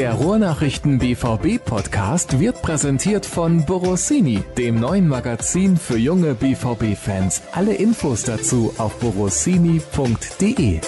Der 0.00 0.14
Ruhrnachrichten 0.14 0.98
BVB 0.98 1.62
Podcast 1.62 2.40
wird 2.40 2.62
präsentiert 2.62 3.26
von 3.26 3.66
Borossini, 3.66 4.42
dem 4.56 4.80
neuen 4.80 5.06
Magazin 5.06 5.76
für 5.76 5.98
junge 5.98 6.32
BVB 6.32 6.96
Fans. 6.96 7.42
Alle 7.52 7.74
Infos 7.74 8.22
dazu 8.22 8.72
auf 8.78 8.98
borossini.de. 8.98 10.80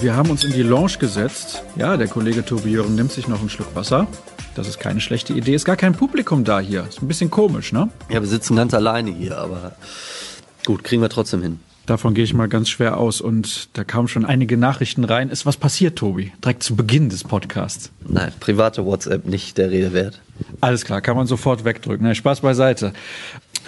Wir 0.00 0.14
haben 0.14 0.30
uns 0.30 0.44
in 0.44 0.52
die 0.52 0.62
Lounge 0.62 0.98
gesetzt. 1.00 1.64
Ja, 1.74 1.96
der 1.96 2.06
Kollege 2.06 2.44
Tobi 2.44 2.70
Jören 2.70 2.94
nimmt 2.94 3.10
sich 3.10 3.26
noch 3.26 3.40
einen 3.40 3.50
Schluck 3.50 3.74
Wasser. 3.74 4.06
Das 4.54 4.68
ist 4.68 4.78
keine 4.78 5.00
schlechte 5.00 5.32
Idee. 5.32 5.56
Ist 5.56 5.64
gar 5.64 5.74
kein 5.74 5.94
Publikum 5.94 6.44
da 6.44 6.60
hier. 6.60 6.86
Ist 6.88 7.02
ein 7.02 7.08
bisschen 7.08 7.32
komisch, 7.32 7.72
ne? 7.72 7.88
Ja, 8.08 8.20
wir 8.20 8.28
sitzen 8.28 8.54
ganz 8.54 8.74
alleine 8.74 9.10
hier, 9.10 9.38
aber 9.38 9.72
gut, 10.64 10.84
kriegen 10.84 11.02
wir 11.02 11.08
trotzdem 11.08 11.42
hin. 11.42 11.58
Davon 11.86 12.14
gehe 12.14 12.24
ich 12.24 12.34
mal 12.34 12.48
ganz 12.48 12.68
schwer 12.68 12.98
aus. 12.98 13.20
Und 13.20 13.68
da 13.74 13.84
kamen 13.84 14.08
schon 14.08 14.24
einige 14.24 14.56
Nachrichten 14.56 15.04
rein. 15.04 15.30
Ist 15.30 15.46
was 15.46 15.56
passiert, 15.56 15.96
Tobi? 15.96 16.32
Direkt 16.44 16.64
zu 16.64 16.74
Beginn 16.74 17.10
des 17.10 17.22
Podcasts. 17.22 17.92
Nein, 18.08 18.32
private 18.40 18.84
WhatsApp 18.84 19.24
nicht 19.26 19.56
der 19.56 19.70
Rede 19.70 19.92
wert. 19.92 20.20
Alles 20.60 20.84
klar, 20.84 21.00
kann 21.00 21.16
man 21.16 21.28
sofort 21.28 21.64
wegdrücken. 21.64 22.04
Na, 22.04 22.14
Spaß 22.14 22.40
beiseite. 22.40 22.92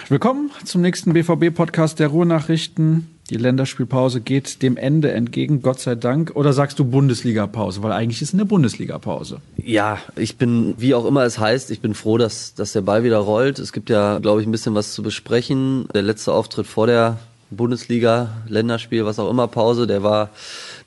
Willkommen 0.09 0.51
zum 0.65 0.81
nächsten 0.81 1.13
BVB-Podcast 1.13 1.99
der 1.99 2.09
Ruhrnachrichten. 2.09 3.07
Die 3.29 3.37
Länderspielpause 3.37 4.19
geht 4.19 4.63
dem 4.63 4.75
Ende 4.75 5.11
entgegen, 5.11 5.61
Gott 5.61 5.79
sei 5.79 5.95
Dank. 5.95 6.31
Oder 6.35 6.51
sagst 6.51 6.77
du 6.79 6.83
Bundesliga-Pause? 6.83 7.83
Weil 7.83 7.93
eigentlich 7.93 8.21
ist 8.21 8.33
eine 8.33 8.43
Bundesliga-Pause. 8.43 9.39
Ja, 9.55 9.99
ich 10.17 10.37
bin, 10.37 10.73
wie 10.77 10.93
auch 10.93 11.05
immer 11.05 11.23
es 11.23 11.39
heißt, 11.39 11.71
ich 11.71 11.79
bin 11.79 11.93
froh, 11.93 12.17
dass, 12.17 12.53
dass 12.55 12.73
der 12.73 12.81
Ball 12.81 13.03
wieder 13.03 13.19
rollt. 13.19 13.59
Es 13.59 13.71
gibt 13.71 13.89
ja, 13.89 14.19
glaube 14.19 14.41
ich, 14.41 14.47
ein 14.47 14.51
bisschen 14.51 14.75
was 14.75 14.93
zu 14.93 15.03
besprechen. 15.03 15.87
Der 15.93 16.01
letzte 16.01 16.33
Auftritt 16.33 16.67
vor 16.67 16.87
der 16.87 17.19
Bundesliga, 17.51 18.29
Länderspiel, 18.47 19.05
was 19.05 19.19
auch 19.19 19.29
immer, 19.29 19.47
Pause, 19.47 19.87
der 19.87 20.03
war 20.03 20.29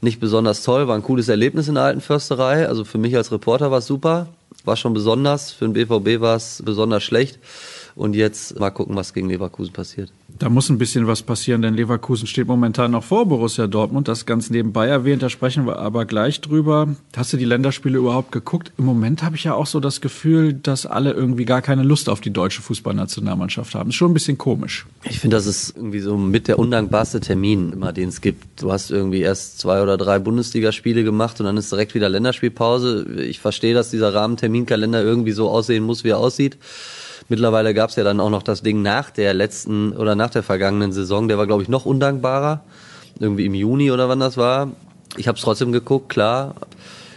nicht 0.01 0.21
besonders 0.21 0.63
toll, 0.63 0.87
war 0.89 0.95
ein 0.95 1.03
cooles 1.03 1.29
Erlebnis 1.29 1.69
in 1.69 1.75
der 1.75 1.85
alten 1.85 2.01
Försterei. 2.01 2.69
Also 2.69 2.85
für 2.85 2.99
mich 2.99 3.17
als 3.17 3.33
Reporter 3.33 3.71
war 3.71 3.79
es 3.79 3.87
super, 3.87 4.29
war 4.65 4.77
schon 4.77 4.95
besonders, 4.95 5.53
für 5.53 5.69
den 5.69 5.73
BVB 5.73 6.21
war 6.21 6.37
es 6.37 6.63
besonders 6.65 7.03
schlecht. 7.03 7.39
Und 7.95 8.15
jetzt 8.15 8.59
mal 8.59 8.71
gucken, 8.71 8.97
was 8.97 9.13
gegen 9.13 9.29
Leverkusen 9.29 9.73
passiert. 9.73 10.13
Da 10.39 10.49
muss 10.49 10.71
ein 10.71 10.79
bisschen 10.79 11.07
was 11.07 11.23
passieren, 11.23 11.63
denn 11.63 11.75
Leverkusen 11.75 12.27
steht 12.27 12.47
momentan 12.47 12.91
noch 12.91 13.05
vor 13.05 13.27
Borussia 13.27 13.67
Dortmund. 13.67 14.09
Das 14.09 14.25
ganz 14.27 14.51
nebenbei 14.51 14.87
erwähnt, 14.87 15.23
da 15.23 15.29
sprechen 15.29 15.67
wir 15.67 15.79
aber 15.79 16.05
gleich 16.05 16.41
drüber. 16.41 16.97
Hast 17.15 17.33
du 17.33 17.37
die 17.37 17.45
Länderspiele 17.45 17.99
überhaupt 17.99 18.33
geguckt? 18.33 18.73
Im 18.79 18.87
Moment 18.87 19.23
habe 19.23 19.37
ich 19.37 19.45
ja 19.45 19.55
auch 19.55 19.67
so 19.67 19.79
das 19.79 20.01
Gefühl, 20.01 20.55
dass 20.55 20.87
alle 20.87 21.13
irgendwie 21.13 21.45
gar 21.45 21.61
keine 21.61 21.83
Lust 21.83 22.09
auf 22.09 22.21
die 22.21 22.33
deutsche 22.33 22.63
Fußballnationalmannschaft 22.63 23.75
haben. 23.75 23.91
Ist 23.91 23.97
schon 23.97 24.11
ein 24.11 24.15
bisschen 24.15 24.39
komisch. 24.39 24.87
Ich 25.05 25.21
finde, 25.21 25.37
das 25.37 25.47
ist 25.47 25.77
irgendwie 25.77 26.01
so 26.01 26.17
mit 26.17 26.49
der 26.49 26.59
undankbarste 26.59 27.21
Termin, 27.21 27.73
immer 27.73 27.93
den 27.93 28.09
es 28.09 28.21
gibt. 28.21 28.63
Du 28.63 28.73
hast 28.73 28.91
irgendwie 28.91 29.21
erst 29.21 29.59
zwei 29.59 29.83
oder 29.83 29.97
drei 29.97 30.19
Bundesligaspiele 30.19 31.05
gemacht 31.05 31.39
und 31.41 31.47
dann 31.47 31.57
ist 31.57 31.71
direkt 31.71 31.95
wieder 31.95 32.09
Länderspielpause. 32.09 33.07
Ich 33.21 33.41
verstehe, 33.41 33.75
dass 33.75 33.91
dieser 33.91 34.15
Rahmenterminkalender 34.15 35.03
irgendwie 35.03 35.33
so 35.33 35.51
aussehen 35.51 35.85
muss, 35.85 36.05
wie 36.05 36.11
er 36.11 36.19
aussieht. 36.19 36.57
Mittlerweile 37.29 37.75
gab 37.75 37.91
es 37.91 37.97
ja 37.97 38.05
dann 38.05 38.21
auch 38.21 38.31
noch 38.31 38.43
das 38.43 38.63
Ding 38.63 38.83
nach 38.83 39.11
der 39.11 39.35
letzten 39.35 39.93
oder 39.93 40.15
nach 40.15 40.31
der 40.31 40.43
vergangenen 40.43 40.93
Saison. 40.93 41.29
Der 41.29 41.39
war, 41.39 41.47
glaube 41.47 41.63
ich, 41.63 41.69
noch 41.69 41.87
undankbarer. 41.87 42.61
Irgendwie 43.19 43.47
im 43.47 43.55
Juni 43.55 43.91
oder 43.91 44.09
wann 44.09 44.21
das 44.21 44.37
war. 44.37 44.69
Ich 45.17 45.29
habe 45.29 45.37
es 45.37 45.45
trotzdem 45.45 45.73
geguckt, 45.73 46.09
klar. 46.09 46.55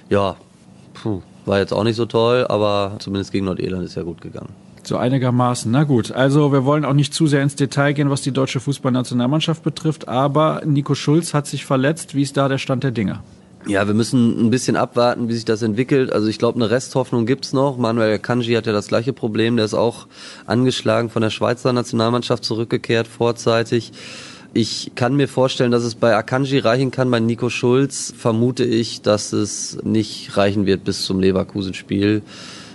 Ja, 0.10 0.36
puh, 0.94 1.22
war 1.46 1.60
jetzt 1.60 1.74
auch 1.74 1.84
nicht 1.84 1.96
so 1.96 2.06
toll, 2.06 2.46
aber 2.48 2.98
zumindest 3.00 3.32
gegen 3.32 3.46
Nordirland 3.46 3.84
ist 3.84 3.96
ja 3.96 4.04
gut 4.04 4.22
gegangen. 4.22 4.50
So 4.84 4.98
einigermaßen. 4.98 5.72
Na 5.72 5.84
gut, 5.84 6.12
also 6.12 6.52
wir 6.52 6.64
wollen 6.64 6.86
auch 6.86 6.94
nicht 6.94 7.14
zu 7.14 7.26
sehr 7.26 7.42
ins 7.42 7.56
Detail 7.56 7.94
gehen, 7.94 8.10
was 8.10 8.22
die 8.22 8.32
deutsche 8.32 8.60
Fußballnationalmannschaft 8.60 9.64
betrifft, 9.64 10.08
aber 10.08 10.62
Nico 10.64 10.94
Schulz 10.94 11.34
hat 11.34 11.48
sich 11.48 11.66
verletzt. 11.66 12.14
Wie 12.14 12.22
ist 12.22 12.38
da 12.38 12.48
der 12.48 12.60
Stand 12.60 12.84
der 12.84 12.92
Dinge? 12.92 13.22
Ja, 13.68 13.88
wir 13.88 13.96
müssen 13.96 14.46
ein 14.46 14.52
bisschen 14.52 14.76
abwarten, 14.76 15.28
wie 15.28 15.34
sich 15.34 15.46
das 15.46 15.64
entwickelt. 15.64 16.14
Also 16.14 16.28
ich 16.28 16.38
glaube, 16.38 16.58
eine 16.58 16.70
Resthoffnung 16.70 17.26
gibt's 17.26 17.52
noch. 17.52 17.78
Manuel 17.78 18.20
Kanji 18.20 18.54
hat 18.54 18.68
ja 18.68 18.74
das 18.74 18.88
gleiche 18.88 19.12
Problem. 19.12 19.56
Der 19.56 19.66
ist 19.66 19.74
auch 19.74 20.06
angeschlagen 20.46 21.10
von 21.10 21.24
der 21.24 21.32
Schweizer 21.32 21.74
Nationalmannschaft 21.74 22.46
zurückgekehrt 22.46 23.08
vorzeitig. 23.08 23.92
Ich 24.54 24.92
kann 24.94 25.16
mir 25.16 25.28
vorstellen, 25.28 25.72
dass 25.72 25.84
es 25.84 25.96
bei 25.96 26.16
Akanji 26.16 26.60
reichen 26.60 26.92
kann. 26.92 27.10
Bei 27.10 27.20
Nico 27.20 27.50
Schulz 27.50 28.14
vermute 28.16 28.64
ich, 28.64 29.02
dass 29.02 29.34
es 29.34 29.80
nicht 29.84 30.38
reichen 30.38 30.68
wird 30.68 30.84
bis 30.84 31.04
zum 31.04 31.20
Leverkusen-Spiel. 31.20 32.22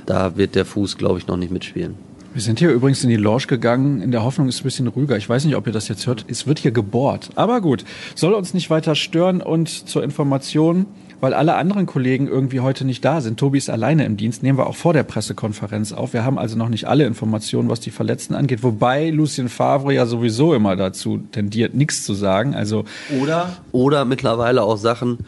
Da 0.07 0.37
wird 0.37 0.57
der 0.57 0.65
Fuß, 0.65 0.99
glaube 0.99 1.21
ich, 1.21 1.29
noch 1.29 1.37
nicht 1.37 1.53
mitspielen. 1.53 2.10
Wir 2.33 2.43
sind 2.43 2.61
hier 2.61 2.71
übrigens 2.71 3.03
in 3.03 3.11
die 3.11 3.17
Lounge 3.17 3.47
gegangen. 3.49 4.01
In 4.01 4.13
der 4.13 4.23
Hoffnung 4.23 4.49
ist 4.49 4.55
es 4.55 4.61
ein 4.61 4.65
bisschen 4.65 4.87
ruhiger. 4.87 5.17
Ich 5.17 5.29
weiß 5.29 5.45
nicht, 5.47 5.57
ob 5.57 5.67
ihr 5.67 5.73
das 5.73 5.89
jetzt 5.89 6.07
hört. 6.07 6.25
Es 6.29 6.47
wird 6.47 6.61
hier 6.61 6.71
gebohrt. 6.71 7.31
Aber 7.35 7.61
gut, 7.61 7.85
soll 8.15 8.35
uns 8.35 8.55
nicht 8.55 8.71
weiter 8.71 8.95
stören. 8.95 9.43
Und 9.43 9.69
zur 9.69 10.05
Information, 10.05 10.87
weil 11.21 11.35
alle 11.35 11.57
anderen 11.57 11.87
Kollegen 11.87 12.29
irgendwie 12.29 12.61
heute 12.61 12.85
nicht 12.85 13.05
da 13.05 13.21
sind. 13.21 13.41
Tobi 13.41 13.59
ist 13.59 13.69
alleine 13.69 14.05
im 14.05 14.17
Dienst. 14.17 14.45
Nehmen 14.45 14.59
wir 14.59 14.69
auch 14.69 14.77
vor 14.77 14.93
der 14.93 15.03
Pressekonferenz 15.03 15.91
auf. 15.91 16.13
Wir 16.13 16.25
haben 16.25 16.39
also 16.39 16.57
noch 16.57 16.69
nicht 16.69 16.87
alle 16.87 17.05
Informationen, 17.05 17.69
was 17.69 17.81
die 17.81 17.91
Verletzten 17.91 18.37
angeht. 18.37 18.63
Wobei 18.63 19.11
Lucien 19.11 19.49
Favre 19.49 19.93
ja 19.93 20.07
sowieso 20.07 20.55
immer 20.55 20.77
dazu 20.77 21.19
tendiert, 21.33 21.75
nichts 21.75 22.05
zu 22.05 22.15
sagen. 22.15 22.55
Also 22.55 22.85
oder 23.21 23.57
oder 23.73 24.05
mittlerweile 24.05 24.63
auch 24.63 24.77
Sachen, 24.77 25.19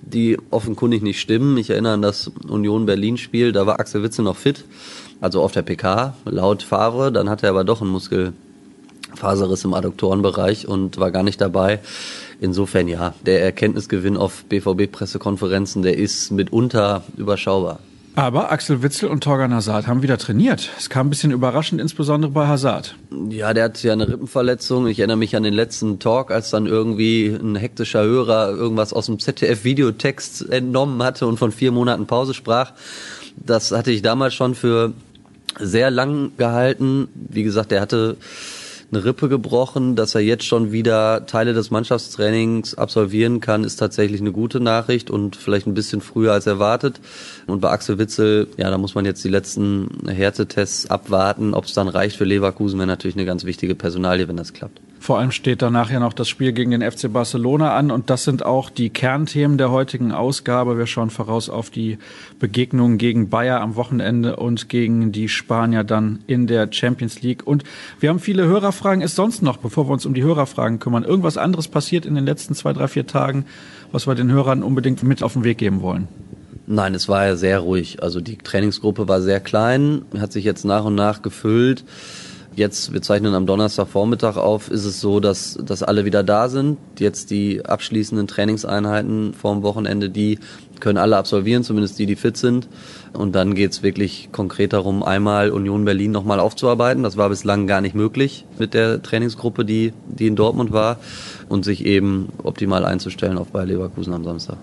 die 0.00 0.38
offenkundig 0.50 1.02
nicht 1.02 1.20
stimmen. 1.20 1.58
Ich 1.58 1.68
erinnere 1.68 1.92
an 1.92 2.02
das 2.02 2.28
Union 2.48 2.86
Berlin 2.86 3.18
Spiel. 3.18 3.52
Da 3.52 3.66
war 3.66 3.78
Axel 3.78 4.02
Witzel 4.02 4.24
noch 4.24 4.36
fit 4.36 4.64
also 5.20 5.42
auf 5.42 5.52
der 5.52 5.62
PK, 5.62 6.14
laut 6.24 6.62
Favre. 6.62 7.12
Dann 7.12 7.28
hatte 7.28 7.46
er 7.46 7.50
aber 7.50 7.64
doch 7.64 7.80
einen 7.80 7.90
Muskelfaserriss 7.90 9.64
im 9.64 9.74
Adduktorenbereich 9.74 10.68
und 10.68 10.98
war 10.98 11.10
gar 11.10 11.22
nicht 11.22 11.40
dabei. 11.40 11.80
Insofern 12.40 12.88
ja, 12.88 13.14
der 13.24 13.42
Erkenntnisgewinn 13.42 14.16
auf 14.16 14.44
BVB-Pressekonferenzen, 14.44 15.82
der 15.82 15.96
ist 15.96 16.30
mitunter 16.30 17.02
überschaubar. 17.16 17.80
Aber 18.16 18.50
Axel 18.50 18.82
Witzel 18.82 19.10
und 19.10 19.22
Torgan 19.22 19.52
Hazard 19.52 19.86
haben 19.86 20.00
wieder 20.00 20.16
trainiert. 20.16 20.70
Es 20.78 20.88
kam 20.88 21.06
ein 21.06 21.10
bisschen 21.10 21.32
überraschend, 21.32 21.82
insbesondere 21.82 22.32
bei 22.32 22.46
Hazard. 22.46 22.96
Ja, 23.28 23.52
der 23.52 23.64
hat 23.64 23.82
ja 23.82 23.92
eine 23.92 24.08
Rippenverletzung. 24.08 24.86
Ich 24.86 25.00
erinnere 25.00 25.18
mich 25.18 25.36
an 25.36 25.42
den 25.42 25.52
letzten 25.52 25.98
Talk, 25.98 26.30
als 26.30 26.48
dann 26.48 26.64
irgendwie 26.64 27.26
ein 27.26 27.56
hektischer 27.56 28.02
Hörer 28.02 28.48
irgendwas 28.48 28.94
aus 28.94 29.04
dem 29.04 29.18
ZDF-Videotext 29.18 30.48
entnommen 30.48 31.02
hatte 31.02 31.26
und 31.26 31.36
von 31.38 31.52
vier 31.52 31.72
Monaten 31.72 32.06
Pause 32.06 32.32
sprach. 32.32 32.72
Das 33.36 33.70
hatte 33.72 33.90
ich 33.90 34.02
damals 34.02 34.34
schon 34.34 34.54
für 34.54 34.92
sehr 35.58 35.90
lang 35.90 36.32
gehalten. 36.36 37.08
Wie 37.14 37.42
gesagt, 37.42 37.72
er 37.72 37.80
hatte 37.80 38.16
eine 38.92 39.04
Rippe 39.04 39.28
gebrochen, 39.28 39.96
dass 39.96 40.14
er 40.14 40.20
jetzt 40.20 40.44
schon 40.44 40.70
wieder 40.70 41.26
Teile 41.26 41.54
des 41.54 41.70
Mannschaftstrainings 41.70 42.76
absolvieren 42.76 43.40
kann, 43.40 43.64
ist 43.64 43.76
tatsächlich 43.76 44.20
eine 44.20 44.32
gute 44.32 44.60
Nachricht 44.60 45.10
und 45.10 45.34
vielleicht 45.34 45.66
ein 45.66 45.74
bisschen 45.74 46.00
früher 46.00 46.32
als 46.32 46.46
erwartet. 46.46 47.00
Und 47.46 47.60
bei 47.60 47.70
Axel 47.70 47.98
Witzel, 47.98 48.48
ja, 48.56 48.70
da 48.70 48.78
muss 48.78 48.94
man 48.94 49.04
jetzt 49.04 49.24
die 49.24 49.28
letzten 49.28 49.88
Härtetests 50.06 50.88
abwarten. 50.88 51.54
Ob 51.54 51.64
es 51.64 51.74
dann 51.74 51.88
reicht 51.88 52.16
für 52.16 52.24
Leverkusen, 52.24 52.78
wäre 52.78 52.86
natürlich 52.86 53.16
eine 53.16 53.26
ganz 53.26 53.44
wichtige 53.44 53.74
Personalie, 53.74 54.28
wenn 54.28 54.36
das 54.36 54.52
klappt. 54.52 54.80
Vor 55.06 55.20
allem 55.20 55.30
steht 55.30 55.62
danach 55.62 55.88
ja 55.88 56.00
noch 56.00 56.14
das 56.14 56.28
Spiel 56.28 56.52
gegen 56.52 56.72
den 56.72 56.82
FC 56.82 57.12
Barcelona 57.12 57.76
an 57.76 57.92
und 57.92 58.10
das 58.10 58.24
sind 58.24 58.44
auch 58.44 58.70
die 58.70 58.90
Kernthemen 58.90 59.56
der 59.56 59.70
heutigen 59.70 60.10
Ausgabe. 60.10 60.78
Wir 60.78 60.88
schauen 60.88 61.10
voraus 61.10 61.48
auf 61.48 61.70
die 61.70 61.98
Begegnung 62.40 62.98
gegen 62.98 63.28
Bayer 63.28 63.60
am 63.60 63.76
Wochenende 63.76 64.34
und 64.34 64.68
gegen 64.68 65.12
die 65.12 65.28
Spanier 65.28 65.84
dann 65.84 66.24
in 66.26 66.48
der 66.48 66.66
Champions 66.72 67.22
League. 67.22 67.46
Und 67.46 67.62
wir 68.00 68.08
haben 68.08 68.18
viele 68.18 68.46
Hörerfragen. 68.46 69.00
Ist 69.00 69.14
sonst 69.14 69.42
noch, 69.42 69.58
bevor 69.58 69.86
wir 69.86 69.92
uns 69.92 70.06
um 70.06 70.12
die 70.12 70.24
Hörerfragen 70.24 70.80
kümmern, 70.80 71.04
irgendwas 71.04 71.38
anderes 71.38 71.68
passiert 71.68 72.04
in 72.04 72.16
den 72.16 72.26
letzten 72.26 72.56
zwei, 72.56 72.72
drei, 72.72 72.88
vier 72.88 73.06
Tagen, 73.06 73.46
was 73.92 74.08
wir 74.08 74.16
den 74.16 74.32
Hörern 74.32 74.64
unbedingt 74.64 75.04
mit 75.04 75.22
auf 75.22 75.34
den 75.34 75.44
Weg 75.44 75.58
geben 75.58 75.82
wollen? 75.82 76.08
Nein, 76.66 76.96
es 76.96 77.08
war 77.08 77.26
ja 77.26 77.36
sehr 77.36 77.60
ruhig. 77.60 78.02
Also 78.02 78.20
die 78.20 78.38
Trainingsgruppe 78.38 79.06
war 79.06 79.22
sehr 79.22 79.38
klein, 79.38 80.02
hat 80.18 80.32
sich 80.32 80.44
jetzt 80.44 80.64
nach 80.64 80.84
und 80.84 80.96
nach 80.96 81.22
gefüllt. 81.22 81.84
Jetzt, 82.56 82.94
wir 82.94 83.02
zeichnen 83.02 83.34
am 83.34 83.44
Donnerstagvormittag 83.44 84.38
auf, 84.38 84.70
ist 84.70 84.86
es 84.86 84.98
so, 84.98 85.20
dass, 85.20 85.58
dass 85.62 85.82
alle 85.82 86.06
wieder 86.06 86.22
da 86.22 86.48
sind. 86.48 86.78
Jetzt 86.98 87.30
die 87.30 87.62
abschließenden 87.62 88.26
Trainingseinheiten 88.26 89.34
vorm 89.34 89.62
Wochenende, 89.62 90.08
die 90.08 90.38
können 90.80 90.96
alle 90.96 91.18
absolvieren, 91.18 91.64
zumindest 91.64 91.98
die, 91.98 92.06
die 92.06 92.16
fit 92.16 92.38
sind. 92.38 92.66
Und 93.12 93.34
dann 93.34 93.54
geht's 93.54 93.82
wirklich 93.82 94.30
konkret 94.32 94.72
darum, 94.72 95.02
einmal 95.02 95.50
Union 95.50 95.84
Berlin 95.84 96.12
nochmal 96.12 96.40
aufzuarbeiten. 96.40 97.02
Das 97.02 97.18
war 97.18 97.28
bislang 97.28 97.66
gar 97.66 97.82
nicht 97.82 97.94
möglich 97.94 98.46
mit 98.58 98.72
der 98.72 99.02
Trainingsgruppe, 99.02 99.66
die, 99.66 99.92
die 100.06 100.26
in 100.26 100.34
Dortmund 100.34 100.72
war. 100.72 100.98
Und 101.50 101.66
sich 101.66 101.84
eben 101.84 102.30
optimal 102.42 102.86
einzustellen 102.86 103.36
auf 103.36 103.48
Bayer 103.48 103.66
Leverkusen 103.66 104.14
am 104.14 104.24
Samstag. 104.24 104.56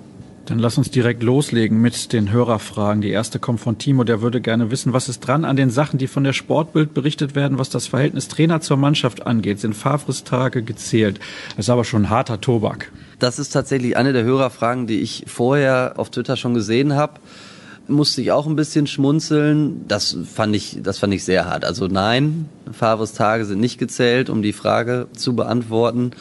Dann 0.45 0.59
lass 0.59 0.77
uns 0.77 0.91
direkt 0.91 1.23
loslegen 1.23 1.79
mit 1.79 2.11
den 2.11 2.29
Hörerfragen. 2.29 3.01
Die 3.01 3.11
erste 3.11 3.39
kommt 3.39 3.61
von 3.61 3.77
Timo, 3.77 4.03
der 4.03 4.21
würde 4.21 4.41
gerne 4.41 4.71
wissen, 4.71 4.91
was 4.91 5.07
ist 5.07 5.21
dran 5.21 5.45
an 5.45 5.55
den 5.55 5.69
Sachen, 5.69 5.97
die 5.97 6.07
von 6.07 6.25
der 6.25 6.33
Sportbild 6.33 6.93
berichtet 6.93 7.33
werden, 7.33 7.57
was 7.57 7.69
das 7.69 7.87
Verhältnis 7.87 8.27
Trainer 8.27 8.59
zur 8.59 8.75
Mannschaft 8.75 9.25
angeht. 9.25 9.61
Sind 9.61 9.73
Favres 9.73 10.25
Tage 10.25 10.61
gezählt? 10.61 11.21
Das 11.55 11.67
ist 11.67 11.69
aber 11.69 11.85
schon 11.85 12.09
harter 12.09 12.41
Tobak. 12.41 12.91
Das 13.19 13.39
ist 13.39 13.51
tatsächlich 13.51 13.95
eine 13.95 14.11
der 14.11 14.25
Hörerfragen, 14.25 14.85
die 14.85 14.99
ich 14.99 15.23
vorher 15.27 15.93
auf 15.95 16.09
Twitter 16.09 16.35
schon 16.35 16.53
gesehen 16.53 16.93
habe. 16.93 17.21
Musste 17.87 18.21
ich 18.21 18.33
auch 18.33 18.45
ein 18.45 18.57
bisschen 18.57 18.85
schmunzeln. 18.85 19.87
Das 19.87 20.17
fand 20.33 20.57
ich, 20.57 20.79
das 20.83 20.99
fand 20.99 21.13
ich 21.13 21.23
sehr 21.23 21.45
hart. 21.45 21.63
Also 21.63 21.87
nein, 21.87 22.49
Favres 22.69 23.13
Tage 23.13 23.45
sind 23.45 23.61
nicht 23.61 23.77
gezählt, 23.77 24.29
um 24.29 24.41
die 24.41 24.53
Frage 24.53 25.07
zu 25.15 25.37
beantworten. 25.37 26.11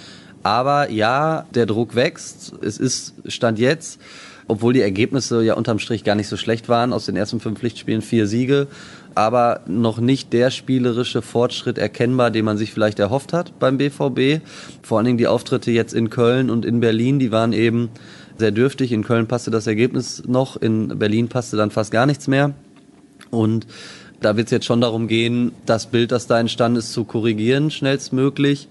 Aber 0.43 0.91
ja, 0.91 1.47
der 1.55 1.67
Druck 1.67 1.95
wächst. 1.95 2.53
Es 2.63 2.79
ist 2.79 3.15
Stand 3.27 3.59
jetzt 3.59 4.01
obwohl 4.49 4.73
die 4.73 4.81
Ergebnisse 4.81 5.43
ja 5.43 5.55
unterm 5.55 5.79
Strich 5.79 6.05
gar 6.05 6.15
nicht 6.15 6.29
so 6.29 6.37
schlecht 6.37 6.69
waren. 6.69 6.93
Aus 6.93 7.07
den 7.07 7.17
ersten 7.17 7.41
fünf 7.41 7.59
Pflichtspielen 7.59 8.03
vier 8.03 8.27
Siege, 8.27 8.67
aber 9.15 9.61
noch 9.67 9.99
nicht 9.99 10.33
der 10.33 10.51
spielerische 10.51 11.23
Fortschritt 11.23 11.79
erkennbar, 11.79 12.31
den 12.31 12.45
man 12.45 12.59
sich 12.59 12.73
vielleicht 12.73 12.99
erhofft 12.99 13.33
hat 13.33 13.59
beim 13.59 13.79
BVB. 13.79 14.45
Vor 14.83 14.99
allen 14.99 15.07
Dingen 15.07 15.19
die 15.19 15.27
Auftritte 15.27 15.71
jetzt 15.71 15.95
in 15.95 16.11
Köln 16.11 16.51
und 16.51 16.65
in 16.65 16.81
Berlin, 16.81 17.19
die 17.19 17.33
waren 17.33 17.53
eben 17.53 17.91
sehr 18.37 18.51
dürftig. 18.51 18.93
In 18.93 19.05
Köln 19.05 19.27
passte 19.27 19.51
das 19.51 19.67
Ergebnis 19.67 20.23
noch, 20.27 20.57
in 20.57 20.99
Berlin 20.99 21.29
passte 21.29 21.57
dann 21.57 21.71
fast 21.71 21.91
gar 21.91 22.07
nichts 22.07 22.29
mehr. 22.29 22.55
Und 23.31 23.67
da 24.21 24.37
wird 24.37 24.49
es 24.49 24.53
jetzt 24.53 24.67
schon 24.67 24.81
darum 24.81 25.09
gehen, 25.09 25.53
das 25.67 25.87
Bild, 25.87 26.13
das 26.13 26.27
da 26.27 26.39
entstanden 26.39 26.79
ist, 26.79 26.93
zu 26.93 27.05
korrigieren, 27.05 27.71
schnellstmöglich. 27.71 28.69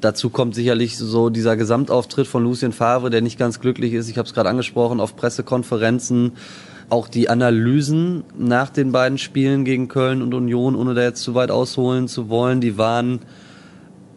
Dazu 0.00 0.30
kommt 0.30 0.54
sicherlich 0.54 0.96
so 0.96 1.28
dieser 1.28 1.56
Gesamtauftritt 1.56 2.28
von 2.28 2.44
Lucien 2.44 2.72
Favre, 2.72 3.10
der 3.10 3.20
nicht 3.20 3.38
ganz 3.38 3.58
glücklich 3.58 3.94
ist. 3.94 4.08
Ich 4.08 4.16
habe 4.16 4.28
es 4.28 4.34
gerade 4.34 4.48
angesprochen, 4.48 5.00
auf 5.00 5.16
Pressekonferenzen. 5.16 6.32
Auch 6.88 7.08
die 7.08 7.28
Analysen 7.28 8.22
nach 8.38 8.70
den 8.70 8.92
beiden 8.92 9.18
Spielen 9.18 9.64
gegen 9.64 9.88
Köln 9.88 10.22
und 10.22 10.32
Union, 10.34 10.76
ohne 10.76 10.94
da 10.94 11.02
jetzt 11.02 11.22
zu 11.22 11.34
weit 11.34 11.50
ausholen 11.50 12.08
zu 12.08 12.28
wollen, 12.28 12.60
die 12.60 12.78
waren 12.78 13.20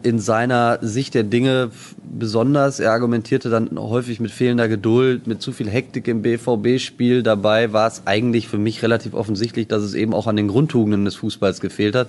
in 0.02 0.18
seiner 0.18 0.78
Sicht 0.80 1.14
der 1.14 1.24
Dinge 1.24 1.70
besonders. 2.02 2.80
Er 2.80 2.92
argumentierte 2.92 3.50
dann 3.50 3.78
häufig 3.78 4.20
mit 4.20 4.30
fehlender 4.30 4.68
Geduld, 4.68 5.26
mit 5.26 5.42
zu 5.42 5.52
viel 5.52 5.68
Hektik 5.68 6.08
im 6.08 6.22
BVB-Spiel. 6.22 7.22
Dabei 7.22 7.72
war 7.72 7.88
es 7.88 8.02
eigentlich 8.04 8.48
für 8.48 8.58
mich 8.58 8.82
relativ 8.82 9.14
offensichtlich, 9.14 9.68
dass 9.68 9.82
es 9.82 9.94
eben 9.94 10.14
auch 10.14 10.26
an 10.26 10.36
den 10.36 10.48
Grundtugenden 10.48 11.04
des 11.04 11.16
Fußballs 11.16 11.60
gefehlt 11.60 11.94
hat. 11.94 12.08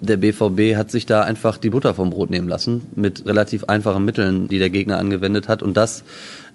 Der 0.00 0.16
BVB 0.16 0.76
hat 0.76 0.90
sich 0.90 1.04
da 1.04 1.22
einfach 1.22 1.58
die 1.58 1.70
Butter 1.70 1.94
vom 1.94 2.10
Brot 2.10 2.30
nehmen 2.30 2.48
lassen 2.48 2.82
mit 2.96 3.26
relativ 3.26 3.64
einfachen 3.64 4.04
Mitteln, 4.04 4.48
die 4.48 4.58
der 4.58 4.70
Gegner 4.70 4.98
angewendet 4.98 5.48
hat. 5.48 5.62
Und 5.62 5.76
das 5.76 6.04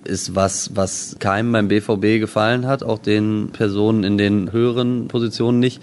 ist 0.03 0.35
was, 0.35 0.75
was 0.75 1.17
keinem 1.19 1.51
beim 1.51 1.67
BVB 1.67 2.19
gefallen 2.19 2.65
hat, 2.65 2.83
auch 2.83 2.99
den 2.99 3.49
Personen 3.53 4.03
in 4.03 4.17
den 4.17 4.51
höheren 4.51 5.07
Positionen 5.07 5.59
nicht. 5.59 5.81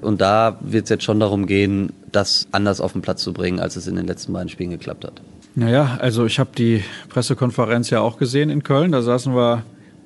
Und 0.00 0.20
da 0.20 0.58
wird 0.60 0.84
es 0.84 0.90
jetzt 0.90 1.04
schon 1.04 1.20
darum 1.20 1.46
gehen, 1.46 1.92
das 2.12 2.46
anders 2.52 2.80
auf 2.80 2.92
den 2.92 3.02
Platz 3.02 3.22
zu 3.22 3.32
bringen, 3.32 3.60
als 3.60 3.76
es 3.76 3.86
in 3.86 3.96
den 3.96 4.06
letzten 4.06 4.32
beiden 4.32 4.48
Spielen 4.48 4.70
geklappt 4.70 5.04
hat. 5.04 5.22
Naja, 5.54 5.98
also 6.00 6.26
ich 6.26 6.38
habe 6.38 6.50
die 6.56 6.82
Pressekonferenz 7.08 7.90
ja 7.90 8.00
auch 8.00 8.18
gesehen 8.18 8.50
in 8.50 8.62
Köln. 8.62 8.92
Da 8.92 9.02
saßen 9.02 9.34
wir 9.34 9.62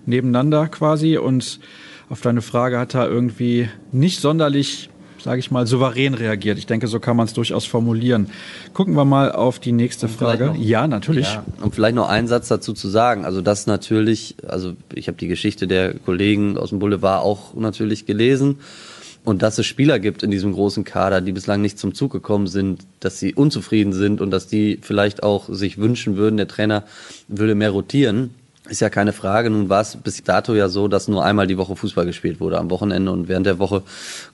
nebeneinander 0.07 0.69
quasi 0.69 1.17
und 1.17 1.61
auf 2.09 2.21
deine 2.21 2.43
Frage 2.43 2.79
hat 2.79 2.95
er 2.95 3.09
irgendwie 3.09 3.69
nicht 3.93 4.21
sonderlich, 4.21 4.91
sage 5.21 5.41
ich 5.41 5.51
mal, 5.51 5.67
souverän 5.67 6.15
reagiert. 6.15 6.59
Ich 6.59 6.67
denke, 6.67 6.87
so 6.87 7.01
kann 7.01 7.17
man 7.17 7.27
es 7.27 7.33
durchaus 7.33 7.65
formulieren. 7.65 8.31
Gucken 8.75 8.95
wir 8.95 9.05
mal 9.05 9.33
auf 9.33 9.59
die 9.59 9.73
nächste 9.73 10.09
Frage. 10.09 10.47
Noch, 10.47 10.57
ja, 10.57 10.87
natürlich. 10.87 11.27
Ja, 11.27 11.45
um 11.63 11.73
vielleicht 11.73 11.97
noch 11.97 12.09
einen 12.09 12.29
Satz 12.29 12.49
dazu 12.49 12.73
zu 12.73 12.89
sagen. 12.89 13.25
Also 13.25 13.41
das 13.41 13.67
natürlich, 13.67 14.37
also 14.47 14.75
ich 14.95 15.09
habe 15.09 15.19
die 15.19 15.29
Geschichte 15.29 15.67
der 15.67 15.95
Kollegen 15.95 16.57
aus 16.57 16.71
dem 16.71 16.79
Boulevard 16.79 17.25
auch 17.25 17.55
natürlich 17.55 18.07
gelesen. 18.07 18.59
Und 19.25 19.43
dass 19.43 19.59
es 19.59 19.67
Spieler 19.67 19.99
gibt 19.99 20.23
in 20.23 20.31
diesem 20.31 20.53
großen 20.53 20.85
Kader, 20.85 21.21
die 21.21 21.33
bislang 21.33 21.61
nicht 21.61 21.79
zum 21.79 21.95
Zug 21.95 22.13
gekommen 22.13 22.47
sind, 22.47 22.87
dass 23.01 23.19
sie 23.19 23.35
unzufrieden 23.35 23.93
sind 23.93 24.23
und 24.23 24.31
dass 24.31 24.47
die 24.47 24.79
vielleicht 24.81 25.23
auch 25.23 25.49
sich 25.51 25.77
wünschen 25.77 26.17
würden, 26.17 26.39
der 26.39 26.49
Trainer 26.49 26.85
würde 27.27 27.55
mehr 27.55 27.71
rotieren, 27.71 28.31
ist 28.69 28.81
ja 28.81 28.91
keine 28.91 29.13
Frage. 29.13 29.51
Nun 29.51 29.69
war 29.69 29.81
es 29.81 29.97
bis 29.97 30.23
dato 30.23 30.55
ja 30.55 30.69
so, 30.69 30.89
dass 30.89 31.09
nur 31.09 31.25
einmal 31.25 31.47
die 31.47 31.59
Woche 31.59 31.77
Fußball 31.77 32.07
gespielt 32.07 32.41
wurde 32.41 32.59
am 32.59 32.71
Wochenende 32.71 33.11
und 33.11 33.29
während 33.29 33.47
der 33.47 33.59
Woche 33.59 33.83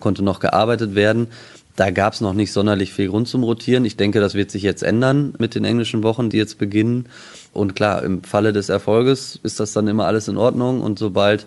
konnte 0.01 0.23
noch 0.23 0.41
gearbeitet 0.41 0.95
werden. 0.95 1.29
Da 1.77 1.91
gab 1.91 2.13
es 2.13 2.21
noch 2.21 2.35
nicht 2.35 2.53
sonderlich 2.53 2.93
viel 2.93 3.09
Grund 3.09 3.27
zum 3.27 3.43
Rotieren. 3.43 3.85
Ich 3.85 3.97
denke, 3.97 4.21
das 4.21 4.35
wird 4.35 4.51
sich 4.53 4.63
jetzt 4.63 4.85
ändern 4.85 5.35
mit 5.39 5.57
den 5.57 5.65
englischen 5.65 6.05
Wochen, 6.05 6.31
die 6.31 6.37
jetzt 6.37 6.57
beginnen. 6.57 7.07
Und 7.53 7.75
klar, 7.75 8.05
im 8.05 8.23
Falle 8.23 8.53
des 8.53 8.69
Erfolges 8.69 9.41
ist 9.43 9.59
das 9.59 9.73
dann 9.73 9.89
immer 9.89 10.07
alles 10.07 10.29
in 10.29 10.37
Ordnung. 10.37 10.81
Und 10.81 11.01
sobald 11.01 11.47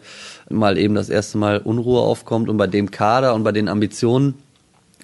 mal 0.49 0.77
eben 0.77 0.95
das 0.95 1.09
erste 1.09 1.37
Mal 1.37 1.59
Unruhe 1.59 2.01
aufkommt 2.01 2.49
und 2.49 2.57
bei 2.57 2.67
dem 2.67 2.91
Kader 2.91 3.35
und 3.35 3.43
bei 3.43 3.53
den 3.53 3.69
Ambitionen, 3.69 4.33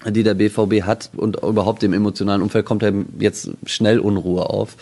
die 0.06 0.24
der 0.24 0.34
BVB 0.34 0.82
hat 0.82 1.08
und 1.16 1.36
überhaupt 1.42 1.82
im 1.82 1.94
emotionalen 1.94 2.42
Umfeld 2.42 2.66
kommt 2.66 2.82
eben 2.82 3.14
jetzt 3.18 3.50
schnell 3.64 4.00
Unruhe 4.00 4.50
auf. 4.50 4.76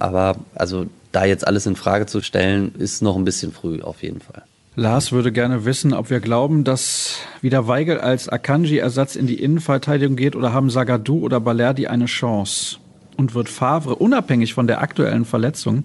Aber 0.00 0.36
also 0.56 0.86
da 1.14 1.24
jetzt 1.24 1.46
alles 1.46 1.66
in 1.66 1.76
Frage 1.76 2.06
zu 2.06 2.20
stellen, 2.22 2.74
ist 2.78 3.02
noch 3.02 3.16
ein 3.16 3.24
bisschen 3.24 3.52
früh 3.52 3.80
auf 3.80 4.02
jeden 4.02 4.20
Fall. 4.20 4.42
Lars 4.76 5.12
würde 5.12 5.30
gerne 5.30 5.64
wissen, 5.64 5.92
ob 5.92 6.10
wir 6.10 6.18
glauben, 6.18 6.64
dass 6.64 7.18
wieder 7.40 7.68
Weigel 7.68 8.00
als 8.00 8.28
Akanji-Ersatz 8.28 9.14
in 9.14 9.28
die 9.28 9.40
Innenverteidigung 9.40 10.16
geht 10.16 10.34
oder 10.34 10.52
haben 10.52 10.68
Sagadou 10.68 11.20
oder 11.20 11.38
Balerdi 11.38 11.86
eine 11.86 12.06
Chance? 12.06 12.78
Und 13.16 13.36
wird 13.36 13.48
Favre 13.48 13.94
unabhängig 13.94 14.54
von 14.54 14.66
der 14.66 14.80
aktuellen 14.80 15.24
Verletzung 15.24 15.84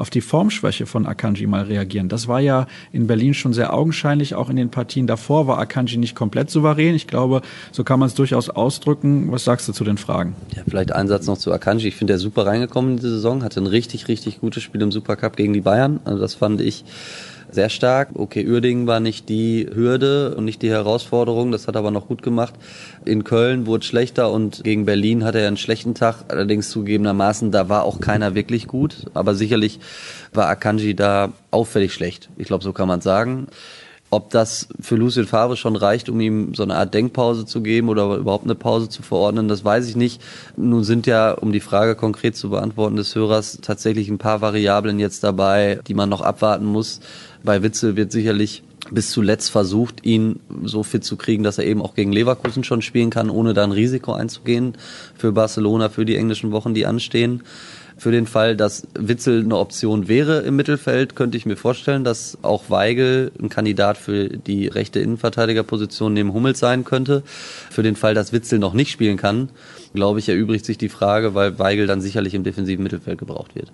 auf 0.00 0.10
die 0.10 0.20
Formschwäche 0.20 0.86
von 0.86 1.06
Akanji 1.06 1.46
mal 1.46 1.62
reagieren. 1.62 2.08
Das 2.08 2.26
war 2.26 2.40
ja 2.40 2.66
in 2.92 3.06
Berlin 3.06 3.34
schon 3.34 3.52
sehr 3.52 3.72
augenscheinlich. 3.74 4.34
Auch 4.34 4.50
in 4.50 4.56
den 4.56 4.70
Partien 4.70 5.06
davor 5.06 5.46
war 5.46 5.58
Akanji 5.58 5.98
nicht 5.98 6.14
komplett 6.14 6.50
souverän. 6.50 6.94
Ich 6.94 7.06
glaube, 7.06 7.42
so 7.70 7.84
kann 7.84 8.00
man 8.00 8.08
es 8.08 8.14
durchaus 8.14 8.50
ausdrücken. 8.50 9.30
Was 9.30 9.44
sagst 9.44 9.68
du 9.68 9.72
zu 9.72 9.84
den 9.84 9.98
Fragen? 9.98 10.34
Ja, 10.56 10.62
vielleicht 10.66 10.92
ein 10.92 11.08
Satz 11.08 11.26
noch 11.26 11.38
zu 11.38 11.52
Akanji. 11.52 11.88
Ich 11.88 11.96
finde, 11.96 12.14
er 12.14 12.18
super 12.18 12.46
reingekommen 12.46 12.92
in 12.92 12.96
die 12.96 13.02
Saison, 13.08 13.44
hatte 13.44 13.60
ein 13.60 13.66
richtig, 13.66 14.08
richtig 14.08 14.40
gutes 14.40 14.62
Spiel 14.62 14.80
im 14.82 14.90
Supercup 14.90 15.36
gegen 15.36 15.52
die 15.52 15.60
Bayern. 15.60 16.00
Also 16.04 16.18
das 16.18 16.34
fand 16.34 16.60
ich 16.60 16.84
sehr 17.50 17.68
stark. 17.68 18.10
Okay, 18.14 18.46
Uerdingen 18.46 18.86
war 18.86 19.00
nicht 19.00 19.28
die 19.28 19.68
Hürde 19.72 20.34
und 20.34 20.44
nicht 20.44 20.62
die 20.62 20.70
Herausforderung, 20.70 21.52
das 21.52 21.66
hat 21.66 21.76
er 21.76 21.80
aber 21.80 21.90
noch 21.90 22.08
gut 22.08 22.22
gemacht. 22.22 22.54
In 23.04 23.24
Köln 23.24 23.66
wurde 23.66 23.84
schlechter 23.84 24.30
und 24.30 24.64
gegen 24.64 24.84
Berlin 24.84 25.24
hatte 25.24 25.40
er 25.40 25.48
einen 25.48 25.56
schlechten 25.56 25.94
Tag, 25.94 26.24
allerdings 26.28 26.70
zugegebenermaßen, 26.70 27.50
da 27.50 27.68
war 27.68 27.84
auch 27.84 28.00
keiner 28.00 28.34
wirklich 28.34 28.66
gut, 28.66 29.06
aber 29.14 29.34
sicherlich 29.34 29.80
war 30.32 30.48
Akanji 30.48 30.94
da 30.94 31.32
auffällig 31.50 31.92
schlecht. 31.92 32.28
Ich 32.36 32.46
glaube, 32.46 32.64
so 32.64 32.72
kann 32.72 32.88
man 32.88 33.00
sagen. 33.00 33.48
Ob 34.12 34.30
das 34.30 34.66
für 34.80 34.96
Lucien 34.96 35.26
Favre 35.26 35.56
schon 35.56 35.76
reicht, 35.76 36.08
um 36.08 36.18
ihm 36.20 36.52
so 36.56 36.64
eine 36.64 36.74
Art 36.74 36.92
Denkpause 36.94 37.46
zu 37.46 37.60
geben 37.60 37.88
oder 37.88 38.16
überhaupt 38.16 38.42
eine 38.42 38.56
Pause 38.56 38.88
zu 38.88 39.02
verordnen, 39.02 39.46
das 39.46 39.64
weiß 39.64 39.88
ich 39.88 39.94
nicht. 39.94 40.20
Nun 40.56 40.82
sind 40.82 41.06
ja, 41.06 41.30
um 41.30 41.52
die 41.52 41.60
Frage 41.60 41.94
konkret 41.94 42.34
zu 42.36 42.50
beantworten 42.50 42.96
des 42.96 43.14
Hörers, 43.14 43.60
tatsächlich 43.62 44.08
ein 44.08 44.18
paar 44.18 44.40
Variablen 44.40 44.98
jetzt 44.98 45.22
dabei, 45.22 45.78
die 45.86 45.94
man 45.94 46.08
noch 46.08 46.22
abwarten 46.22 46.64
muss. 46.64 46.98
Bei 47.42 47.62
Witzel 47.62 47.96
wird 47.96 48.12
sicherlich 48.12 48.62
bis 48.90 49.10
zuletzt 49.10 49.50
versucht, 49.50 50.04
ihn 50.04 50.40
so 50.64 50.82
fit 50.82 51.04
zu 51.04 51.16
kriegen, 51.16 51.42
dass 51.42 51.58
er 51.58 51.66
eben 51.66 51.82
auch 51.82 51.94
gegen 51.94 52.12
Leverkusen 52.12 52.64
schon 52.64 52.82
spielen 52.82 53.10
kann, 53.10 53.30
ohne 53.30 53.54
da 53.54 53.64
ein 53.64 53.72
Risiko 53.72 54.12
einzugehen 54.12 54.74
für 55.16 55.32
Barcelona, 55.32 55.88
für 55.88 56.04
die 56.04 56.16
englischen 56.16 56.50
Wochen, 56.50 56.74
die 56.74 56.86
anstehen. 56.86 57.42
Für 57.96 58.12
den 58.12 58.26
Fall, 58.26 58.56
dass 58.56 58.88
Witzel 58.94 59.44
eine 59.44 59.58
Option 59.58 60.08
wäre 60.08 60.38
im 60.40 60.56
Mittelfeld, 60.56 61.16
könnte 61.16 61.36
ich 61.36 61.44
mir 61.44 61.56
vorstellen, 61.56 62.02
dass 62.02 62.38
auch 62.40 62.70
Weigel 62.70 63.30
ein 63.38 63.50
Kandidat 63.50 63.98
für 63.98 64.28
die 64.28 64.68
rechte 64.68 65.00
Innenverteidigerposition 65.00 66.14
neben 66.14 66.32
Hummels 66.32 66.58
sein 66.58 66.84
könnte. 66.84 67.22
Für 67.68 67.82
den 67.82 67.96
Fall, 67.96 68.14
dass 68.14 68.32
Witzel 68.32 68.58
noch 68.58 68.72
nicht 68.72 68.90
spielen 68.90 69.18
kann, 69.18 69.50
glaube 69.92 70.18
ich, 70.18 70.30
erübrigt 70.30 70.64
sich 70.64 70.78
die 70.78 70.88
Frage, 70.88 71.34
weil 71.34 71.58
Weigel 71.58 71.86
dann 71.86 72.00
sicherlich 72.00 72.32
im 72.32 72.42
defensiven 72.42 72.82
Mittelfeld 72.82 73.18
gebraucht 73.18 73.54
wird. 73.54 73.70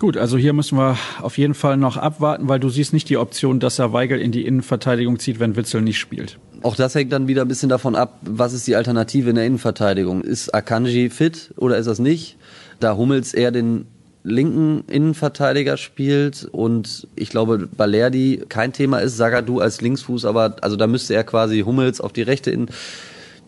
Gut, 0.00 0.16
also 0.16 0.38
hier 0.38 0.54
müssen 0.54 0.78
wir 0.78 0.96
auf 1.20 1.36
jeden 1.36 1.52
Fall 1.52 1.76
noch 1.76 1.98
abwarten, 1.98 2.48
weil 2.48 2.58
du 2.58 2.70
siehst 2.70 2.94
nicht 2.94 3.10
die 3.10 3.18
Option, 3.18 3.60
dass 3.60 3.78
er 3.78 3.92
Weigel 3.92 4.18
in 4.18 4.32
die 4.32 4.46
Innenverteidigung 4.46 5.18
zieht, 5.18 5.40
wenn 5.40 5.56
Witzel 5.56 5.82
nicht 5.82 5.98
spielt. 5.98 6.38
Auch 6.62 6.74
das 6.74 6.94
hängt 6.94 7.12
dann 7.12 7.28
wieder 7.28 7.42
ein 7.42 7.48
bisschen 7.48 7.68
davon 7.68 7.94
ab, 7.94 8.18
was 8.22 8.54
ist 8.54 8.66
die 8.66 8.76
Alternative 8.76 9.28
in 9.28 9.36
der 9.36 9.44
Innenverteidigung? 9.44 10.22
Ist 10.22 10.54
Akanji 10.54 11.10
fit 11.10 11.52
oder 11.58 11.76
ist 11.76 11.84
das 11.84 11.98
nicht? 11.98 12.38
Da 12.80 12.96
Hummels 12.96 13.34
eher 13.34 13.50
den 13.50 13.88
linken 14.22 14.84
Innenverteidiger 14.88 15.76
spielt 15.76 16.48
und 16.50 17.06
ich 17.14 17.28
glaube 17.28 17.68
Balerdi 17.68 18.42
kein 18.48 18.72
Thema 18.72 19.00
ist, 19.00 19.18
Sagadu 19.18 19.60
als 19.60 19.82
Linksfuß, 19.82 20.24
aber 20.24 20.56
also 20.62 20.76
da 20.76 20.86
müsste 20.86 21.12
er 21.12 21.24
quasi 21.24 21.60
Hummels 21.60 22.00
auf 22.00 22.14
die 22.14 22.22
rechte 22.22 22.50
Innen 22.50 22.70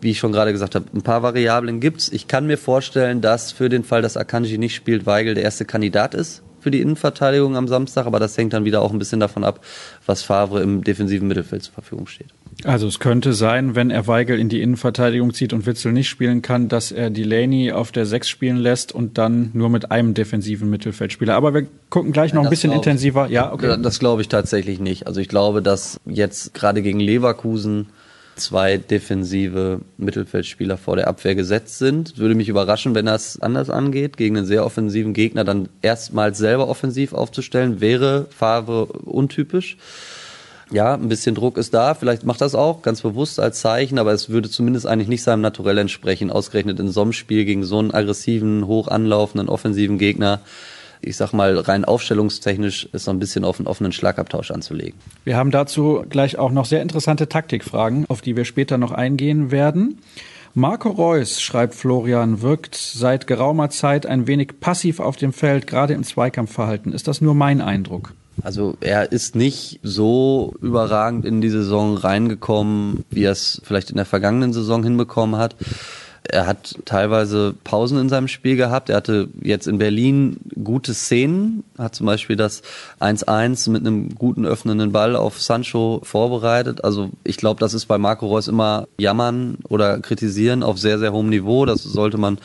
wie 0.03 0.11
ich 0.11 0.19
schon 0.19 0.31
gerade 0.31 0.51
gesagt 0.51 0.75
habe, 0.75 0.85
ein 0.93 1.01
paar 1.01 1.23
Variablen 1.23 1.79
gibt's. 1.79 2.09
Ich 2.11 2.27
kann 2.27 2.45
mir 2.45 2.57
vorstellen, 2.57 3.21
dass 3.21 3.51
für 3.51 3.69
den 3.69 3.83
Fall, 3.83 4.01
dass 4.01 4.17
Akanji 4.17 4.57
nicht 4.57 4.75
spielt, 4.75 5.05
Weigel 5.05 5.33
der 5.33 5.43
erste 5.43 5.65
Kandidat 5.65 6.13
ist 6.13 6.43
für 6.59 6.71
die 6.71 6.79
Innenverteidigung 6.79 7.57
am 7.57 7.67
Samstag, 7.67 8.05
aber 8.05 8.19
das 8.19 8.37
hängt 8.37 8.53
dann 8.53 8.63
wieder 8.63 8.81
auch 8.81 8.93
ein 8.93 8.99
bisschen 8.99 9.19
davon 9.19 9.43
ab, 9.43 9.59
was 10.05 10.23
Favre 10.23 10.61
im 10.61 10.81
defensiven 10.81 11.27
Mittelfeld 11.27 11.63
zur 11.63 11.73
Verfügung 11.73 12.07
steht. 12.07 12.27
Also 12.63 12.87
es 12.87 12.99
könnte 12.99 13.33
sein, 13.33 13.75
wenn 13.75 13.89
er 13.89 14.07
Weigel 14.07 14.39
in 14.39 14.47
die 14.47 14.61
Innenverteidigung 14.61 15.33
zieht 15.33 15.51
und 15.51 15.65
Witzel 15.65 15.91
nicht 15.91 16.07
spielen 16.07 16.41
kann, 16.41 16.69
dass 16.69 16.93
er 16.93 17.09
Delaney 17.09 17.73
auf 17.73 17.91
der 17.91 18.05
6 18.05 18.29
spielen 18.29 18.55
lässt 18.55 18.93
und 18.93 19.17
dann 19.17 19.49
nur 19.53 19.67
mit 19.69 19.91
einem 19.91 20.13
defensiven 20.13 20.69
Mittelfeldspieler. 20.69 21.35
Aber 21.35 21.53
wir 21.53 21.67
gucken 21.89 22.13
gleich 22.13 22.33
noch 22.33 22.45
ein 22.45 22.49
bisschen 22.49 22.71
intensiver. 22.71 23.27
Ja, 23.29 23.51
okay. 23.51 23.75
Das 23.81 23.99
glaube 23.99 24.21
ich 24.21 24.29
tatsächlich 24.29 24.79
nicht. 24.79 25.05
Also 25.05 25.19
ich 25.19 25.27
glaube, 25.27 25.61
dass 25.61 25.99
jetzt 26.05 26.53
gerade 26.53 26.81
gegen 26.81 27.01
Leverkusen 27.01 27.87
zwei 28.35 28.77
defensive 28.77 29.81
Mittelfeldspieler 29.97 30.77
vor 30.77 30.95
der 30.95 31.07
Abwehr 31.07 31.35
gesetzt 31.35 31.77
sind. 31.77 32.17
Würde 32.17 32.35
mich 32.35 32.49
überraschen, 32.49 32.95
wenn 32.95 33.05
das 33.05 33.41
anders 33.41 33.69
angeht, 33.69 34.17
gegen 34.17 34.37
einen 34.37 34.45
sehr 34.45 34.65
offensiven 34.65 35.13
Gegner 35.13 35.43
dann 35.43 35.69
erstmals 35.81 36.37
selber 36.37 36.67
offensiv 36.67 37.13
aufzustellen, 37.13 37.81
wäre 37.81 38.27
Favre 38.35 38.85
untypisch. 38.85 39.77
Ja, 40.71 40.95
ein 40.95 41.09
bisschen 41.09 41.35
Druck 41.35 41.57
ist 41.57 41.73
da, 41.73 41.93
vielleicht 41.93 42.23
macht 42.23 42.41
das 42.41 42.55
auch 42.55 42.81
ganz 42.81 43.01
bewusst 43.01 43.39
als 43.39 43.59
Zeichen, 43.59 43.99
aber 43.99 44.11
es 44.11 44.29
würde 44.29 44.49
zumindest 44.49 44.87
eigentlich 44.87 45.07
nicht 45.07 45.21
seinem 45.21 45.41
Naturell 45.41 45.77
entsprechen, 45.77 46.31
ausgerechnet 46.31 46.79
in 46.79 46.89
so 46.89 47.01
einem 47.01 47.13
Spiel 47.13 47.45
gegen 47.45 47.63
so 47.63 47.77
einen 47.77 47.93
aggressiven, 47.93 48.65
hoch 48.65 48.87
anlaufenden, 48.87 49.49
offensiven 49.49 49.99
Gegner 49.99 50.39
ich 51.03 51.17
sag 51.17 51.33
mal, 51.33 51.57
rein 51.57 51.85
aufstellungstechnisch 51.85 52.89
ist 52.91 53.05
so 53.05 53.11
ein 53.11 53.19
bisschen 53.19 53.43
auf 53.43 53.59
einen 53.59 53.67
offenen 53.67 53.91
Schlagabtausch 53.91 54.51
anzulegen. 54.51 54.99
Wir 55.23 55.37
haben 55.37 55.51
dazu 55.51 56.03
gleich 56.09 56.37
auch 56.37 56.51
noch 56.51 56.65
sehr 56.65 56.81
interessante 56.81 57.29
Taktikfragen, 57.29 58.05
auf 58.09 58.21
die 58.21 58.35
wir 58.35 58.45
später 58.45 58.77
noch 58.77 58.91
eingehen 58.91 59.51
werden. 59.51 59.99
Marco 60.55 60.89
Reus, 60.89 61.41
schreibt 61.41 61.73
Florian, 61.73 62.41
wirkt 62.41 62.75
seit 62.75 63.25
geraumer 63.25 63.71
Zeit 63.71 64.05
ein 64.05 64.27
wenig 64.27 64.59
passiv 64.59 64.99
auf 64.99 65.15
dem 65.15 65.33
Feld, 65.33 65.65
gerade 65.65 65.93
im 65.93 66.03
Zweikampfverhalten. 66.03 66.93
Ist 66.93 67.07
das 67.07 67.21
nur 67.21 67.33
mein 67.33 67.59
Eindruck? 67.59 68.13
Also 68.41 68.77
er 68.79 69.11
ist 69.11 69.35
nicht 69.35 69.79
so 69.83 70.53
überragend 70.61 71.25
in 71.25 71.41
die 71.41 71.49
Saison 71.49 71.97
reingekommen, 71.97 73.03
wie 73.09 73.23
er 73.23 73.31
es 73.31 73.61
vielleicht 73.63 73.89
in 73.89 73.95
der 73.95 74.05
vergangenen 74.05 74.53
Saison 74.53 74.83
hinbekommen 74.83 75.39
hat. 75.39 75.55
Er 76.25 76.47
hat 76.47 76.75
teilweise 76.85 77.53
Pausen 77.65 77.99
in 77.99 78.07
seinem 78.07 78.29
Spiel 78.29 78.55
gehabt. 78.55 78.89
Er 78.89 78.95
hatte 78.95 79.27
jetzt 79.41 79.67
in 79.67 79.77
Berlin 79.77 80.37
gute 80.63 80.93
Szenen, 80.93 81.65
hat 81.77 81.95
zum 81.95 82.05
Beispiel 82.05 82.37
das 82.37 82.61
1-1 83.01 83.69
mit 83.69 83.85
einem 83.85 84.15
guten 84.15 84.45
öffnenden 84.45 84.93
Ball 84.93 85.17
auf 85.17 85.41
Sancho 85.41 85.99
vorbereitet. 86.03 86.85
Also 86.85 87.09
ich 87.25 87.35
glaube, 87.35 87.59
das 87.59 87.73
ist 87.73 87.87
bei 87.87 87.97
Marco 87.97 88.27
Reus 88.27 88.47
immer 88.47 88.87
jammern 88.97 89.57
oder 89.67 89.99
kritisieren 89.99 90.63
auf 90.63 90.79
sehr, 90.79 90.97
sehr 90.97 91.11
hohem 91.11 91.27
Niveau. 91.27 91.65
Das 91.65 91.83
sollte 91.83 92.17
man, 92.17 92.37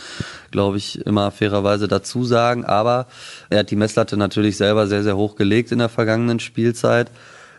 glaube 0.51 0.77
ich, 0.77 1.07
immer 1.07 1.31
fairerweise 1.31 1.87
dazu 1.87 2.25
sagen. 2.25 2.65
Aber 2.65 3.07
er 3.49 3.61
hat 3.61 3.71
die 3.71 3.77
Messlatte 3.77 4.17
natürlich 4.17 4.57
selber 4.57 4.89
sehr, 4.89 5.05
sehr 5.05 5.17
hoch 5.17 5.37
gelegt 5.37 5.71
in 5.71 5.79
der 5.79 5.89
vergangenen 5.89 6.41
Spielzeit. 6.41 7.13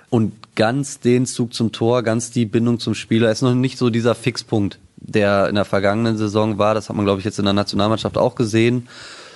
Und 0.10 0.34
ganz 0.56 1.00
den 1.00 1.26
Zug 1.26 1.54
zum 1.54 1.72
Tor, 1.72 2.04
ganz 2.04 2.30
die 2.32 2.46
Bindung 2.46 2.80
zum 2.80 2.94
Spieler 2.94 3.32
ist 3.32 3.42
noch 3.42 3.54
nicht 3.54 3.78
so 3.78 3.90
dieser 3.90 4.16
Fixpunkt 4.16 4.80
der 5.01 5.50
in 5.50 5.56
der 5.56 5.65
vergangenen 5.65 6.18
Saison 6.18 6.58
war. 6.58 6.74
Das 6.74 6.89
hat 6.89 6.96
man, 6.96 7.06
glaube 7.06 7.20
ich, 7.20 7.25
jetzt 7.25 7.39
in 7.39 7.46
der 7.46 7.53
Nationalmannschaft 7.53 8.18
auch 8.18 8.36
gesehen. 8.36 8.88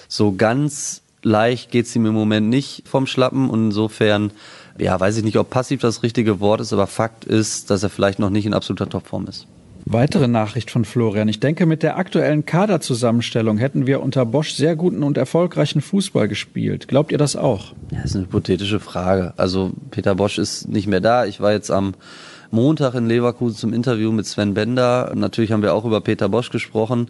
So 0.08 0.34
ganz 0.34 1.02
leicht 1.24 1.72
geht's 1.72 1.96
ihm 1.96 2.06
im 2.06 2.14
Moment 2.14 2.50
nicht 2.50 2.84
vom 2.86 3.08
Schlappen 3.08 3.50
und 3.50 3.66
insofern, 3.66 4.32
ja, 4.78 5.00
weiß 5.00 5.18
ich 5.18 5.24
nicht, 5.24 5.38
ob 5.38 5.50
passiv 5.50 5.82
das 5.82 6.04
richtige 6.04 6.40
Wort 6.40 6.62
ist, 6.62 6.74
aber 6.74 6.88
Fakt 6.88 7.26
ist, 7.26 7.70
dass 7.70 7.84
er 7.84 7.90
vielleicht 7.90 8.20
noch 8.20 8.30
nicht 8.30 8.46
in 8.46 8.54
absoluter 8.54 8.90
Topform 8.90 9.28
ist. 9.28 9.48
Weitere 9.86 10.30
Nachricht 10.30 10.72
von 10.72 10.86
Florian. 10.86 11.28
Ich 11.28 11.42
denke, 11.42 11.66
mit 11.66 11.84
der 11.84 11.98
aktuellen 11.98 12.46
Kaderzusammenstellung 12.46 13.58
hätten 13.58 13.86
wir 13.86 14.02
unter 14.02 14.26
Bosch 14.26 14.54
sehr 14.54 14.78
guten 14.78 15.04
und 15.04 15.18
erfolgreichen 15.18 15.82
Fußball 15.82 16.30
gespielt. 16.30 16.88
Glaubt 16.88 17.12
ihr 17.12 17.18
das 17.18 17.36
auch? 17.36 17.74
Ja, 17.92 17.98
das 17.98 18.12
ist 18.12 18.16
eine 18.16 18.26
hypothetische 18.26 18.80
Frage. 18.80 19.34
Also 19.36 19.72
Peter 19.92 20.16
Bosch 20.16 20.38
ist 20.38 20.70
nicht 20.70 20.88
mehr 20.88 21.02
da. 21.02 21.26
Ich 21.26 21.42
war 21.42 21.52
jetzt 21.52 21.70
am 21.70 21.96
Montag 22.54 22.94
in 22.94 23.08
Leverkusen 23.08 23.58
zum 23.58 23.74
Interview 23.74 24.12
mit 24.12 24.28
Sven 24.28 24.54
Bender. 24.54 25.12
Natürlich 25.16 25.52
haben 25.52 25.64
wir 25.64 25.74
auch 25.74 25.86
über 25.86 26.02
Peter 26.02 26.30
Bosch 26.30 26.52
gesprochen. 26.52 27.08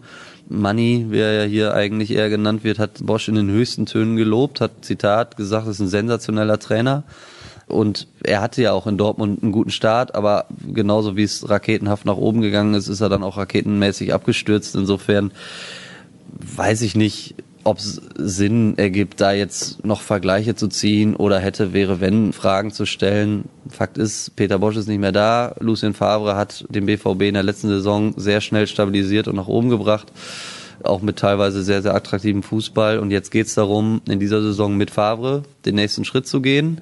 Manni, 0.48 1.04
wie 1.10 1.18
er 1.18 1.34
ja 1.34 1.44
hier 1.44 1.74
eigentlich 1.74 2.12
eher 2.12 2.30
genannt 2.30 2.64
wird, 2.64 2.78
hat 2.78 3.04
Bosch 3.04 3.28
in 3.28 3.34
den 3.34 3.50
höchsten 3.50 3.84
Tönen 3.84 4.16
gelobt, 4.16 4.62
hat 4.62 4.72
Zitat 4.80 5.36
gesagt, 5.36 5.68
ist 5.68 5.80
ein 5.80 5.88
sensationeller 5.88 6.58
Trainer. 6.58 7.02
Und 7.66 8.08
er 8.22 8.40
hatte 8.40 8.62
ja 8.62 8.72
auch 8.72 8.86
in 8.86 8.96
Dortmund 8.96 9.42
einen 9.42 9.52
guten 9.52 9.70
Start, 9.70 10.14
aber 10.14 10.46
genauso 10.66 11.14
wie 11.14 11.24
es 11.24 11.46
raketenhaft 11.46 12.06
nach 12.06 12.16
oben 12.16 12.40
gegangen 12.40 12.72
ist, 12.72 12.88
ist 12.88 13.02
er 13.02 13.10
dann 13.10 13.22
auch 13.22 13.36
raketenmäßig 13.36 14.14
abgestürzt. 14.14 14.74
Insofern 14.74 15.30
weiß 16.56 16.80
ich 16.80 16.96
nicht, 16.96 17.34
ob 17.64 17.78
es 17.78 18.00
Sinn 18.16 18.76
ergibt, 18.76 19.20
da 19.20 19.32
jetzt 19.32 19.84
noch 19.84 20.02
Vergleiche 20.02 20.54
zu 20.54 20.68
ziehen 20.68 21.16
oder 21.16 21.38
hätte, 21.38 21.72
wäre, 21.72 22.00
wenn, 22.00 22.32
Fragen 22.32 22.70
zu 22.70 22.84
stellen. 22.84 23.48
Fakt 23.68 23.98
ist, 23.98 24.36
Peter 24.36 24.58
Bosch 24.58 24.76
ist 24.76 24.86
nicht 24.86 25.00
mehr 25.00 25.12
da. 25.12 25.54
Lucien 25.60 25.94
Favre 25.94 26.36
hat 26.36 26.66
den 26.68 26.86
BVB 26.86 27.22
in 27.22 27.34
der 27.34 27.42
letzten 27.42 27.68
Saison 27.68 28.14
sehr 28.16 28.40
schnell 28.40 28.66
stabilisiert 28.66 29.28
und 29.28 29.36
nach 29.36 29.48
oben 29.48 29.70
gebracht. 29.70 30.12
Auch 30.82 31.00
mit 31.00 31.18
teilweise 31.18 31.62
sehr, 31.62 31.80
sehr 31.80 31.94
attraktivem 31.94 32.42
Fußball. 32.42 32.98
Und 32.98 33.10
jetzt 33.10 33.30
geht 33.30 33.46
es 33.46 33.54
darum, 33.54 34.02
in 34.08 34.20
dieser 34.20 34.42
Saison 34.42 34.76
mit 34.76 34.90
Favre 34.90 35.44
den 35.64 35.76
nächsten 35.76 36.04
Schritt 36.04 36.26
zu 36.26 36.42
gehen. 36.42 36.80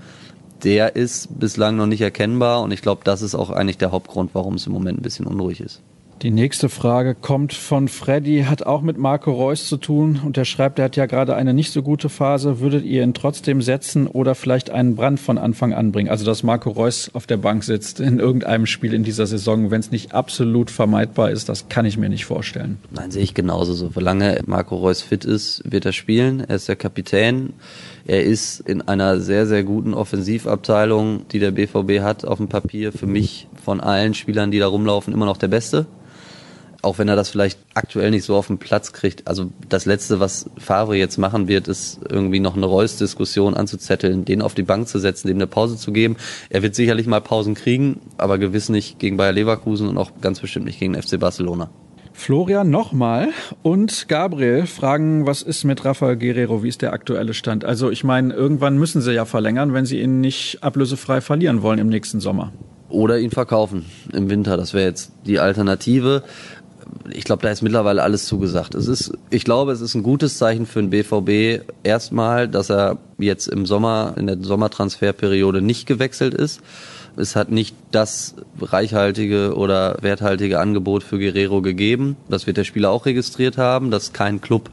Der 0.64 0.96
ist 0.96 1.38
bislang 1.38 1.76
noch 1.76 1.86
nicht 1.86 2.00
erkennbar 2.00 2.62
und 2.62 2.72
ich 2.72 2.82
glaube, 2.82 3.02
das 3.04 3.22
ist 3.22 3.34
auch 3.34 3.50
eigentlich 3.50 3.78
der 3.78 3.90
Hauptgrund, 3.90 4.30
warum 4.32 4.54
es 4.54 4.66
im 4.66 4.72
Moment 4.72 4.98
ein 4.98 5.02
bisschen 5.02 5.26
unruhig 5.26 5.60
ist. 5.60 5.80
Die 6.22 6.30
nächste 6.30 6.68
Frage 6.68 7.16
kommt 7.16 7.52
von 7.52 7.88
Freddy, 7.88 8.44
hat 8.48 8.64
auch 8.64 8.80
mit 8.80 8.96
Marco 8.96 9.32
Reus 9.32 9.66
zu 9.66 9.76
tun 9.76 10.20
und 10.24 10.38
er 10.38 10.44
schreibt, 10.44 10.78
er 10.78 10.84
hat 10.84 10.94
ja 10.94 11.06
gerade 11.06 11.34
eine 11.34 11.52
nicht 11.52 11.72
so 11.72 11.82
gute 11.82 12.08
Phase. 12.08 12.60
Würdet 12.60 12.84
ihr 12.84 13.02
ihn 13.02 13.12
trotzdem 13.12 13.60
setzen 13.60 14.06
oder 14.06 14.36
vielleicht 14.36 14.70
einen 14.70 14.94
Brand 14.94 15.18
von 15.18 15.36
Anfang 15.36 15.72
an 15.72 15.90
bringen? 15.90 16.08
Also, 16.08 16.24
dass 16.24 16.44
Marco 16.44 16.70
Reus 16.70 17.10
auf 17.12 17.26
der 17.26 17.38
Bank 17.38 17.64
sitzt 17.64 17.98
in 17.98 18.20
irgendeinem 18.20 18.66
Spiel 18.66 18.94
in 18.94 19.02
dieser 19.02 19.26
Saison, 19.26 19.72
wenn 19.72 19.80
es 19.80 19.90
nicht 19.90 20.14
absolut 20.14 20.70
vermeidbar 20.70 21.32
ist, 21.32 21.48
das 21.48 21.68
kann 21.68 21.86
ich 21.86 21.98
mir 21.98 22.08
nicht 22.08 22.24
vorstellen. 22.24 22.78
Nein, 22.92 23.10
sehe 23.10 23.24
ich 23.24 23.34
genauso 23.34 23.72
so. 23.74 23.90
Solange 23.92 24.42
Marco 24.46 24.76
Reus 24.76 25.02
fit 25.02 25.24
ist, 25.24 25.64
wird 25.68 25.86
er 25.86 25.92
spielen. 25.92 26.38
Er 26.46 26.54
ist 26.54 26.68
der 26.68 26.76
Kapitän. 26.76 27.52
Er 28.06 28.22
ist 28.22 28.60
in 28.60 28.80
einer 28.80 29.18
sehr, 29.18 29.48
sehr 29.48 29.64
guten 29.64 29.92
Offensivabteilung, 29.92 31.26
die 31.32 31.40
der 31.40 31.50
BVB 31.50 32.00
hat, 32.00 32.24
auf 32.24 32.38
dem 32.38 32.46
Papier 32.46 32.92
für 32.92 33.08
mich 33.08 33.48
von 33.64 33.80
allen 33.80 34.14
Spielern, 34.14 34.52
die 34.52 34.60
da 34.60 34.68
rumlaufen, 34.68 35.12
immer 35.12 35.26
noch 35.26 35.36
der 35.36 35.48
Beste 35.48 35.88
auch 36.82 36.98
wenn 36.98 37.08
er 37.08 37.16
das 37.16 37.30
vielleicht 37.30 37.58
aktuell 37.74 38.10
nicht 38.10 38.24
so 38.24 38.36
auf 38.36 38.48
den 38.48 38.58
Platz 38.58 38.92
kriegt. 38.92 39.26
Also 39.28 39.50
das 39.68 39.86
Letzte, 39.86 40.20
was 40.20 40.50
Favre 40.58 40.96
jetzt 40.96 41.16
machen 41.16 41.48
wird, 41.48 41.68
ist 41.68 42.00
irgendwie 42.08 42.40
noch 42.40 42.56
eine 42.56 42.66
Reus-Diskussion 42.66 43.54
anzuzetteln, 43.54 44.24
den 44.24 44.42
auf 44.42 44.54
die 44.54 44.64
Bank 44.64 44.88
zu 44.88 44.98
setzen, 44.98 45.28
dem 45.28 45.36
eine 45.36 45.46
Pause 45.46 45.76
zu 45.76 45.92
geben. 45.92 46.16
Er 46.50 46.62
wird 46.62 46.74
sicherlich 46.74 47.06
mal 47.06 47.20
Pausen 47.20 47.54
kriegen, 47.54 48.00
aber 48.18 48.38
gewiss 48.38 48.68
nicht 48.68 48.98
gegen 48.98 49.16
Bayer 49.16 49.32
Leverkusen 49.32 49.88
und 49.88 49.96
auch 49.96 50.10
ganz 50.20 50.40
bestimmt 50.40 50.66
nicht 50.66 50.80
gegen 50.80 51.00
FC 51.00 51.18
Barcelona. 51.18 51.70
Florian 52.14 52.68
nochmal 52.68 53.30
und 53.62 54.08
Gabriel 54.08 54.66
fragen, 54.66 55.26
was 55.26 55.42
ist 55.42 55.64
mit 55.64 55.84
Rafael 55.84 56.16
Guerrero? 56.16 56.62
Wie 56.62 56.68
ist 56.68 56.82
der 56.82 56.92
aktuelle 56.92 57.32
Stand? 57.32 57.64
Also 57.64 57.90
ich 57.90 58.04
meine, 58.04 58.34
irgendwann 58.34 58.76
müssen 58.76 59.00
sie 59.00 59.12
ja 59.12 59.24
verlängern, 59.24 59.72
wenn 59.72 59.86
sie 59.86 60.00
ihn 60.00 60.20
nicht 60.20 60.58
ablösefrei 60.62 61.20
verlieren 61.20 61.62
wollen 61.62 61.78
im 61.78 61.88
nächsten 61.88 62.20
Sommer. 62.20 62.52
Oder 62.88 63.18
ihn 63.18 63.30
verkaufen 63.30 63.86
im 64.12 64.28
Winter. 64.28 64.58
Das 64.58 64.74
wäre 64.74 64.84
jetzt 64.84 65.12
die 65.24 65.38
Alternative 65.38 66.22
ich 67.10 67.24
glaube, 67.24 67.42
da 67.42 67.50
ist 67.50 67.62
mittlerweile 67.62 68.02
alles 68.02 68.26
zugesagt. 68.26 68.74
Es 68.74 68.86
ist, 68.86 69.12
ich 69.30 69.44
glaube, 69.44 69.72
es 69.72 69.80
ist 69.80 69.94
ein 69.94 70.02
gutes 70.02 70.38
Zeichen 70.38 70.66
für 70.66 70.82
den 70.82 70.90
BVB 70.90 71.64
erstmal, 71.82 72.48
dass 72.48 72.70
er 72.70 72.98
jetzt 73.18 73.48
im 73.48 73.66
Sommer, 73.66 74.14
in 74.16 74.26
der 74.26 74.38
Sommertransferperiode 74.40 75.62
nicht 75.62 75.86
gewechselt 75.86 76.34
ist. 76.34 76.60
Es 77.16 77.36
hat 77.36 77.50
nicht 77.50 77.76
das 77.90 78.34
reichhaltige 78.60 79.54
oder 79.54 79.98
werthaltige 80.00 80.60
Angebot 80.60 81.02
für 81.02 81.18
Guerrero 81.18 81.60
gegeben. 81.60 82.16
Das 82.28 82.46
wird 82.46 82.56
der 82.56 82.64
Spieler 82.64 82.90
auch 82.90 83.04
registriert 83.04 83.58
haben, 83.58 83.90
dass 83.90 84.12
kein 84.12 84.40
Club 84.40 84.70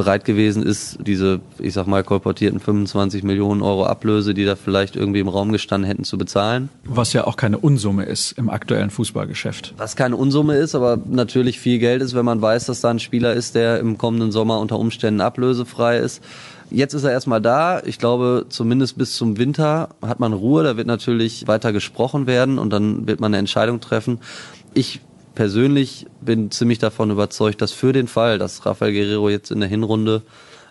bereit 0.00 0.24
gewesen 0.24 0.62
ist, 0.62 0.96
diese, 1.06 1.40
ich 1.58 1.74
sag 1.74 1.86
mal, 1.86 2.02
kolportierten 2.02 2.58
25 2.58 3.22
Millionen 3.22 3.60
Euro 3.60 3.84
Ablöse, 3.84 4.32
die 4.32 4.46
da 4.46 4.56
vielleicht 4.56 4.96
irgendwie 4.96 5.20
im 5.20 5.28
Raum 5.28 5.52
gestanden 5.52 5.86
hätten, 5.86 6.04
zu 6.04 6.16
bezahlen. 6.16 6.70
Was 6.84 7.12
ja 7.12 7.26
auch 7.26 7.36
keine 7.36 7.58
Unsumme 7.58 8.04
ist 8.04 8.32
im 8.32 8.48
aktuellen 8.48 8.88
Fußballgeschäft. 8.88 9.74
Was 9.76 9.96
keine 9.96 10.16
Unsumme 10.16 10.56
ist, 10.56 10.74
aber 10.74 10.98
natürlich 11.06 11.60
viel 11.60 11.78
Geld 11.78 12.00
ist, 12.00 12.14
wenn 12.14 12.24
man 12.24 12.40
weiß, 12.40 12.64
dass 12.64 12.80
da 12.80 12.88
ein 12.88 12.98
Spieler 12.98 13.34
ist, 13.34 13.54
der 13.54 13.78
im 13.78 13.98
kommenden 13.98 14.32
Sommer 14.32 14.60
unter 14.60 14.78
Umständen 14.78 15.20
ablösefrei 15.20 15.98
ist. 15.98 16.22
Jetzt 16.70 16.94
ist 16.94 17.04
er 17.04 17.10
erstmal 17.10 17.42
da. 17.42 17.82
Ich 17.84 17.98
glaube, 17.98 18.46
zumindest 18.48 18.96
bis 18.96 19.16
zum 19.16 19.36
Winter 19.36 19.90
hat 20.00 20.18
man 20.18 20.32
Ruhe. 20.32 20.62
Da 20.62 20.78
wird 20.78 20.86
natürlich 20.86 21.46
weiter 21.46 21.74
gesprochen 21.74 22.26
werden 22.26 22.58
und 22.58 22.70
dann 22.70 23.06
wird 23.06 23.20
man 23.20 23.34
eine 23.34 23.38
Entscheidung 23.38 23.80
treffen. 23.80 24.18
Ich 24.72 25.00
persönlich 25.40 26.04
bin 26.20 26.50
ziemlich 26.50 26.80
davon 26.80 27.10
überzeugt, 27.10 27.62
dass 27.62 27.72
für 27.72 27.94
den 27.94 28.08
Fall, 28.08 28.36
dass 28.36 28.66
Rafael 28.66 28.92
Guerrero 28.92 29.30
jetzt 29.30 29.50
in 29.50 29.60
der 29.60 29.70
Hinrunde 29.70 30.20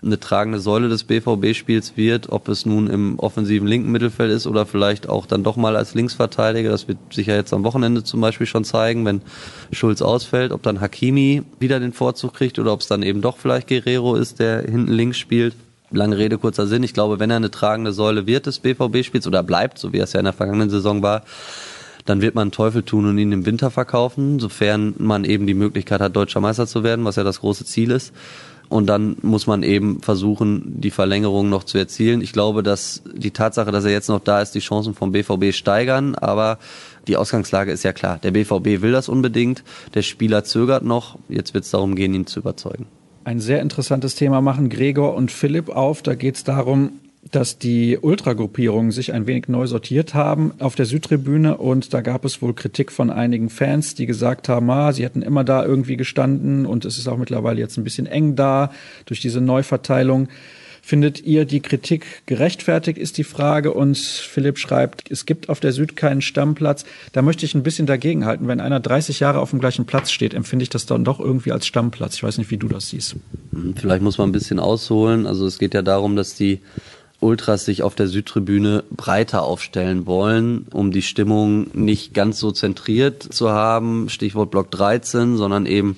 eine 0.03 0.19
tragende 0.19 0.59
Säule 0.59 0.89
des 0.89 1.05
BVB-Spiels 1.05 1.97
wird, 1.97 2.31
ob 2.31 2.47
es 2.49 2.67
nun 2.67 2.87
im 2.87 3.17
offensiven 3.17 3.67
linken 3.67 3.91
Mittelfeld 3.91 4.31
ist 4.31 4.45
oder 4.45 4.67
vielleicht 4.67 5.09
auch 5.09 5.25
dann 5.25 5.43
doch 5.43 5.55
mal 5.55 5.75
als 5.75 5.95
Linksverteidiger. 5.95 6.69
Das 6.69 6.87
wird 6.87 6.99
sich 7.11 7.25
ja 7.25 7.35
jetzt 7.35 7.51
am 7.51 7.63
Wochenende 7.63 8.03
zum 8.03 8.21
Beispiel 8.21 8.45
schon 8.45 8.63
zeigen, 8.63 9.05
wenn 9.05 9.23
Schulz 9.71 10.03
ausfällt, 10.03 10.51
ob 10.51 10.61
dann 10.61 10.81
Hakimi 10.81 11.41
wieder 11.59 11.79
den 11.79 11.91
Vorzug 11.91 12.35
kriegt 12.35 12.59
oder 12.59 12.71
ob 12.71 12.81
es 12.81 12.87
dann 12.87 13.01
eben 13.01 13.21
doch 13.21 13.39
vielleicht 13.39 13.69
Guerrero 13.69 14.13
ist, 14.13 14.39
der 14.39 14.61
hinten 14.61 14.93
links 14.93 15.17
spielt. 15.17 15.55
Lange 15.89 16.19
Rede, 16.19 16.37
kurzer 16.37 16.67
Sinn. 16.67 16.83
Ich 16.83 16.93
glaube, 16.93 17.19
wenn 17.19 17.31
er 17.31 17.37
eine 17.37 17.49
tragende 17.49 17.91
Säule 17.91 18.27
wird 18.27 18.45
des 18.45 18.59
BVB-Spiels 18.59 19.25
oder 19.25 19.41
bleibt, 19.41 19.79
so 19.79 19.93
wie 19.93 19.97
es 19.97 20.13
ja 20.13 20.19
in 20.19 20.25
der 20.25 20.33
vergangenen 20.33 20.69
Saison 20.69 21.01
war, 21.01 21.23
dann 22.09 22.21
wird 22.21 22.33
man 22.33 22.51
Teufel 22.51 22.81
tun 22.81 23.05
und 23.05 23.17
ihn 23.19 23.31
im 23.31 23.45
Winter 23.45 23.69
verkaufen, 23.69 24.39
sofern 24.39 24.95
man 24.97 25.25
eben 25.25 25.45
die 25.45 25.53
Möglichkeit 25.53 26.01
hat, 26.01 26.15
deutscher 26.15 26.41
Meister 26.41 26.65
zu 26.65 26.83
werden, 26.83 27.05
was 27.05 27.17
ja 27.17 27.23
das 27.23 27.41
große 27.41 27.65
Ziel 27.65 27.91
ist. 27.91 28.13
Und 28.67 28.87
dann 28.87 29.17
muss 29.21 29.47
man 29.47 29.63
eben 29.63 30.01
versuchen, 30.01 30.79
die 30.79 30.91
Verlängerung 30.91 31.49
noch 31.49 31.63
zu 31.63 31.77
erzielen. 31.77 32.21
Ich 32.21 32.33
glaube, 32.33 32.61
dass 32.61 33.01
die 33.13 33.31
Tatsache, 33.31 33.71
dass 33.71 33.83
er 33.83 33.91
jetzt 33.91 34.09
noch 34.09 34.19
da 34.19 34.41
ist, 34.41 34.51
die 34.53 34.59
Chancen 34.59 34.93
vom 34.93 35.11
BVB 35.11 35.53
steigern. 35.53 36.13
Aber 36.15 36.59
die 37.07 37.17
Ausgangslage 37.17 37.71
ist 37.71 37.83
ja 37.83 37.93
klar. 37.93 38.19
Der 38.21 38.31
BVB 38.31 38.81
will 38.81 38.91
das 38.91 39.09
unbedingt. 39.09 39.63
Der 39.95 40.03
Spieler 40.03 40.43
zögert 40.43 40.83
noch. 40.83 41.17
Jetzt 41.29 41.55
wird 41.55 41.63
es 41.63 41.71
darum 41.71 41.95
gehen, 41.95 42.13
ihn 42.13 42.27
zu 42.27 42.39
überzeugen. 42.39 42.85
Ein 43.23 43.39
sehr 43.39 43.61
interessantes 43.61 44.15
Thema 44.15 44.39
machen 44.41 44.69
Gregor 44.69 45.15
und 45.15 45.31
Philipp 45.31 45.69
auf. 45.69 46.03
Da 46.03 46.13
geht 46.13 46.35
es 46.35 46.43
darum, 46.43 46.91
dass 47.31 47.59
die 47.59 47.97
Ultragruppierungen 47.97 48.91
sich 48.91 49.13
ein 49.13 49.27
wenig 49.27 49.49
neu 49.49 49.67
sortiert 49.67 50.13
haben 50.13 50.53
auf 50.59 50.75
der 50.75 50.85
Südtribüne 50.85 51.57
und 51.57 51.93
da 51.93 52.01
gab 52.01 52.25
es 52.25 52.41
wohl 52.41 52.53
Kritik 52.53 52.91
von 52.91 53.09
einigen 53.09 53.49
Fans, 53.49 53.93
die 53.93 54.05
gesagt 54.05 54.49
haben, 54.49 54.69
ah, 54.69 54.93
sie 54.93 55.03
hätten 55.03 55.21
immer 55.21 55.43
da 55.43 55.65
irgendwie 55.65 55.97
gestanden 55.97 56.65
und 56.65 56.85
es 56.85 56.97
ist 56.97 57.07
auch 57.07 57.17
mittlerweile 57.17 57.59
jetzt 57.59 57.77
ein 57.77 57.83
bisschen 57.83 58.07
eng 58.07 58.35
da 58.35 58.71
durch 59.05 59.19
diese 59.19 59.41
Neuverteilung. 59.41 60.29
Findet 60.81 61.23
ihr 61.23 61.45
die 61.45 61.59
Kritik 61.59 62.25
gerechtfertigt, 62.25 62.97
ist 62.97 63.19
die 63.19 63.23
Frage. 63.23 63.73
Und 63.73 63.97
Philipp 63.97 64.57
schreibt, 64.57 65.11
es 65.11 65.27
gibt 65.27 65.49
auf 65.49 65.59
der 65.59 65.71
Süd 65.71 65.95
keinen 65.95 66.21
Stammplatz. 66.21 66.83
Da 67.11 67.21
möchte 67.21 67.45
ich 67.45 67.53
ein 67.53 67.61
bisschen 67.61 67.85
dagegenhalten. 67.85 68.47
Wenn 68.47 68.59
einer 68.59 68.79
30 68.79 69.19
Jahre 69.19 69.39
auf 69.39 69.51
dem 69.51 69.59
gleichen 69.59 69.85
Platz 69.85 70.09
steht, 70.09 70.33
empfinde 70.33 70.63
ich 70.63 70.69
das 70.69 70.87
dann 70.87 71.03
doch 71.03 71.19
irgendwie 71.19 71.51
als 71.51 71.67
Stammplatz. 71.67 72.15
Ich 72.15 72.23
weiß 72.23 72.39
nicht, 72.39 72.49
wie 72.49 72.57
du 72.57 72.67
das 72.67 72.89
siehst. 72.89 73.17
Hm, 73.51 73.75
vielleicht 73.75 74.01
muss 74.01 74.17
man 74.17 74.29
ein 74.29 74.31
bisschen 74.31 74.57
ausholen. 74.57 75.27
Also 75.27 75.45
es 75.45 75.59
geht 75.59 75.75
ja 75.75 75.83
darum, 75.83 76.15
dass 76.15 76.33
die 76.33 76.59
Ultras 77.21 77.65
sich 77.65 77.83
auf 77.83 77.95
der 77.95 78.07
Südtribüne 78.07 78.83
breiter 78.91 79.43
aufstellen 79.43 80.05
wollen, 80.05 80.67
um 80.71 80.91
die 80.91 81.01
Stimmung 81.01 81.67
nicht 81.73 82.13
ganz 82.13 82.39
so 82.39 82.51
zentriert 82.51 83.21
zu 83.21 83.49
haben, 83.49 84.09
Stichwort 84.09 84.51
Block 84.51 84.71
13, 84.71 85.35
sondern 85.35 85.65
eben 85.65 85.97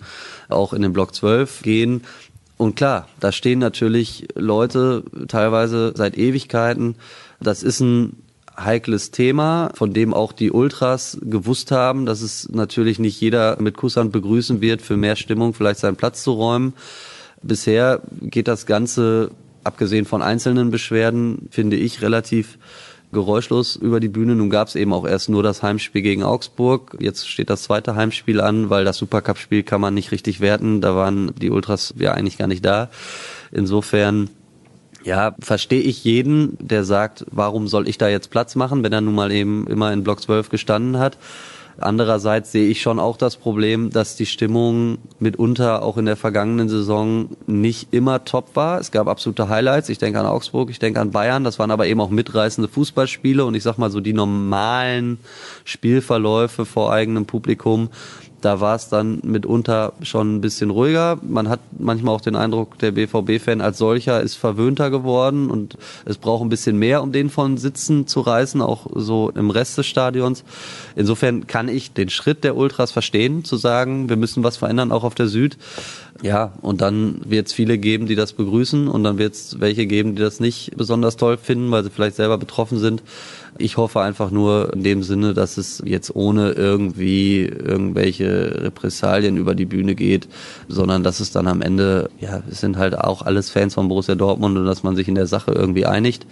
auch 0.50 0.74
in 0.74 0.82
den 0.82 0.94
Block 0.94 1.14
12 1.14 1.62
gehen. 1.62 2.02
Und 2.58 2.76
klar, 2.76 3.08
da 3.20 3.32
stehen 3.32 3.60
natürlich 3.60 4.28
Leute 4.36 5.04
teilweise 5.28 5.94
seit 5.96 6.18
Ewigkeiten. 6.18 6.96
Das 7.40 7.64
ist 7.64 7.80
ein 7.80 8.18
heikles 8.58 9.12
Thema, 9.12 9.72
von 9.76 9.94
dem 9.94 10.14
auch 10.14 10.32
die 10.32 10.52
Ultras 10.52 11.18
gewusst 11.22 11.72
haben, 11.72 12.06
dass 12.06 12.22
es 12.22 12.50
natürlich 12.50 13.00
nicht 13.00 13.20
jeder 13.22 13.60
mit 13.62 13.78
Kusshand 13.78 14.12
begrüßen 14.12 14.62
wird, 14.62 14.82
für 14.82 14.98
mehr 14.98 15.16
Stimmung 15.16 15.54
vielleicht 15.54 15.80
seinen 15.80 15.96
Platz 15.96 16.24
zu 16.24 16.34
räumen. 16.34 16.74
Bisher 17.42 18.02
geht 18.22 18.48
das 18.48 18.66
Ganze 18.66 19.32
abgesehen 19.64 20.06
von 20.06 20.22
einzelnen 20.22 20.72
Beschwerden, 20.72 21.48
finde 21.52 21.78
ich 21.78 22.02
relativ 22.02 22.58
geräuschlos 23.12 23.76
über 23.76 24.00
die 24.00 24.08
Bühne. 24.08 24.36
Nun 24.36 24.50
gab 24.50 24.68
es 24.68 24.76
eben 24.76 24.94
auch 24.94 25.06
erst 25.06 25.30
nur 25.30 25.44
das 25.44 25.64
Heimspiel 25.64 26.02
gegen 26.02 26.24
Augsburg. 26.24 26.98
Jetzt 27.00 27.28
steht 27.28 27.50
das 27.50 27.64
zweite 27.64 27.96
Heimspiel 27.96 28.40
an, 28.40 28.70
weil 28.70 28.86
das 28.86 28.98
Supercup-Spiel 28.98 29.64
kann 29.64 29.82
man 29.82 29.94
nicht 29.94 30.12
richtig 30.12 30.40
werten. 30.40 30.82
Da 30.82 30.96
waren 30.96 31.34
die 31.36 31.50
Ultras 31.50 31.94
ja 31.98 32.14
eigentlich 32.14 32.38
gar 32.38 32.48
nicht 32.48 32.64
da. 32.64 32.90
Insofern 33.52 34.30
ja, 35.04 35.36
verstehe 35.40 35.82
ich 35.82 36.04
jeden, 36.04 36.58
der 36.60 36.84
sagt, 36.84 37.26
warum 37.32 37.68
soll 37.68 37.88
ich 37.88 37.98
da 37.98 38.08
jetzt 38.08 38.30
Platz 38.30 38.56
machen, 38.56 38.84
wenn 38.84 38.94
er 38.94 39.02
nun 39.02 39.16
mal 39.16 39.32
eben 39.32 39.68
immer 39.68 39.92
in 39.92 40.04
Block 40.04 40.22
12 40.22 40.50
gestanden 40.50 41.00
hat. 41.00 41.18
Andererseits 41.78 42.52
sehe 42.52 42.68
ich 42.68 42.82
schon 42.82 43.00
auch 43.00 43.18
das 43.18 43.38
Problem, 43.38 43.90
dass 43.90 44.16
die 44.16 44.26
Stimmung 44.26 44.98
mitunter 45.20 45.84
auch 45.84 45.98
in 45.98 46.06
der 46.06 46.16
vergangenen 46.16 46.70
Saison 46.70 47.30
nicht 47.48 47.88
immer 47.92 48.24
top 48.26 48.56
war. 48.56 48.80
Es 48.80 48.92
gab 48.92 49.08
absolute 49.08 49.50
Highlights. 49.50 49.90
Ich 49.90 49.98
denke 49.98 50.20
an 50.20 50.26
Augsburg, 50.26 50.70
ich 50.70 50.80
denke 50.80 51.00
an 51.00 51.12
Bayern. 51.12 51.44
Das 51.44 51.60
waren 51.60 51.72
aber 51.72 51.88
eben 51.88 52.02
auch 52.02 52.10
mitreißende 52.10 52.68
Fußballspiele 52.68 53.44
und 53.46 53.56
ich 53.56 53.64
sag 53.64 53.78
mal 53.78 53.92
so 53.92 54.00
die 54.00 54.14
normalen 54.14 55.20
Spielverläufe 55.64 56.66
vor 56.66 56.92
eigenem 56.92 57.26
Publikum 57.26 57.90
da 58.42 58.60
war 58.60 58.76
es 58.76 58.90
dann 58.90 59.20
mitunter 59.24 59.94
schon 60.02 60.36
ein 60.36 60.42
bisschen 60.42 60.70
ruhiger. 60.70 61.20
Man 61.22 61.48
hat 61.48 61.60
manchmal 61.78 62.16
auch 62.16 62.22
den 62.22 62.36
Eindruck, 62.36 62.78
der 62.80 62.92
BVB-Fan 62.92 63.62
als 63.62 63.78
solcher 63.78 64.22
ist 64.22 64.36
verwöhnter 64.36 64.90
geworden 64.90 65.50
und 65.50 65.78
es 66.06 66.18
braucht 66.18 66.44
ein 66.44 66.50
bisschen 66.50 66.78
mehr, 66.78 67.02
um 67.04 67.12
den 67.12 67.30
von 67.30 67.58
Sitzen 67.58 68.08
zu 68.08 68.22
reißen, 68.22 68.62
auch 68.62 68.88
so 68.94 69.32
im 69.36 69.50
Rest 69.50 69.78
des 69.78 69.86
Stadions. 69.86 70.44
Insofern 70.96 71.48
kann 71.48 71.68
ich 71.68 71.94
den 71.94 72.10
Schritt 72.10 72.44
der 72.44 72.58
Ultras 72.58 72.92
verstehen, 72.92 73.46
zu 73.46 73.58
sagen, 73.58 74.10
wir 74.10 74.18
müssen 74.18 74.44
was 74.44 74.58
verändern, 74.58 74.92
auch 74.92 75.04
auf 75.04 75.16
der 75.16 75.28
Süd. 75.28 75.58
Ja, 76.22 76.54
und 76.62 76.82
dann 76.82 77.22
wird 77.26 77.48
es 77.48 77.54
viele 77.54 77.78
geben, 77.78 78.06
die 78.06 78.16
das 78.16 78.34
begrüßen 78.34 78.88
und 78.88 79.04
dann 79.04 79.18
wird 79.18 79.34
es 79.34 79.60
welche 79.60 79.88
geben, 79.88 80.16
die 80.16 80.22
das 80.22 80.40
nicht 80.40 80.78
besonders 80.78 81.18
toll 81.18 81.38
finden, 81.38 81.72
weil 81.72 81.84
sie 81.84 81.90
vielleicht 81.90 82.16
selber 82.16 82.38
betroffen 82.38 82.78
sind. 82.78 83.02
Ich 83.58 83.78
hoffe 83.78 84.02
einfach 84.02 84.32
nur 84.32 84.74
in 84.74 84.84
dem 84.84 85.04
Sinne, 85.04 85.34
dass 85.34 85.58
es 85.58 85.82
jetzt 85.86 86.16
ohne 86.16 86.52
irgendwie 86.52 87.46
irgendwelche 87.46 88.64
Repressalien 88.64 89.38
über 89.38 89.56
die 89.56 89.66
Bühne 89.66 89.96
geht, 89.96 90.28
sondern 90.68 91.04
dass 91.04 91.20
es 91.20 91.32
dann 91.32 91.48
am 91.48 91.62
Ende, 91.62 92.10
ja, 92.20 92.42
es 92.50 92.62
sind 92.62 92.78
halt 92.78 92.98
auch 92.98 93.22
alles 93.22 93.50
Fans 93.50 93.74
von 93.74 93.88
Borussia 93.88 94.16
Dortmund 94.16 94.58
und 94.58 94.66
dass 94.66 94.84
man 94.84 94.96
sich 94.96 95.08
in 95.08 95.16
der 95.16 95.28
Sache 95.28 95.52
irgendwie 95.52 95.86
einigt. 95.86 96.26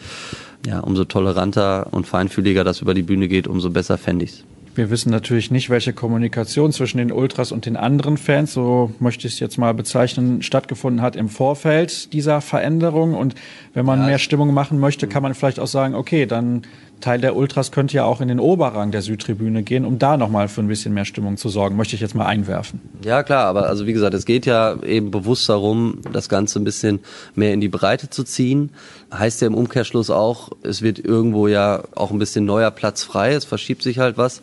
Ja, 0.66 0.82
umso 0.82 1.06
toleranter 1.06 1.88
und 1.92 2.06
feinfühliger 2.06 2.66
das 2.66 2.82
über 2.82 2.94
die 2.94 3.02
Bühne 3.02 3.30
geht, 3.30 3.48
umso 3.48 3.70
besser 3.70 3.98
fände 3.98 4.26
ich's. 4.26 4.44
Wir 4.76 4.90
wissen 4.90 5.10
natürlich 5.10 5.52
nicht, 5.52 5.70
welche 5.70 5.92
Kommunikation 5.94 6.72
zwischen 6.72 7.00
den 7.00 7.12
Ultras 7.12 7.52
und 7.52 7.66
den 7.66 7.76
anderen 7.76 8.18
Fans, 8.18 8.54
so 8.54 8.92
möchte 9.00 9.28
ich 9.28 9.34
es 9.34 9.40
jetzt 9.42 9.58
mal 9.58 9.74
bezeichnen, 9.74 10.42
stattgefunden 10.42 11.02
hat 11.02 11.16
im 11.16 11.28
Vorfeld 11.28 12.14
dieser 12.14 12.40
Veränderung. 12.40 13.14
Und 13.14 13.36
wenn 13.74 13.86
man 13.86 14.00
ja. 14.00 14.06
mehr 14.06 14.20
Stimmung 14.20 14.54
machen 14.54 14.80
möchte, 14.80 15.08
kann 15.08 15.22
man 15.22 15.34
vielleicht 15.34 15.60
auch 15.60 15.68
sagen, 15.68 15.96
okay, 15.96 16.26
dann 16.26 16.62
Teil 17.00 17.22
der 17.22 17.36
Ultras 17.36 17.72
könnte 17.72 17.96
ja 17.96 18.04
auch 18.04 18.22
in 18.22 18.28
den 18.28 18.40
Oberrang 18.40 18.92
der 18.92 19.02
Südtribüne 19.02 19.64
gehen, 19.64 19.86
um 19.86 20.00
da 20.00 20.18
nochmal 20.18 20.48
für 20.48 20.62
ein 20.62 20.68
bisschen 20.68 20.94
mehr 20.94 21.06
Stimmung 21.06 21.38
zu 21.38 21.50
sorgen. 21.50 21.76
Möchte 21.76 21.96
ich 21.96 22.02
jetzt 22.02 22.16
mal 22.16 22.26
einwerfen. 22.26 22.82
Ja, 23.04 23.24
klar, 23.24 23.46
aber 23.46 23.68
also 23.68 23.86
wie 23.86 23.94
gesagt, 23.94 24.14
es 24.14 24.26
geht 24.26 24.46
ja 24.46 24.82
eben 24.84 25.12
bewusst 25.12 25.48
darum, 25.50 26.00
das 26.12 26.30
Ganze 26.30 26.60
ein 26.60 26.64
bisschen 26.64 27.00
mehr 27.36 27.54
in 27.54 27.62
die 27.62 27.70
Breite 27.70 28.10
zu 28.10 28.24
ziehen. 28.24 28.72
Heißt 29.14 29.42
ja 29.42 29.48
im 29.48 29.56
Umkehrschluss 29.56 30.10
auch, 30.10 30.50
es 30.64 30.82
wird 30.82 31.00
irgendwo 31.00 31.48
ja 31.48 31.84
auch 31.96 32.12
ein 32.12 32.20
bisschen 32.20 32.46
neuer 32.46 32.72
Platz 32.72 33.04
frei, 33.04 33.34
es 33.34 33.46
verschiebt 33.46 33.84
sich 33.84 34.00
halt 34.00 34.18
was 34.18 34.42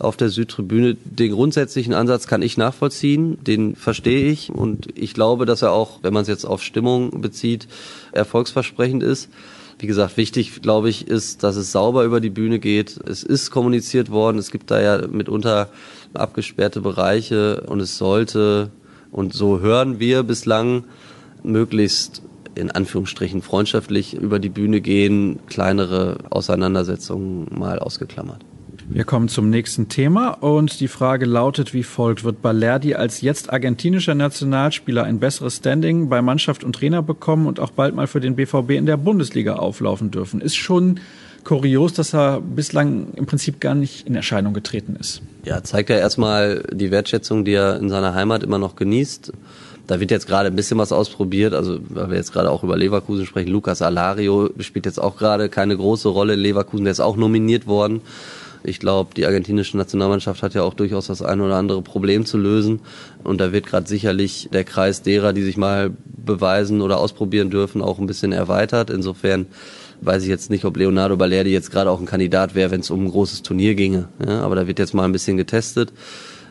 auf 0.00 0.16
der 0.16 0.30
Südtribüne. 0.30 0.96
Den 1.04 1.32
grundsätzlichen 1.32 1.94
Ansatz 1.94 2.26
kann 2.26 2.42
ich 2.42 2.56
nachvollziehen, 2.56 3.38
den 3.44 3.76
verstehe 3.76 4.30
ich 4.30 4.50
und 4.50 4.88
ich 4.98 5.14
glaube, 5.14 5.46
dass 5.46 5.62
er 5.62 5.72
auch, 5.72 5.98
wenn 6.02 6.14
man 6.14 6.22
es 6.22 6.28
jetzt 6.28 6.44
auf 6.44 6.62
Stimmung 6.62 7.20
bezieht, 7.20 7.68
erfolgsversprechend 8.12 9.02
ist. 9.02 9.28
Wie 9.80 9.86
gesagt, 9.86 10.18
wichtig, 10.18 10.60
glaube 10.60 10.90
ich, 10.90 11.08
ist, 11.08 11.42
dass 11.42 11.56
es 11.56 11.72
sauber 11.72 12.04
über 12.04 12.20
die 12.20 12.28
Bühne 12.28 12.58
geht. 12.58 13.00
Es 13.08 13.22
ist 13.22 13.50
kommuniziert 13.50 14.10
worden. 14.10 14.36
Es 14.36 14.50
gibt 14.50 14.70
da 14.70 14.78
ja 14.78 15.06
mitunter 15.08 15.70
abgesperrte 16.12 16.82
Bereiche 16.82 17.62
und 17.62 17.80
es 17.80 17.96
sollte, 17.96 18.70
und 19.10 19.32
so 19.32 19.60
hören 19.60 19.98
wir 19.98 20.22
bislang, 20.22 20.84
möglichst 21.42 22.20
in 22.54 22.70
Anführungsstrichen 22.70 23.40
freundschaftlich 23.40 24.12
über 24.12 24.38
die 24.38 24.50
Bühne 24.50 24.82
gehen, 24.82 25.38
kleinere 25.46 26.18
Auseinandersetzungen 26.28 27.46
mal 27.50 27.78
ausgeklammert. 27.78 28.44
Wir 28.92 29.04
kommen 29.04 29.28
zum 29.28 29.50
nächsten 29.50 29.88
Thema 29.88 30.30
und 30.30 30.80
die 30.80 30.88
Frage 30.88 31.24
lautet 31.24 31.72
wie 31.72 31.84
folgt. 31.84 32.24
Wird 32.24 32.42
Balerdi 32.42 32.96
als 32.96 33.20
jetzt 33.20 33.52
argentinischer 33.52 34.16
Nationalspieler 34.16 35.04
ein 35.04 35.20
besseres 35.20 35.58
Standing 35.58 36.08
bei 36.08 36.20
Mannschaft 36.22 36.64
und 36.64 36.74
Trainer 36.74 37.00
bekommen 37.00 37.46
und 37.46 37.60
auch 37.60 37.70
bald 37.70 37.94
mal 37.94 38.08
für 38.08 38.18
den 38.18 38.34
BVB 38.34 38.70
in 38.70 38.86
der 38.86 38.96
Bundesliga 38.96 39.54
auflaufen 39.54 40.10
dürfen? 40.10 40.40
Ist 40.40 40.56
schon 40.56 40.98
kurios, 41.44 41.92
dass 41.92 42.12
er 42.12 42.40
bislang 42.40 43.12
im 43.14 43.26
Prinzip 43.26 43.60
gar 43.60 43.76
nicht 43.76 44.08
in 44.08 44.16
Erscheinung 44.16 44.54
getreten 44.54 44.96
ist. 44.98 45.22
Ja, 45.44 45.62
zeigt 45.62 45.88
ja 45.88 45.96
erstmal 45.96 46.64
die 46.72 46.90
Wertschätzung, 46.90 47.44
die 47.44 47.52
er 47.52 47.78
in 47.78 47.90
seiner 47.90 48.14
Heimat 48.14 48.42
immer 48.42 48.58
noch 48.58 48.74
genießt. 48.74 49.32
Da 49.86 50.00
wird 50.00 50.10
jetzt 50.10 50.26
gerade 50.26 50.48
ein 50.48 50.56
bisschen 50.56 50.78
was 50.78 50.90
ausprobiert, 50.90 51.54
also 51.54 51.78
weil 51.90 52.10
wir 52.10 52.16
jetzt 52.16 52.32
gerade 52.32 52.50
auch 52.50 52.64
über 52.64 52.76
Leverkusen 52.76 53.24
sprechen. 53.24 53.50
Lukas 53.50 53.82
Alario 53.82 54.50
spielt 54.58 54.86
jetzt 54.86 55.00
auch 55.00 55.16
gerade 55.16 55.48
keine 55.48 55.76
große 55.76 56.08
Rolle 56.08 56.34
in 56.34 56.40
Leverkusen, 56.40 56.84
der 56.84 56.92
ist 56.92 57.00
auch 57.00 57.16
nominiert 57.16 57.68
worden. 57.68 58.00
Ich 58.62 58.78
glaube, 58.78 59.14
die 59.14 59.26
argentinische 59.26 59.76
Nationalmannschaft 59.76 60.42
hat 60.42 60.54
ja 60.54 60.62
auch 60.62 60.74
durchaus 60.74 61.06
das 61.06 61.22
ein 61.22 61.40
oder 61.40 61.56
andere 61.56 61.82
Problem 61.82 62.26
zu 62.26 62.36
lösen. 62.36 62.80
Und 63.24 63.40
da 63.40 63.52
wird 63.52 63.66
gerade 63.66 63.88
sicherlich 63.88 64.48
der 64.52 64.64
Kreis 64.64 65.02
derer, 65.02 65.32
die 65.32 65.42
sich 65.42 65.56
mal 65.56 65.90
beweisen 66.06 66.82
oder 66.82 66.98
ausprobieren 66.98 67.50
dürfen, 67.50 67.82
auch 67.82 67.98
ein 67.98 68.06
bisschen 68.06 68.32
erweitert. 68.32 68.90
Insofern 68.90 69.46
weiß 70.02 70.22
ich 70.22 70.28
jetzt 70.28 70.50
nicht, 70.50 70.64
ob 70.64 70.76
Leonardo 70.76 71.16
Balerdi 71.16 71.50
jetzt 71.50 71.70
gerade 71.70 71.90
auch 71.90 72.00
ein 72.00 72.06
Kandidat 72.06 72.54
wäre, 72.54 72.70
wenn 72.70 72.80
es 72.80 72.90
um 72.90 73.04
ein 73.04 73.10
großes 73.10 73.42
Turnier 73.42 73.74
ginge. 73.74 74.08
Ja, 74.26 74.42
aber 74.42 74.56
da 74.56 74.66
wird 74.66 74.78
jetzt 74.78 74.94
mal 74.94 75.04
ein 75.04 75.12
bisschen 75.12 75.36
getestet. 75.36 75.92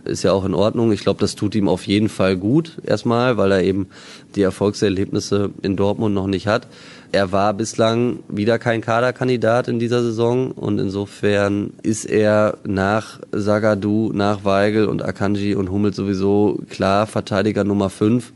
Ist 0.05 0.23
ja 0.23 0.31
auch 0.31 0.45
in 0.45 0.53
Ordnung. 0.53 0.91
Ich 0.91 1.01
glaube, 1.01 1.19
das 1.19 1.35
tut 1.35 1.55
ihm 1.55 1.67
auf 1.67 1.85
jeden 1.87 2.09
Fall 2.09 2.37
gut, 2.37 2.77
erstmal, 2.83 3.37
weil 3.37 3.51
er 3.51 3.63
eben 3.63 3.87
die 4.35 4.41
Erfolgserlebnisse 4.41 5.51
in 5.61 5.75
Dortmund 5.75 6.15
noch 6.15 6.27
nicht 6.27 6.47
hat. 6.47 6.67
Er 7.11 7.31
war 7.31 7.53
bislang 7.55 8.19
wieder 8.27 8.59
kein 8.59 8.81
Kaderkandidat 8.81 9.67
in 9.67 9.79
dieser 9.79 10.03
Saison 10.03 10.51
und 10.51 10.79
insofern 10.79 11.73
ist 11.81 12.05
er 12.05 12.57
nach 12.63 13.19
Sagadu, 13.31 14.11
nach 14.13 14.45
Weigel 14.45 14.85
und 14.85 15.03
Akanji 15.03 15.55
und 15.55 15.71
Hummel 15.71 15.93
sowieso 15.93 16.59
klar 16.69 17.07
Verteidiger 17.07 17.63
Nummer 17.63 17.89
5. 17.89 18.31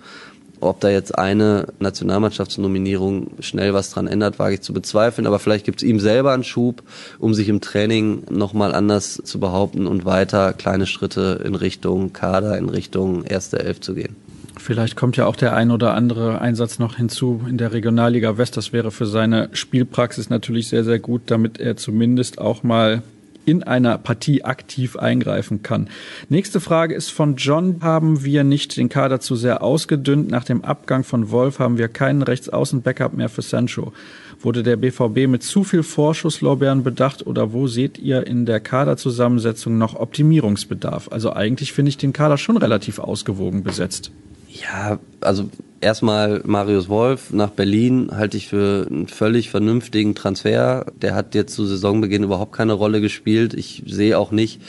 Ob 0.64 0.80
da 0.80 0.90
jetzt 0.90 1.18
eine 1.18 1.68
Nationalmannschaftsnominierung 1.80 3.32
schnell 3.40 3.74
was 3.74 3.90
dran 3.92 4.08
ändert, 4.08 4.40
wage 4.40 4.56
ich 4.56 4.62
zu 4.62 4.74
bezweifeln. 4.74 5.28
Aber 5.28 5.40
vielleicht 5.40 5.66
gibt 5.66 5.82
es 5.82 5.88
ihm 5.88 6.00
selber 6.00 6.32
einen 6.34 6.44
Schub, 6.44 6.84
um 7.20 7.34
sich 7.34 7.50
im 7.50 7.60
Training 7.60 8.24
nochmal 8.30 8.74
anders 8.74 9.22
zu 9.24 9.40
behaupten 9.40 9.88
und 9.88 10.06
weiter 10.06 10.54
kleine 10.54 10.86
Schritte 10.86 11.42
in 11.44 11.56
Richtung 11.56 12.14
Kader, 12.14 12.58
in 12.58 12.70
Richtung 12.70 13.24
erste 13.24 13.60
Elf 13.60 13.82
zu 13.82 13.94
gehen. 13.94 14.16
Vielleicht 14.58 14.96
kommt 14.96 15.18
ja 15.18 15.26
auch 15.26 15.36
der 15.36 15.56
ein 15.56 15.72
oder 15.72 15.94
andere 15.96 16.40
Einsatz 16.40 16.80
noch 16.80 16.96
hinzu 16.96 17.42
in 17.48 17.58
der 17.58 17.74
Regionalliga 17.74 18.38
West. 18.38 18.56
Das 18.56 18.72
wäre 18.72 18.92
für 18.92 19.06
seine 19.06 19.50
Spielpraxis 19.52 20.30
natürlich 20.30 20.70
sehr, 20.70 20.84
sehr 20.84 21.00
gut, 21.00 21.24
damit 21.26 21.60
er 21.60 21.76
zumindest 21.76 22.40
auch 22.40 22.64
mal 22.64 23.02
in 23.46 23.64
einer 23.64 23.98
Partie 23.98 24.44
aktiv 24.44 24.96
eingreifen 24.96 25.64
kann. 25.64 25.90
Nächste 26.30 26.60
Frage 26.60 26.96
ist 26.96 27.12
von 27.12 27.36
John. 27.36 27.78
Haben 27.82 28.24
wir 28.24 28.44
nicht 28.44 28.78
den 28.78 28.90
Kader 28.90 29.20
zu 29.20 29.36
sehr 29.36 29.64
ausgedünnt? 29.64 30.30
Nach 30.30 30.44
dem 30.44 30.64
Abgang 30.64 31.04
von 31.04 31.32
Wolf 31.32 31.60
haben 31.60 31.78
wir 31.78 31.88
keinen 31.88 32.22
Rechtsaußen-Backup 32.22 33.14
mehr 33.14 33.30
für 33.30 33.42
Sancho. 33.42 33.94
Wurde 34.40 34.64
der 34.64 34.76
BVB 34.76 35.28
mit 35.28 35.44
zu 35.44 35.64
viel 35.64 35.84
Vorschusslorbeeren 35.84 36.84
bedacht 36.84 37.26
oder 37.26 37.54
wo 37.54 37.68
seht 37.68 37.98
ihr 37.98 38.28
in 38.28 38.46
der 38.46 38.60
Kaderzusammensetzung 38.60 39.78
noch 39.78 39.96
Optimierungsbedarf? 39.96 41.10
Also 41.12 41.34
eigentlich 41.34 41.72
finde 41.72 41.90
ich 41.90 41.98
den 41.98 42.14
Kader 42.14 42.38
schon 42.38 42.58
relativ 42.58 43.00
ausgewogen 43.00 43.64
besetzt. 43.64 44.12
Ja, 44.54 45.00
also 45.22 45.50
erstmal 45.82 46.42
Marius 46.46 46.88
Wolf 46.88 47.34
nach 47.34 47.50
Berlin 47.50 48.12
halte 48.14 48.38
ich 48.38 48.50
für 48.50 48.86
einen 48.88 49.08
völlig 49.08 49.50
vernünftigen 49.50 50.14
Transfer. 50.14 50.86
Der 51.02 51.16
hat 51.16 51.34
jetzt 51.34 51.56
zu 51.56 51.66
Saisonbeginn 51.66 52.24
überhaupt 52.24 52.54
keine 52.54 52.74
Rolle 52.74 53.02
gespielt. 53.02 53.56
Ich 53.56 53.82
sehe 53.88 54.18
auch 54.18 54.32
nicht, 54.32 54.62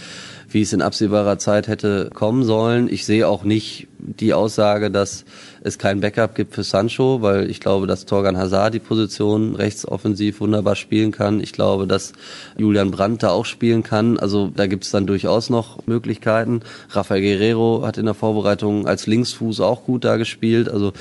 wie 0.48 0.62
es 0.62 0.72
in 0.72 0.80
absehbarer 0.80 1.38
Zeit 1.38 1.68
hätte 1.68 2.08
kommen 2.14 2.44
sollen. 2.44 2.88
Ich 2.90 3.04
sehe 3.04 3.28
auch 3.28 3.44
nicht 3.44 3.88
die 4.04 4.34
Aussage, 4.34 4.90
dass 4.90 5.24
es 5.62 5.78
kein 5.78 6.00
Backup 6.00 6.34
gibt 6.34 6.54
für 6.54 6.62
Sancho, 6.62 7.22
weil 7.22 7.50
ich 7.50 7.58
glaube, 7.58 7.86
dass 7.86 8.04
Torgan 8.04 8.36
Hazard 8.36 8.74
die 8.74 8.78
Position 8.78 9.56
rechtsoffensiv 9.56 10.40
wunderbar 10.40 10.76
spielen 10.76 11.10
kann. 11.10 11.40
Ich 11.40 11.52
glaube, 11.52 11.86
dass 11.86 12.12
Julian 12.58 12.90
Brandt 12.90 13.22
da 13.22 13.30
auch 13.30 13.46
spielen 13.46 13.82
kann. 13.82 14.18
Also 14.18 14.50
da 14.54 14.66
gibt 14.66 14.84
es 14.84 14.90
dann 14.90 15.06
durchaus 15.06 15.48
noch 15.48 15.86
Möglichkeiten. 15.86 16.60
Rafael 16.90 17.22
Guerrero 17.22 17.82
hat 17.86 17.96
in 17.96 18.04
der 18.04 18.14
Vorbereitung 18.14 18.86
als 18.86 19.06
Linksfuß 19.06 19.60
auch 19.60 19.84
gut 19.84 20.04
da 20.04 20.16
gespielt. 20.16 20.68
Also 20.68 20.92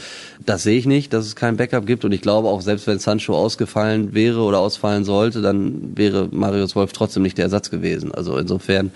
das 0.45 0.63
sehe 0.63 0.77
ich 0.77 0.85
nicht, 0.85 1.13
dass 1.13 1.25
es 1.25 1.35
kein 1.35 1.57
Backup 1.57 1.85
gibt. 1.85 2.05
Und 2.05 2.13
ich 2.13 2.21
glaube 2.21 2.47
auch, 2.47 2.61
selbst 2.61 2.87
wenn 2.87 2.99
Sancho 2.99 3.35
ausgefallen 3.35 4.13
wäre 4.13 4.41
oder 4.41 4.59
ausfallen 4.59 5.03
sollte, 5.03 5.41
dann 5.41 5.97
wäre 5.97 6.29
Marius 6.31 6.75
Wolf 6.75 6.93
trotzdem 6.93 7.23
nicht 7.23 7.37
der 7.37 7.45
Ersatz 7.45 7.69
gewesen. 7.69 8.13
Also 8.13 8.37
insofern 8.37 8.91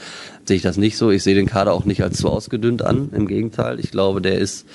sehe 0.45 0.57
ich 0.57 0.63
das 0.63 0.77
nicht 0.77 0.97
so. 0.97 1.11
Ich 1.11 1.23
sehe 1.23 1.35
den 1.35 1.47
Kader 1.47 1.73
auch 1.73 1.85
nicht 1.85 2.03
als 2.03 2.17
zu 2.17 2.29
ausgedünnt 2.29 2.81
an. 2.81 3.09
Im 3.13 3.27
Gegenteil. 3.27 3.79
Ich 3.79 3.91
glaube, 3.97 4.21
der 4.21 4.37
ist 4.37 4.67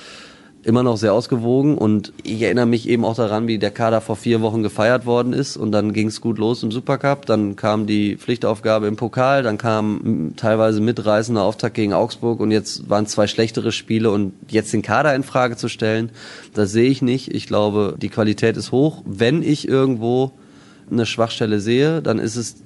immer 0.65 0.83
noch 0.83 0.97
sehr 0.97 1.13
ausgewogen 1.13 1.79
und 1.79 2.13
ich 2.25 2.43
erinnere 2.43 2.67
mich 2.67 2.89
eben 2.89 3.05
auch 3.05 3.15
daran, 3.15 3.47
wie 3.47 3.59
der 3.59 3.71
Kader 3.71 4.01
vor 4.01 4.17
vier 4.17 4.41
Wochen 4.41 4.65
gefeiert 4.65 5.07
worden 5.07 5.33
ist 5.33 5.57
und 5.57 5.71
dann 5.71 5.93
ging 5.93 6.09
es 6.09 6.21
gut 6.21 6.39
los 6.39 6.65
im 6.65 6.73
Supercup, 6.73 7.25
dann 7.27 7.55
kam 7.55 7.87
die 7.87 8.17
Pflichtaufgabe 8.17 8.89
im 8.89 8.97
Pokal, 8.97 9.45
dann 9.45 9.59
kam 9.59 10.33
teilweise 10.37 10.81
mitreißender 10.81 11.43
Auftakt 11.43 11.75
gegen 11.75 11.93
Augsburg 11.93 12.41
und 12.41 12.51
jetzt 12.51 12.91
waren 12.91 13.07
zwei 13.07 13.29
schlechtere 13.29 13.71
Spiele 13.71 14.11
und 14.11 14.33
jetzt 14.49 14.73
den 14.73 14.83
Kader 14.83 15.15
in 15.15 15.23
Frage 15.23 15.57
zu 15.57 15.69
stellen, 15.69 16.11
das 16.53 16.73
sehe 16.73 16.91
ich 16.91 17.01
nicht. 17.01 17.33
Ich 17.33 17.47
glaube, 17.47 17.95
die 17.97 18.09
Qualität 18.09 18.57
ist 18.57 18.73
hoch. 18.73 19.03
Wenn 19.07 19.43
ich 19.43 19.69
irgendwo 19.69 20.33
eine 20.91 21.07
Schwachstelle 21.07 21.61
sehe, 21.61 22.03
dann 22.03 22.19
ist 22.19 22.35
es 22.35 22.57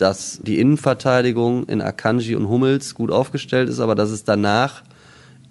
dass 0.00 0.40
die 0.42 0.58
Innenverteidigung 0.58 1.64
in 1.64 1.82
Akanji 1.82 2.34
und 2.34 2.48
Hummels 2.48 2.94
gut 2.94 3.10
aufgestellt 3.10 3.68
ist, 3.68 3.80
aber 3.80 3.94
dass 3.94 4.10
es 4.10 4.24
danach 4.24 4.82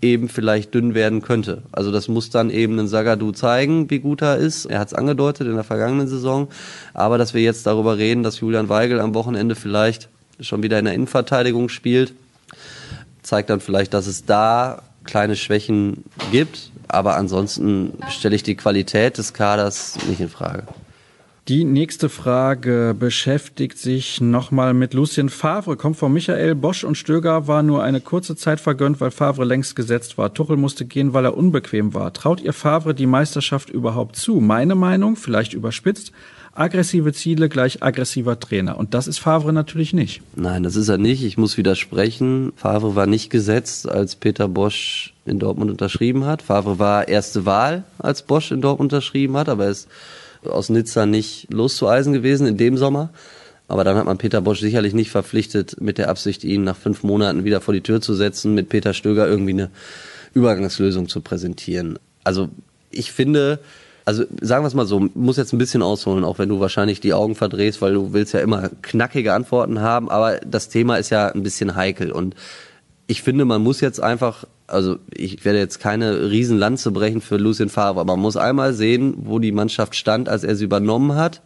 eben 0.02 0.30
vielleicht 0.30 0.74
dünn 0.74 0.94
werden 0.94 1.22
könnte. 1.22 1.64
Also 1.72 1.92
das 1.92 2.08
muss 2.08 2.30
dann 2.30 2.50
eben 2.50 2.80
ein 2.80 2.88
Sagadu 2.88 3.32
zeigen, 3.32 3.90
wie 3.90 4.00
gut 4.00 4.22
er 4.22 4.38
ist. 4.38 4.66
Er 4.66 4.80
hat 4.80 4.90
es 4.90 4.94
angedeutet 4.94 5.48
in 5.48 5.56
der 5.56 5.64
vergangenen 5.64 6.08
Saison. 6.08 6.48
Aber 6.94 7.18
dass 7.18 7.34
wir 7.34 7.42
jetzt 7.42 7.66
darüber 7.66 7.98
reden, 7.98 8.24
dass 8.24 8.40
Julian 8.40 8.70
Weigel 8.70 9.00
am 9.00 9.14
Wochenende 9.14 9.56
vielleicht 9.56 10.08
schon 10.40 10.64
wieder 10.64 10.80
in 10.80 10.86
der 10.86 10.94
Innenverteidigung 10.94 11.68
spielt, 11.68 12.14
zeigt 13.24 13.50
dann 13.50 13.60
vielleicht, 13.60 13.94
dass 13.94 14.08
es 14.08 14.26
da 14.26 14.84
kleine 15.04 15.36
Schwächen 15.36 16.06
gibt. 16.32 16.72
Aber 16.88 17.18
ansonsten 17.18 17.94
stelle 18.10 18.36
ich 18.36 18.44
die 18.44 18.56
Qualität 18.56 19.18
des 19.18 19.34
Kaders 19.34 19.98
nicht 20.08 20.22
in 20.22 20.30
Frage. 20.30 20.64
Die 21.50 21.64
nächste 21.64 22.10
Frage 22.10 22.96
beschäftigt 22.98 23.80
sich 23.80 24.22
nochmal 24.22 24.76
mit 24.76 24.94
Lucien 24.94 25.30
Favre. 25.30 25.78
Kommt 25.78 25.98
von 25.98 26.14
Michael 26.14 26.54
Bosch 26.54 26.84
und 26.84 26.94
Stöger 26.94 27.48
war 27.48 27.64
nur 27.64 27.82
eine 27.82 28.02
kurze 28.02 28.36
Zeit 28.36 28.60
vergönnt, 28.60 29.02
weil 29.02 29.10
Favre 29.10 29.46
längst 29.46 29.76
gesetzt 29.76 30.20
war. 30.20 30.32
Tuchel 30.32 30.58
musste 30.58 30.86
gehen, 30.86 31.12
weil 31.14 31.26
er 31.26 31.36
unbequem 31.36 31.96
war. 31.96 32.14
Traut 32.14 32.40
ihr 32.40 32.54
Favre 32.54 32.94
die 32.94 33.08
Meisterschaft 33.08 33.72
überhaupt 33.72 34.16
zu? 34.16 34.40
Meine 34.42 34.76
Meinung, 34.76 35.16
vielleicht 35.16 35.56
überspitzt, 35.56 36.12
aggressive 36.54 37.14
Ziele 37.14 37.50
gleich 37.50 37.82
aggressiver 37.82 38.40
Trainer. 38.40 38.78
Und 38.78 38.94
das 38.94 39.08
ist 39.08 39.18
Favre 39.18 39.52
natürlich 39.52 39.92
nicht. 39.92 40.22
Nein, 40.36 40.62
das 40.62 40.76
ist 40.76 40.90
er 40.90 41.00
nicht. 41.00 41.24
Ich 41.24 41.40
muss 41.40 41.58
widersprechen. 41.58 42.54
Favre 42.58 42.96
war 42.96 43.08
nicht 43.08 43.32
gesetzt, 43.32 43.90
als 43.90 44.16
Peter 44.16 44.48
Bosch 44.48 45.16
in 45.26 45.40
Dortmund 45.40 45.72
unterschrieben 45.72 46.26
hat. 46.26 46.44
Favre 46.44 46.78
war 46.78 47.08
erste 47.08 47.48
Wahl, 47.48 47.86
als 47.98 48.22
Bosch 48.22 48.52
in 48.52 48.62
Dortmund 48.62 48.94
unterschrieben 48.94 49.36
hat, 49.36 49.50
aber 49.50 49.64
er 49.66 49.72
ist 49.72 49.88
aus 50.46 50.70
Nizza 50.70 51.06
nicht 51.06 51.52
loszueisen 51.52 52.14
gewesen 52.14 52.48
in 52.48 52.58
dem 52.58 52.78
Sommer. 52.78 53.10
Aber 53.68 53.84
dann 53.84 53.98
hat 53.98 54.06
man 54.06 54.18
Peter 54.18 54.42
Bosch 54.42 54.60
sicherlich 54.60 54.94
nicht 54.94 55.12
verpflichtet 55.12 55.80
mit 55.80 56.00
der 56.00 56.10
Absicht, 56.10 56.44
ihn 56.44 56.64
nach 56.64 56.76
fünf 56.76 57.04
Monaten 57.04 57.44
wieder 57.44 57.62
vor 57.62 57.74
die 57.74 57.82
Tür 57.82 58.02
zu 58.02 58.16
setzen, 58.16 58.56
mit 58.56 58.70
Peter 58.70 58.94
Stöger 58.96 59.28
irgendwie 59.28 59.52
eine 59.52 59.70
Übergangslösung 60.34 61.08
zu 61.08 61.22
präsentieren. 61.22 62.00
Also 62.24 62.50
ich 62.90 63.12
finde, 63.12 63.60
also 64.06 64.24
sagen 64.42 64.64
wir 64.64 64.68
es 64.68 64.74
mal 64.74 64.88
so, 64.88 65.08
muss 65.14 65.38
jetzt 65.38 65.54
ein 65.54 65.60
bisschen 65.60 65.84
ausholen, 65.84 66.24
auch 66.24 66.40
wenn 66.40 66.50
du 66.50 66.60
wahrscheinlich 66.60 67.00
die 67.00 67.14
Augen 67.14 67.36
verdrehst, 67.36 67.80
weil 67.82 67.94
du 67.94 68.12
willst 68.12 68.34
ja 68.34 68.40
immer 68.40 68.70
knackige 68.82 69.34
Antworten 69.34 69.82
haben, 69.82 70.10
aber 70.10 70.40
das 70.40 70.70
Thema 70.70 70.96
ist 70.98 71.12
ja 71.12 71.28
ein 71.28 71.44
bisschen 71.44 71.76
heikel 71.76 72.12
und 72.12 72.36
ich 73.06 73.22
finde, 73.22 73.46
man 73.46 73.62
muss 73.62 73.82
jetzt 73.82 74.02
einfach, 74.02 74.46
also 74.70 74.98
ich 75.12 75.44
werde 75.46 75.60
jetzt 75.60 75.80
keine 75.80 76.30
Riesenlanze 76.30 76.92
brechen 76.92 77.22
für 77.22 77.38
Lucien 77.38 77.70
Favre, 77.70 78.00
aber 78.00 78.14
man 78.14 78.22
muss 78.22 78.38
einmal 78.38 78.74
sehen, 78.74 79.16
wo 79.18 79.40
die 79.40 79.52
Mannschaft 79.52 79.96
stand, 79.96 80.30
als 80.30 80.44
er 80.44 80.56
sie 80.56 80.66
übernommen 80.66 81.16
hat, 81.16 81.42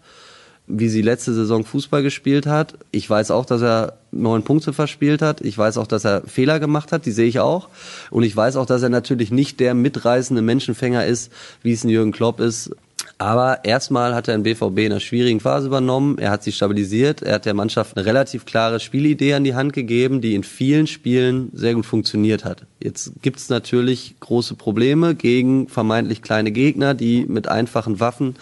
wie 0.68 0.88
sie 0.88 1.02
letzte 1.02 1.34
Saison 1.34 1.66
Fußball 1.66 2.04
gespielt 2.04 2.46
hat. 2.46 2.76
Ich 2.92 3.10
weiß 3.10 3.32
auch, 3.32 3.46
dass 3.46 3.62
er 3.62 3.98
neun 4.12 4.44
Punkte 4.44 4.72
verspielt 4.72 5.22
hat. 5.22 5.42
Ich 5.42 5.58
weiß 5.58 5.78
auch, 5.78 5.88
dass 5.88 6.06
er 6.06 6.24
Fehler 6.26 6.60
gemacht 6.60 6.92
hat, 6.92 7.06
die 7.06 7.12
sehe 7.12 7.28
ich 7.28 7.40
auch. 7.40 7.70
Und 8.12 8.24
ich 8.24 8.36
weiß 8.36 8.56
auch, 8.56 8.66
dass 8.66 8.82
er 8.82 8.90
natürlich 8.90 9.32
nicht 9.32 9.60
der 9.60 9.74
mitreißende 9.74 10.42
Menschenfänger 10.42 11.06
ist, 11.06 11.32
wie 11.64 11.74
es 11.74 11.84
ein 11.84 11.90
Jürgen 11.90 12.12
Klopp 12.12 12.40
ist. 12.40 12.72
Aber 13.18 13.64
erstmal 13.64 14.16
hat 14.16 14.28
er 14.28 14.38
den 14.38 14.44
BVB 14.44 14.80
in 14.80 14.92
einer 14.92 15.00
schwierigen 15.00 15.40
Phase 15.40 15.68
übernommen. 15.68 16.18
Er 16.18 16.32
hat 16.32 16.44
sie 16.44 16.52
stabilisiert. 16.52 17.22
Er 17.22 17.36
hat 17.36 17.46
der 17.46 17.54
Mannschaft 17.54 17.96
eine 17.96 18.06
relativ 18.06 18.46
klare 18.46 18.80
Spielidee 18.80 19.34
an 19.34 19.44
die 19.44 19.56
Hand 19.56 19.74
gegeben, 19.74 20.22
die 20.22 20.36
in 20.36 20.44
vielen 20.44 20.88
Spielen 20.88 21.50
sehr 21.54 21.74
gut 21.74 21.86
funktioniert 21.86 22.44
hat. 22.44 22.64
Jetzt 22.82 23.14
gibt 23.22 23.40
es 23.40 23.50
natürlich 23.50 24.16
große 24.20 24.56
Probleme 24.56 25.16
gegen 25.16 25.68
vermeintlich 25.70 26.22
kleine 26.22 26.52
Gegner, 26.52 26.94
die 26.94 27.26
mit 27.26 27.48
einfachen 27.48 28.00
Waffen 28.00 28.36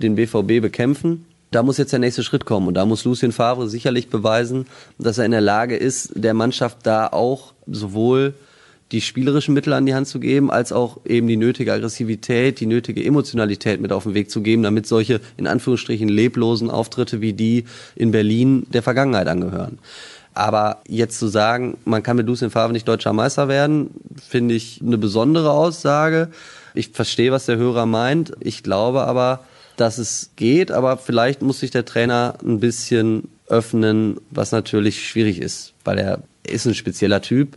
den 0.00 0.16
BVB 0.16 0.60
bekämpfen. 0.60 1.24
Da 1.50 1.62
muss 1.62 1.78
jetzt 1.78 1.92
der 1.92 2.00
nächste 2.00 2.22
Schritt 2.22 2.44
kommen 2.44 2.66
und 2.68 2.74
da 2.74 2.84
muss 2.84 3.04
Lucien 3.04 3.32
Favre 3.32 3.68
sicherlich 3.68 4.08
beweisen, 4.08 4.66
dass 4.98 5.18
er 5.18 5.24
in 5.24 5.30
der 5.30 5.40
Lage 5.40 5.76
ist, 5.76 6.10
der 6.14 6.34
Mannschaft 6.34 6.78
da 6.82 7.06
auch 7.06 7.52
sowohl 7.66 8.34
die 8.92 9.00
spielerischen 9.00 9.54
Mittel 9.54 9.72
an 9.72 9.86
die 9.86 9.94
Hand 9.94 10.06
zu 10.06 10.20
geben, 10.20 10.50
als 10.50 10.72
auch 10.72 10.98
eben 11.04 11.26
die 11.26 11.36
nötige 11.36 11.72
Aggressivität, 11.72 12.60
die 12.60 12.66
nötige 12.66 13.04
Emotionalität 13.04 13.80
mit 13.80 13.92
auf 13.92 14.04
den 14.04 14.14
Weg 14.14 14.30
zu 14.30 14.42
geben, 14.42 14.62
damit 14.62 14.86
solche 14.86 15.20
in 15.36 15.46
Anführungsstrichen 15.46 16.08
leblosen 16.08 16.70
Auftritte 16.70 17.20
wie 17.20 17.32
die 17.32 17.64
in 17.96 18.12
Berlin 18.12 18.66
der 18.72 18.82
Vergangenheit 18.82 19.26
angehören. 19.26 19.78
Aber 20.34 20.82
jetzt 20.86 21.18
zu 21.18 21.28
sagen, 21.28 21.78
man 21.84 22.02
kann 22.02 22.16
mit 22.16 22.26
Lucien 22.26 22.50
Favre 22.50 22.72
nicht 22.72 22.86
deutscher 22.86 23.12
Meister 23.12 23.48
werden, 23.48 23.90
finde 24.28 24.54
ich 24.54 24.80
eine 24.82 24.98
besondere 24.98 25.50
Aussage. 25.50 26.28
Ich 26.74 26.90
verstehe, 26.90 27.32
was 27.32 27.46
der 27.46 27.56
Hörer 27.56 27.86
meint. 27.86 28.32
Ich 28.40 28.62
glaube 28.62 29.04
aber, 29.04 29.40
dass 29.76 29.98
es 29.98 30.30
geht, 30.36 30.70
aber 30.70 30.98
vielleicht 30.98 31.42
muss 31.42 31.60
sich 31.60 31.70
der 31.70 31.86
Trainer 31.86 32.34
ein 32.44 32.60
bisschen 32.60 33.28
öffnen, 33.48 34.20
was 34.30 34.52
natürlich 34.52 35.08
schwierig 35.08 35.40
ist, 35.40 35.72
weil 35.84 35.98
er 35.98 36.22
ist 36.46 36.66
ein 36.66 36.74
spezieller 36.74 37.22
Typ 37.22 37.56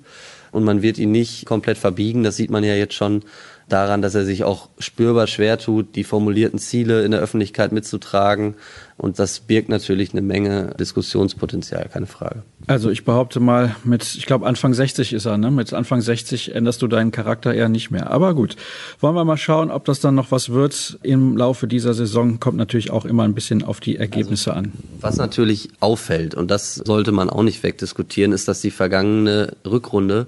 und 0.51 0.63
man 0.63 0.81
wird 0.81 0.97
ihn 0.97 1.11
nicht 1.11 1.45
komplett 1.45 1.77
verbiegen. 1.77 2.23
Das 2.23 2.35
sieht 2.35 2.49
man 2.49 2.63
ja 2.63 2.75
jetzt 2.75 2.93
schon 2.93 3.23
daran, 3.69 4.01
dass 4.01 4.15
er 4.15 4.25
sich 4.25 4.43
auch 4.43 4.69
spürbar 4.79 5.27
schwer 5.27 5.57
tut, 5.57 5.95
die 5.95 6.03
formulierten 6.03 6.59
Ziele 6.59 7.03
in 7.03 7.11
der 7.11 7.19
Öffentlichkeit 7.19 7.71
mitzutragen. 7.71 8.55
Und 8.97 9.17
das 9.17 9.39
birgt 9.39 9.69
natürlich 9.69 10.11
eine 10.11 10.21
Menge 10.21 10.75
Diskussionspotenzial, 10.77 11.87
keine 11.91 12.05
Frage. 12.05 12.43
Also 12.67 12.89
ich 12.89 13.05
behaupte 13.05 13.39
mal, 13.39 13.75
mit, 13.85 14.03
ich 14.15 14.25
glaube 14.25 14.45
Anfang 14.45 14.73
60 14.73 15.13
ist 15.13 15.25
er, 15.25 15.37
ne? 15.37 15.51
Mit 15.51 15.73
Anfang 15.73 16.01
60 16.01 16.53
änderst 16.53 16.81
du 16.81 16.87
deinen 16.87 17.11
Charakter 17.11 17.53
eher 17.53 17.69
nicht 17.69 17.91
mehr. 17.91 18.11
Aber 18.11 18.33
gut, 18.33 18.57
wollen 18.99 19.15
wir 19.15 19.23
mal 19.23 19.37
schauen, 19.37 19.71
ob 19.71 19.85
das 19.85 20.01
dann 20.01 20.15
noch 20.15 20.31
was 20.31 20.49
wird 20.49 20.99
im 21.01 21.37
Laufe 21.37 21.65
dieser 21.65 21.93
Saison. 21.93 22.41
Kommt 22.41 22.57
natürlich 22.57 22.91
auch 22.91 23.05
immer 23.05 23.23
ein 23.23 23.33
bisschen 23.33 23.63
auf 23.63 23.79
die 23.79 23.95
Ergebnisse 23.95 24.51
also, 24.51 24.67
an. 24.67 24.73
Was 24.99 25.15
natürlich 25.15 25.69
auffällt, 25.79 26.35
und 26.35 26.51
das 26.51 26.75
sollte 26.75 27.13
man 27.13 27.29
auch 27.29 27.43
nicht 27.43 27.63
wegdiskutieren, 27.63 28.33
ist, 28.33 28.49
dass 28.49 28.59
die 28.59 28.71
vergangene 28.71 29.53
Rückrunde, 29.65 30.27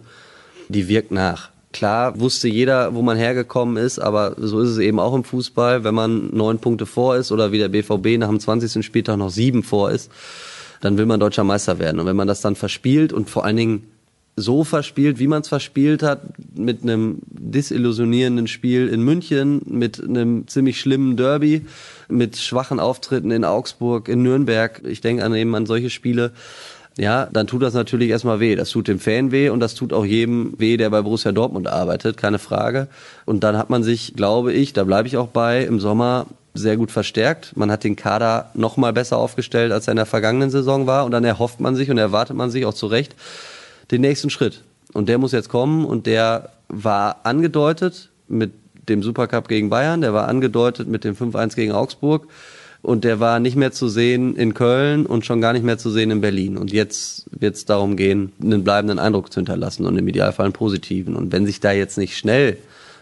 die 0.69 0.87
wirkt 0.87 1.11
nach. 1.11 1.50
Klar 1.73 2.19
wusste 2.19 2.47
jeder, 2.47 2.93
wo 2.93 3.01
man 3.01 3.17
hergekommen 3.17 3.77
ist, 3.77 3.99
aber 3.99 4.35
so 4.37 4.59
ist 4.59 4.69
es 4.69 4.77
eben 4.77 4.99
auch 4.99 5.13
im 5.13 5.23
Fußball. 5.23 5.83
Wenn 5.83 5.95
man 5.95 6.29
neun 6.35 6.59
Punkte 6.59 6.85
vor 6.85 7.15
ist 7.15 7.31
oder 7.31 7.51
wie 7.51 7.59
der 7.59 7.69
BVB 7.69 8.17
nach 8.17 8.27
dem 8.27 8.39
20. 8.39 8.85
Spieltag 8.85 9.17
noch 9.17 9.29
sieben 9.29 9.63
vor 9.63 9.91
ist, 9.91 10.11
dann 10.81 10.97
will 10.97 11.05
man 11.05 11.19
deutscher 11.19 11.43
Meister 11.43 11.79
werden. 11.79 11.99
Und 11.99 12.07
wenn 12.07 12.15
man 12.15 12.27
das 12.27 12.41
dann 12.41 12.55
verspielt 12.55 13.13
und 13.13 13.29
vor 13.29 13.45
allen 13.45 13.57
Dingen 13.57 13.83
so 14.35 14.63
verspielt, 14.63 15.19
wie 15.19 15.27
man 15.27 15.41
es 15.41 15.49
verspielt 15.49 16.03
hat, 16.03 16.21
mit 16.55 16.83
einem 16.83 17.19
disillusionierenden 17.27 18.47
Spiel 18.47 18.87
in 18.87 19.01
München, 19.01 19.61
mit 19.65 20.01
einem 20.01 20.47
ziemlich 20.47 20.79
schlimmen 20.79 21.17
Derby, 21.17 21.65
mit 22.09 22.37
schwachen 22.37 22.79
Auftritten 22.79 23.31
in 23.31 23.45
Augsburg, 23.45 24.07
in 24.07 24.23
Nürnberg. 24.23 24.81
Ich 24.85 25.01
denke 25.01 25.23
an 25.23 25.35
eben 25.35 25.53
an 25.55 25.65
solche 25.65 25.89
Spiele 25.89 26.31
ja, 26.97 27.27
dann 27.31 27.47
tut 27.47 27.61
das 27.61 27.73
natürlich 27.73 28.09
erstmal 28.09 28.39
weh. 28.39 28.55
Das 28.55 28.69
tut 28.69 28.87
dem 28.87 28.99
Fan 28.99 29.31
weh 29.31 29.49
und 29.49 29.59
das 29.59 29.75
tut 29.75 29.93
auch 29.93 30.05
jedem 30.05 30.53
weh, 30.57 30.77
der 30.77 30.89
bei 30.89 31.01
Borussia 31.01 31.31
Dortmund 31.31 31.67
arbeitet, 31.67 32.17
keine 32.17 32.39
Frage. 32.39 32.87
Und 33.25 33.43
dann 33.43 33.57
hat 33.57 33.69
man 33.69 33.83
sich, 33.83 34.13
glaube 34.15 34.51
ich, 34.53 34.73
da 34.73 34.83
bleibe 34.83 35.07
ich 35.07 35.17
auch 35.17 35.27
bei, 35.27 35.63
im 35.63 35.79
Sommer 35.79 36.25
sehr 36.53 36.75
gut 36.75 36.91
verstärkt. 36.91 37.55
Man 37.55 37.71
hat 37.71 37.85
den 37.85 37.95
Kader 37.95 38.51
noch 38.53 38.75
mal 38.75 38.91
besser 38.91 39.17
aufgestellt, 39.17 39.71
als 39.71 39.87
er 39.87 39.91
in 39.91 39.97
der 39.97 40.05
vergangenen 40.05 40.49
Saison 40.49 40.85
war. 40.85 41.05
Und 41.05 41.11
dann 41.11 41.23
erhofft 41.23 41.61
man 41.61 41.75
sich 41.75 41.89
und 41.89 41.97
erwartet 41.97 42.35
man 42.35 42.51
sich 42.51 42.65
auch 42.65 42.73
zu 42.73 42.87
Recht 42.87 43.15
den 43.91 44.01
nächsten 44.01 44.29
Schritt. 44.29 44.63
Und 44.93 45.07
der 45.07 45.17
muss 45.17 45.31
jetzt 45.31 45.49
kommen 45.49 45.85
und 45.85 46.05
der 46.05 46.49
war 46.67 47.21
angedeutet 47.23 48.09
mit 48.27 48.51
dem 48.89 49.03
Supercup 49.03 49.47
gegen 49.47 49.69
Bayern, 49.69 50.01
der 50.01 50.13
war 50.13 50.27
angedeutet 50.27 50.87
mit 50.87 51.03
dem 51.03 51.15
5-1 51.15 51.55
gegen 51.55 51.71
Augsburg 51.71 52.27
und 52.81 53.03
der 53.03 53.19
war 53.19 53.39
nicht 53.39 53.55
mehr 53.55 53.71
zu 53.71 53.89
sehen 53.89 54.35
in 54.35 54.53
Köln 54.53 55.05
und 55.05 55.25
schon 55.25 55.41
gar 55.41 55.53
nicht 55.53 55.63
mehr 55.63 55.77
zu 55.77 55.91
sehen 55.91 56.11
in 56.11 56.21
Berlin. 56.21 56.57
Und 56.57 56.73
jetzt 56.73 57.25
wird 57.31 57.55
es 57.55 57.65
darum 57.65 57.95
gehen, 57.95 58.31
einen 58.41 58.63
bleibenden 58.63 58.99
Eindruck 58.99 59.31
zu 59.31 59.39
hinterlassen 59.39 59.85
und 59.85 59.97
im 59.97 60.07
Idealfall 60.07 60.45
einen 60.45 60.53
positiven. 60.53 61.15
Und 61.15 61.31
wenn 61.31 61.45
sich 61.45 61.59
da 61.59 61.71
jetzt 61.71 61.97
nicht 61.97 62.17
schnell 62.17 62.57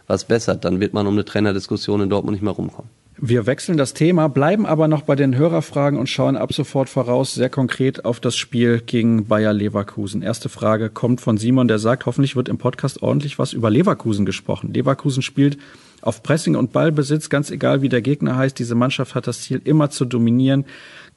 was 0.08 0.26
bessert, 0.26 0.66
dann 0.66 0.80
wird 0.80 0.94
man 0.94 1.08
um 1.08 1.14
eine 1.14 1.24
Trainerdiskussion 1.24 2.02
in 2.02 2.10
Dortmund 2.10 2.34
nicht 2.34 2.44
mehr 2.44 2.54
rumkommen. 2.54 2.90
Wir 3.22 3.46
wechseln 3.46 3.78
das 3.78 3.94
Thema, 3.94 4.30
bleiben 4.30 4.66
aber 4.66 4.88
noch 4.88 5.02
bei 5.02 5.16
den 5.16 5.36
Hörerfragen 5.36 6.00
und 6.00 6.08
schauen 6.08 6.38
ab 6.38 6.54
sofort 6.54 6.88
voraus 6.88 7.34
sehr 7.34 7.50
konkret 7.50 8.06
auf 8.06 8.22
das 8.22 8.38
Spiel 8.38 8.80
gegen 8.80 9.26
Bayer 9.26 9.52
Leverkusen. 9.52 10.22
Erste 10.22 10.48
Frage 10.48 10.90
kommt 10.90 11.20
von 11.20 11.38
Simon, 11.38 11.68
der 11.68 11.80
sagt, 11.80 12.06
hoffentlich 12.06 12.38
wird 12.38 12.48
im 12.48 12.58
Podcast 12.58 13.02
ordentlich 13.04 13.38
was 13.38 13.52
über 13.52 13.70
Leverkusen 13.70 14.26
gesprochen. 14.26 14.74
Leverkusen 14.74 15.22
spielt 15.22 15.58
auf 16.02 16.24
Pressing 16.24 16.56
und 16.56 16.72
Ballbesitz, 16.72 17.30
ganz 17.30 17.52
egal 17.52 17.82
wie 17.82 17.90
der 17.90 18.02
Gegner 18.02 18.38
heißt. 18.38 18.58
Diese 18.58 18.76
Mannschaft 18.76 19.16
hat 19.16 19.28
das 19.28 19.42
Ziel, 19.42 19.62
immer 19.64 19.90
zu 19.90 20.06
dominieren. 20.06 20.66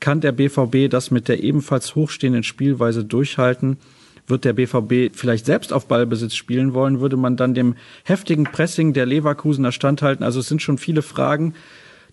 Kann 0.01 0.21
der 0.21 0.33
BVB 0.33 0.91
das 0.91 1.11
mit 1.11 1.29
der 1.29 1.43
ebenfalls 1.43 1.95
hochstehenden 1.95 2.43
Spielweise 2.43 3.05
durchhalten? 3.05 3.79
Wird 4.27 4.45
der 4.45 4.53
BVB 4.53 5.15
vielleicht 5.15 5.47
selbst 5.47 5.73
auf 5.73 5.87
Ballbesitz 5.87 6.35
spielen 6.35 6.75
wollen? 6.75 7.01
Würde 7.01 7.17
man 7.17 7.37
dann 7.37 7.55
dem 7.55 7.77
heftigen 8.05 8.45
Pressing 8.45 8.93
der 8.93 9.07
Leverkusener 9.07 9.73
standhalten? 9.73 10.25
Also 10.25 10.41
es 10.41 10.49
sind 10.49 10.63
schon 10.63 10.79
viele 10.79 11.03
Fragen 11.03 11.55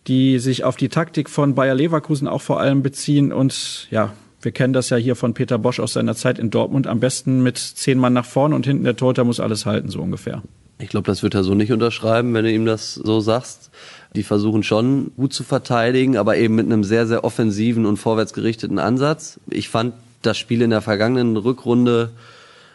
die 0.08 0.40
sich 0.40 0.64
auf 0.64 0.76
die 0.76 0.90
Taktik 0.90 1.30
von 1.30 1.56
Bayer 1.56 1.76
Leverkusen 1.76 2.28
auch 2.28 2.42
vor 2.42 2.60
allem 2.60 2.82
beziehen. 2.82 3.32
Und 3.32 3.88
ja, 3.92 4.14
wir 4.42 4.52
kennen 4.52 4.74
das 4.74 4.90
ja 4.90 4.98
hier 4.98 5.16
von 5.16 5.34
Peter 5.34 5.58
Bosch 5.58 5.80
aus 5.80 5.94
seiner 5.94 6.16
Zeit 6.16 6.40
in 6.40 6.50
Dortmund. 6.50 6.88
Am 6.88 7.00
besten 7.00 7.44
mit 7.44 7.58
zehn 7.58 7.98
Mann 7.98 8.14
nach 8.14 8.26
vorne 8.26 8.56
und 8.56 8.66
hinten 8.66 8.84
der 8.84 8.96
Torhüter 8.96 9.24
muss 9.24 9.40
alles 9.40 9.66
halten, 9.66 9.90
so 9.90 10.02
ungefähr. 10.02 10.42
Ich 10.82 10.88
glaube, 10.90 11.08
das 11.08 11.24
wird 11.24 11.36
er 11.36 11.44
so 11.44 11.56
nicht 11.56 11.74
unterschreiben, 11.74 12.34
wenn 12.34 12.46
du 12.46 12.52
ihm 12.52 12.66
das 12.66 12.94
so 12.96 13.20
sagst. 13.20 13.70
Die 14.16 14.24
versuchen 14.24 14.64
schon 14.64 15.12
gut 15.18 15.34
zu 15.34 15.44
verteidigen, 15.44 16.16
aber 16.16 16.38
eben 16.38 16.56
mit 16.56 16.66
einem 16.66 16.86
sehr, 16.86 17.06
sehr 17.06 17.26
offensiven 17.26 17.86
und 17.86 17.98
vorwärtsgerichteten 17.98 18.80
Ansatz. 18.80 19.40
Ich 19.50 19.68
fand 19.68 19.94
das 20.22 20.38
Spiel 20.38 20.62
in 20.62 20.70
der 20.70 20.82
vergangenen 20.82 21.36
Rückrunde 21.36 22.12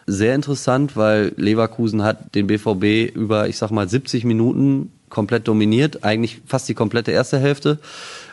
sehr 0.06 0.34
interessant, 0.34 0.96
weil 0.96 1.32
Leverkusen 1.36 2.02
hat 2.02 2.34
den 2.34 2.46
BVB 2.46 3.14
über, 3.14 3.48
ich 3.48 3.56
sag 3.56 3.70
mal, 3.70 3.88
70 3.88 4.24
Minuten 4.24 4.92
komplett 5.08 5.48
dominiert, 5.48 6.04
eigentlich 6.04 6.42
fast 6.44 6.68
die 6.68 6.74
komplette 6.74 7.10
erste 7.10 7.38
Hälfte 7.38 7.78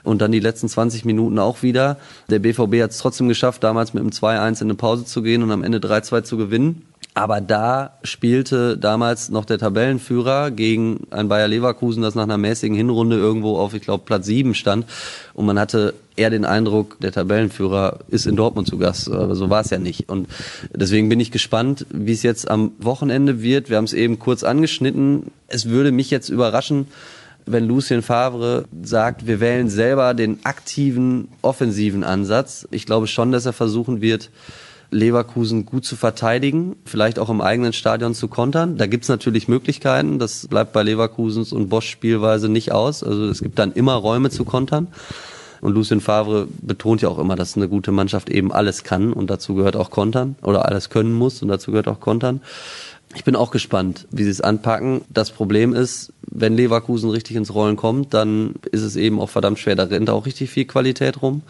und 0.03 0.21
dann 0.21 0.31
die 0.31 0.39
letzten 0.39 0.69
20 0.69 1.05
Minuten 1.05 1.39
auch 1.39 1.63
wieder. 1.63 1.97
Der 2.29 2.39
BVB 2.39 2.81
hat 2.81 2.91
es 2.91 2.97
trotzdem 2.97 3.27
geschafft, 3.27 3.63
damals 3.63 3.93
mit 3.93 4.01
einem 4.01 4.11
2-1 4.11 4.61
in 4.61 4.67
eine 4.67 4.75
Pause 4.75 5.05
zu 5.05 5.21
gehen 5.21 5.43
und 5.43 5.51
am 5.51 5.63
Ende 5.63 5.79
3-2 5.79 6.23
zu 6.23 6.37
gewinnen. 6.37 6.85
Aber 7.13 7.41
da 7.41 7.97
spielte 8.03 8.77
damals 8.77 9.29
noch 9.29 9.43
der 9.43 9.57
Tabellenführer 9.57 10.49
gegen 10.49 11.07
ein 11.11 11.27
Bayer 11.27 11.49
Leverkusen, 11.49 12.01
das 12.01 12.15
nach 12.15 12.23
einer 12.23 12.37
mäßigen 12.37 12.75
Hinrunde 12.75 13.17
irgendwo 13.17 13.57
auf, 13.57 13.73
ich 13.73 13.81
glaube, 13.81 14.05
Platz 14.05 14.27
7 14.27 14.53
stand. 14.53 14.85
Und 15.33 15.45
man 15.45 15.59
hatte 15.59 15.93
eher 16.15 16.29
den 16.29 16.45
Eindruck, 16.45 16.97
der 17.01 17.11
Tabellenführer 17.11 17.99
ist 18.07 18.27
in 18.27 18.37
Dortmund 18.37 18.69
zu 18.69 18.77
Gast. 18.77 19.11
Aber 19.11 19.35
so 19.35 19.49
war 19.49 19.59
es 19.59 19.71
ja 19.71 19.77
nicht. 19.77 20.07
Und 20.07 20.29
deswegen 20.73 21.09
bin 21.09 21.19
ich 21.19 21.31
gespannt, 21.31 21.85
wie 21.89 22.13
es 22.13 22.23
jetzt 22.23 22.49
am 22.49 22.71
Wochenende 22.79 23.41
wird. 23.41 23.69
Wir 23.69 23.75
haben 23.75 23.85
es 23.85 23.93
eben 23.93 24.17
kurz 24.17 24.43
angeschnitten. 24.43 25.31
Es 25.47 25.67
würde 25.67 25.91
mich 25.91 26.11
jetzt 26.11 26.29
überraschen, 26.29 26.87
wenn 27.45 27.67
Lucien 27.67 28.01
Favre 28.01 28.65
sagt, 28.81 29.27
wir 29.27 29.39
wählen 29.39 29.69
selber 29.69 30.13
den 30.13 30.39
aktiven, 30.45 31.29
offensiven 31.41 32.03
Ansatz. 32.03 32.67
Ich 32.71 32.85
glaube 32.85 33.07
schon, 33.07 33.31
dass 33.31 33.45
er 33.45 33.53
versuchen 33.53 34.01
wird, 34.01 34.29
Leverkusen 34.91 35.65
gut 35.65 35.85
zu 35.85 35.95
verteidigen, 35.95 36.75
vielleicht 36.85 37.17
auch 37.17 37.29
im 37.29 37.39
eigenen 37.39 37.71
Stadion 37.71 38.13
zu 38.13 38.27
kontern. 38.27 38.77
Da 38.77 38.87
gibt's 38.87 39.07
natürlich 39.07 39.47
Möglichkeiten, 39.47 40.19
das 40.19 40.47
bleibt 40.47 40.73
bei 40.73 40.83
Leverkusens 40.83 41.53
und 41.53 41.69
Bosch 41.69 41.89
Spielweise 41.89 42.49
nicht 42.49 42.73
aus. 42.73 43.01
Also 43.01 43.25
es 43.27 43.41
gibt 43.41 43.57
dann 43.57 43.71
immer 43.71 43.93
Räume 43.93 44.29
zu 44.29 44.43
kontern. 44.43 44.87
Und 45.61 45.75
Lucien 45.75 46.01
Favre 46.01 46.47
betont 46.61 47.03
ja 47.03 47.09
auch 47.09 47.19
immer, 47.19 47.35
dass 47.35 47.55
eine 47.55 47.69
gute 47.69 47.91
Mannschaft 47.91 48.29
eben 48.29 48.51
alles 48.51 48.83
kann 48.83 49.13
und 49.13 49.29
dazu 49.29 49.53
gehört 49.53 49.75
auch 49.75 49.91
Kontern 49.91 50.35
oder 50.41 50.65
alles 50.65 50.89
können 50.89 51.13
muss 51.13 51.41
und 51.41 51.49
dazu 51.49 51.71
gehört 51.71 51.87
auch 51.87 51.99
Kontern. 51.99 52.41
Ich 53.13 53.23
bin 53.23 53.35
auch 53.35 53.51
gespannt, 53.51 54.07
wie 54.11 54.23
sie 54.23 54.29
es 54.29 54.41
anpacken. 54.41 55.01
Das 55.09 55.31
Problem 55.31 55.73
ist, 55.73 56.13
wenn 56.21 56.55
Leverkusen 56.55 57.09
richtig 57.09 57.35
ins 57.35 57.53
Rollen 57.53 57.75
kommt, 57.75 58.13
dann 58.13 58.55
ist 58.71 58.83
es 58.83 58.95
eben 58.95 59.19
auch 59.19 59.29
verdammt 59.29 59.59
schwer. 59.59 59.75
Da 59.75 59.83
rennt 59.83 60.09
auch 60.09 60.25
richtig 60.25 60.49
viel 60.49 60.65
Qualität 60.65 61.21
rum. 61.21 61.41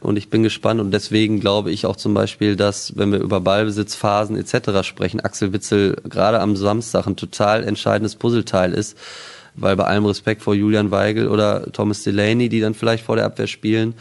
Und 0.00 0.16
ich 0.16 0.30
bin 0.30 0.44
gespannt 0.44 0.80
und 0.80 0.92
deswegen 0.92 1.40
glaube 1.40 1.72
ich 1.72 1.84
auch 1.84 1.96
zum 1.96 2.14
Beispiel, 2.14 2.54
dass, 2.54 2.96
wenn 2.96 3.10
wir 3.10 3.18
über 3.18 3.40
Ballbesitzphasen 3.40 4.36
etc. 4.36 4.86
sprechen, 4.86 5.20
Axel 5.20 5.52
Witzel 5.52 5.96
gerade 6.08 6.40
am 6.40 6.56
Samstag 6.56 7.06
ein 7.06 7.16
total 7.16 7.64
entscheidendes 7.64 8.14
Puzzleteil 8.14 8.74
ist, 8.74 8.96
weil 9.60 9.76
bei 9.76 9.84
allem 9.84 10.04
Respekt 10.06 10.42
vor 10.42 10.54
Julian 10.54 10.90
Weigel 10.90 11.28
oder 11.28 11.70
Thomas 11.72 12.02
Delaney, 12.02 12.48
die 12.48 12.60
dann 12.60 12.74
vielleicht 12.74 13.04
vor 13.04 13.16
der 13.16 13.24
Abwehr 13.24 13.46
spielen, 13.46 13.94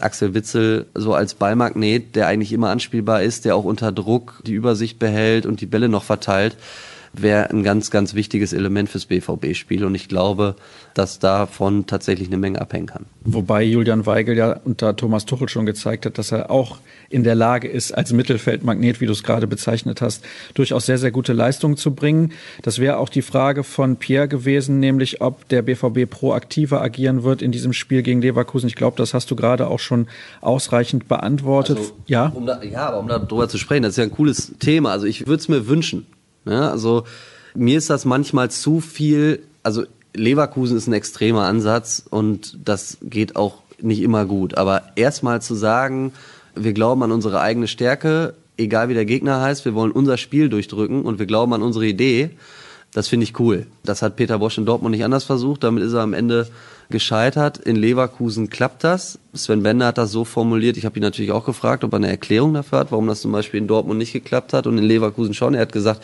Axel 0.00 0.34
Witzel 0.34 0.86
so 0.94 1.14
als 1.14 1.34
Ballmagnet, 1.34 2.16
der 2.16 2.26
eigentlich 2.26 2.52
immer 2.52 2.70
anspielbar 2.70 3.22
ist, 3.22 3.44
der 3.44 3.56
auch 3.56 3.64
unter 3.64 3.92
Druck 3.92 4.40
die 4.46 4.54
Übersicht 4.54 4.98
behält 4.98 5.46
und 5.46 5.60
die 5.60 5.66
Bälle 5.66 5.88
noch 5.88 6.04
verteilt, 6.04 6.56
wäre 7.20 7.50
ein 7.50 7.62
ganz, 7.62 7.90
ganz 7.90 8.14
wichtiges 8.14 8.52
Element 8.52 8.88
fürs 8.88 9.06
BVB-Spiel. 9.06 9.84
Und 9.84 9.94
ich 9.94 10.08
glaube, 10.08 10.56
dass 10.94 11.18
davon 11.18 11.86
tatsächlich 11.86 12.28
eine 12.28 12.36
Menge 12.38 12.60
abhängen 12.60 12.86
kann. 12.86 13.06
Wobei 13.24 13.62
Julian 13.62 14.06
Weigel 14.06 14.36
ja 14.36 14.60
unter 14.64 14.96
Thomas 14.96 15.24
Tuchel 15.24 15.48
schon 15.48 15.66
gezeigt 15.66 16.06
hat, 16.06 16.18
dass 16.18 16.32
er 16.32 16.50
auch 16.50 16.78
in 17.10 17.24
der 17.24 17.34
Lage 17.34 17.68
ist, 17.68 17.92
als 17.92 18.12
Mittelfeldmagnet, 18.12 19.00
wie 19.00 19.06
du 19.06 19.12
es 19.12 19.22
gerade 19.22 19.46
bezeichnet 19.46 20.00
hast, 20.00 20.24
durchaus 20.54 20.86
sehr, 20.86 20.98
sehr 20.98 21.10
gute 21.10 21.32
Leistungen 21.32 21.76
zu 21.76 21.94
bringen. 21.94 22.32
Das 22.62 22.78
wäre 22.78 22.98
auch 22.98 23.08
die 23.08 23.22
Frage 23.22 23.64
von 23.64 23.96
Pierre 23.96 24.28
gewesen, 24.28 24.80
nämlich 24.80 25.20
ob 25.20 25.48
der 25.48 25.62
BVB 25.62 26.08
proaktiver 26.08 26.80
agieren 26.80 27.22
wird 27.22 27.42
in 27.42 27.52
diesem 27.52 27.72
Spiel 27.72 28.02
gegen 28.02 28.20
Leverkusen. 28.20 28.68
Ich 28.68 28.76
glaube, 28.76 28.96
das 28.96 29.14
hast 29.14 29.30
du 29.30 29.36
gerade 29.36 29.68
auch 29.68 29.80
schon 29.80 30.06
ausreichend 30.40 31.08
beantwortet. 31.08 31.78
Also, 31.78 31.92
ja? 32.06 32.32
Um 32.34 32.46
da, 32.46 32.62
ja, 32.62 32.88
aber 32.88 32.98
um 32.98 33.08
darüber 33.08 33.48
zu 33.48 33.58
sprechen, 33.58 33.82
das 33.82 33.92
ist 33.92 33.98
ja 33.98 34.04
ein 34.04 34.10
cooles 34.10 34.54
Thema. 34.58 34.90
Also 34.90 35.06
ich 35.06 35.26
würde 35.26 35.40
es 35.40 35.48
mir 35.48 35.66
wünschen. 35.66 36.06
Ja, 36.44 36.70
also 36.70 37.04
mir 37.54 37.78
ist 37.78 37.90
das 37.90 38.04
manchmal 38.04 38.50
zu 38.50 38.80
viel, 38.80 39.42
also 39.62 39.84
Leverkusen 40.14 40.76
ist 40.76 40.86
ein 40.86 40.92
extremer 40.92 41.44
Ansatz 41.44 42.04
und 42.08 42.58
das 42.64 42.98
geht 43.02 43.36
auch 43.36 43.62
nicht 43.80 44.02
immer 44.02 44.24
gut. 44.24 44.56
Aber 44.56 44.82
erstmal 44.96 45.42
zu 45.42 45.54
sagen, 45.54 46.12
wir 46.54 46.72
glauben 46.72 47.02
an 47.02 47.12
unsere 47.12 47.40
eigene 47.40 47.66
Stärke, 47.66 48.34
egal 48.56 48.88
wie 48.88 48.94
der 48.94 49.04
Gegner 49.04 49.40
heißt, 49.40 49.64
wir 49.64 49.74
wollen 49.74 49.92
unser 49.92 50.16
Spiel 50.16 50.48
durchdrücken 50.48 51.02
und 51.02 51.18
wir 51.18 51.26
glauben 51.26 51.52
an 51.52 51.62
unsere 51.62 51.86
Idee, 51.86 52.30
das 52.92 53.08
finde 53.08 53.24
ich 53.24 53.38
cool. 53.40 53.66
Das 53.82 54.02
hat 54.02 54.14
Peter 54.14 54.38
Bosch 54.38 54.56
in 54.56 54.66
Dortmund 54.66 54.94
nicht 54.94 55.04
anders 55.04 55.24
versucht, 55.24 55.64
damit 55.64 55.82
ist 55.82 55.94
er 55.94 56.02
am 56.02 56.14
Ende 56.14 56.46
gescheitert. 56.90 57.58
In 57.58 57.76
Leverkusen 57.76 58.50
klappt 58.50 58.84
das. 58.84 59.18
Sven 59.32 59.62
Bender 59.62 59.86
hat 59.86 59.98
das 59.98 60.12
so 60.12 60.24
formuliert, 60.24 60.76
ich 60.76 60.84
habe 60.84 60.98
ihn 60.98 61.02
natürlich 61.02 61.32
auch 61.32 61.44
gefragt, 61.44 61.84
ob 61.84 61.92
er 61.92 61.96
eine 61.96 62.08
Erklärung 62.08 62.54
dafür 62.54 62.78
hat, 62.80 62.92
warum 62.92 63.06
das 63.06 63.20
zum 63.20 63.32
Beispiel 63.32 63.60
in 63.60 63.66
Dortmund 63.66 63.98
nicht 63.98 64.12
geklappt 64.12 64.52
hat 64.52 64.66
und 64.66 64.78
in 64.78 64.84
Leverkusen 64.84 65.34
schon. 65.34 65.54
Er 65.54 65.62
hat 65.62 65.72
gesagt, 65.72 66.02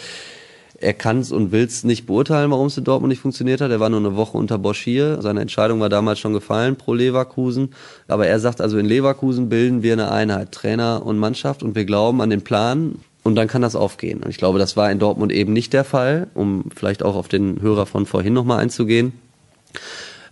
er 0.83 0.95
kann 0.95 1.21
es 1.21 1.31
und 1.31 1.53
will 1.53 1.65
es 1.65 1.85
nicht 1.85 2.07
beurteilen, 2.07 2.51
warum 2.51 2.69
es 2.69 2.79
in 2.79 2.85
Dortmund 2.85 3.11
nicht 3.11 3.21
funktioniert 3.21 3.61
hat. 3.61 3.71
Er 3.71 3.81
war 3.81 3.91
nur 3.91 4.01
eine 4.01 4.17
Woche 4.17 4.39
unter 4.39 4.57
Bosch 4.57 4.81
hier. 4.81 5.21
Seine 5.21 5.43
Entscheidung 5.43 5.79
war 5.79 5.91
damals 5.91 6.19
schon 6.19 6.33
gefallen 6.33 6.77
pro 6.77 6.95
Leverkusen. 6.95 7.75
Aber 8.09 8.27
er 8.27 8.41
sagt 8.41 8.63
also, 8.63 8.79
in 8.79 8.87
Leverkusen 8.87 9.51
bilden 9.51 9.83
wir 9.83 9.93
eine 9.93 10.11
Einheit, 10.11 10.53
Trainer 10.53 11.05
und 11.05 11.19
Mannschaft 11.19 11.63
und 11.63 11.75
wir 11.75 11.85
glauben 11.85 12.23
an 12.23 12.31
den 12.31 12.43
Plan. 12.43 12.95
Und 13.23 13.35
dann 13.35 13.49
kann 13.49 13.61
das 13.61 13.77
aufgehen. 13.77 14.23
Und 14.23 14.31
ich 14.31 14.39
glaube, 14.39 14.59
das 14.59 14.79
war 14.79 14.91
in 14.91 14.99
Dortmund 14.99 15.33
eben 15.33 15.53
nicht 15.53 15.75
der 15.75 15.85
Fall, 15.85 16.29
um 16.33 16.65
vielleicht 16.75 17.03
auch 17.03 17.15
auf 17.15 17.29
den 17.29 17.61
Hörer 17.61 17.85
von 17.85 18.07
vorhin 18.07 18.33
nochmal 18.33 18.61
einzugehen. 18.61 19.13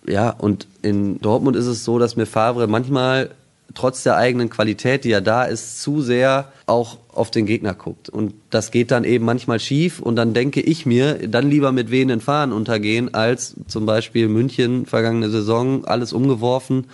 Ja, 0.08 0.30
und 0.30 0.66
in 0.82 1.20
Dortmund 1.20 1.56
ist 1.56 1.66
es 1.66 1.84
so, 1.84 1.98
dass 1.98 2.16
mir 2.16 2.26
Favre 2.26 2.66
manchmal 2.66 3.30
trotz 3.74 4.02
der 4.02 4.16
eigenen 4.16 4.48
Qualität, 4.48 5.04
die 5.04 5.10
ja 5.10 5.20
da 5.20 5.44
ist, 5.44 5.82
zu 5.82 6.00
sehr 6.00 6.50
auch 6.66 6.98
auf 7.12 7.30
den 7.30 7.46
Gegner 7.46 7.74
guckt. 7.74 8.08
Und 8.08 8.34
das 8.50 8.70
geht 8.70 8.90
dann 8.90 9.04
eben 9.04 9.24
manchmal 9.24 9.60
schief 9.60 10.00
und 10.00 10.16
dann 10.16 10.32
denke 10.32 10.60
ich 10.60 10.86
mir, 10.86 11.28
dann 11.28 11.50
lieber 11.50 11.72
mit 11.72 11.90
wehenden 11.90 12.20
Fahnen 12.20 12.54
untergehen, 12.54 13.12
als 13.12 13.54
zum 13.66 13.84
Beispiel 13.84 14.28
München 14.28 14.86
vergangene 14.86 15.28
Saison, 15.28 15.84
alles 15.84 16.12
umgeworfen, 16.12 16.86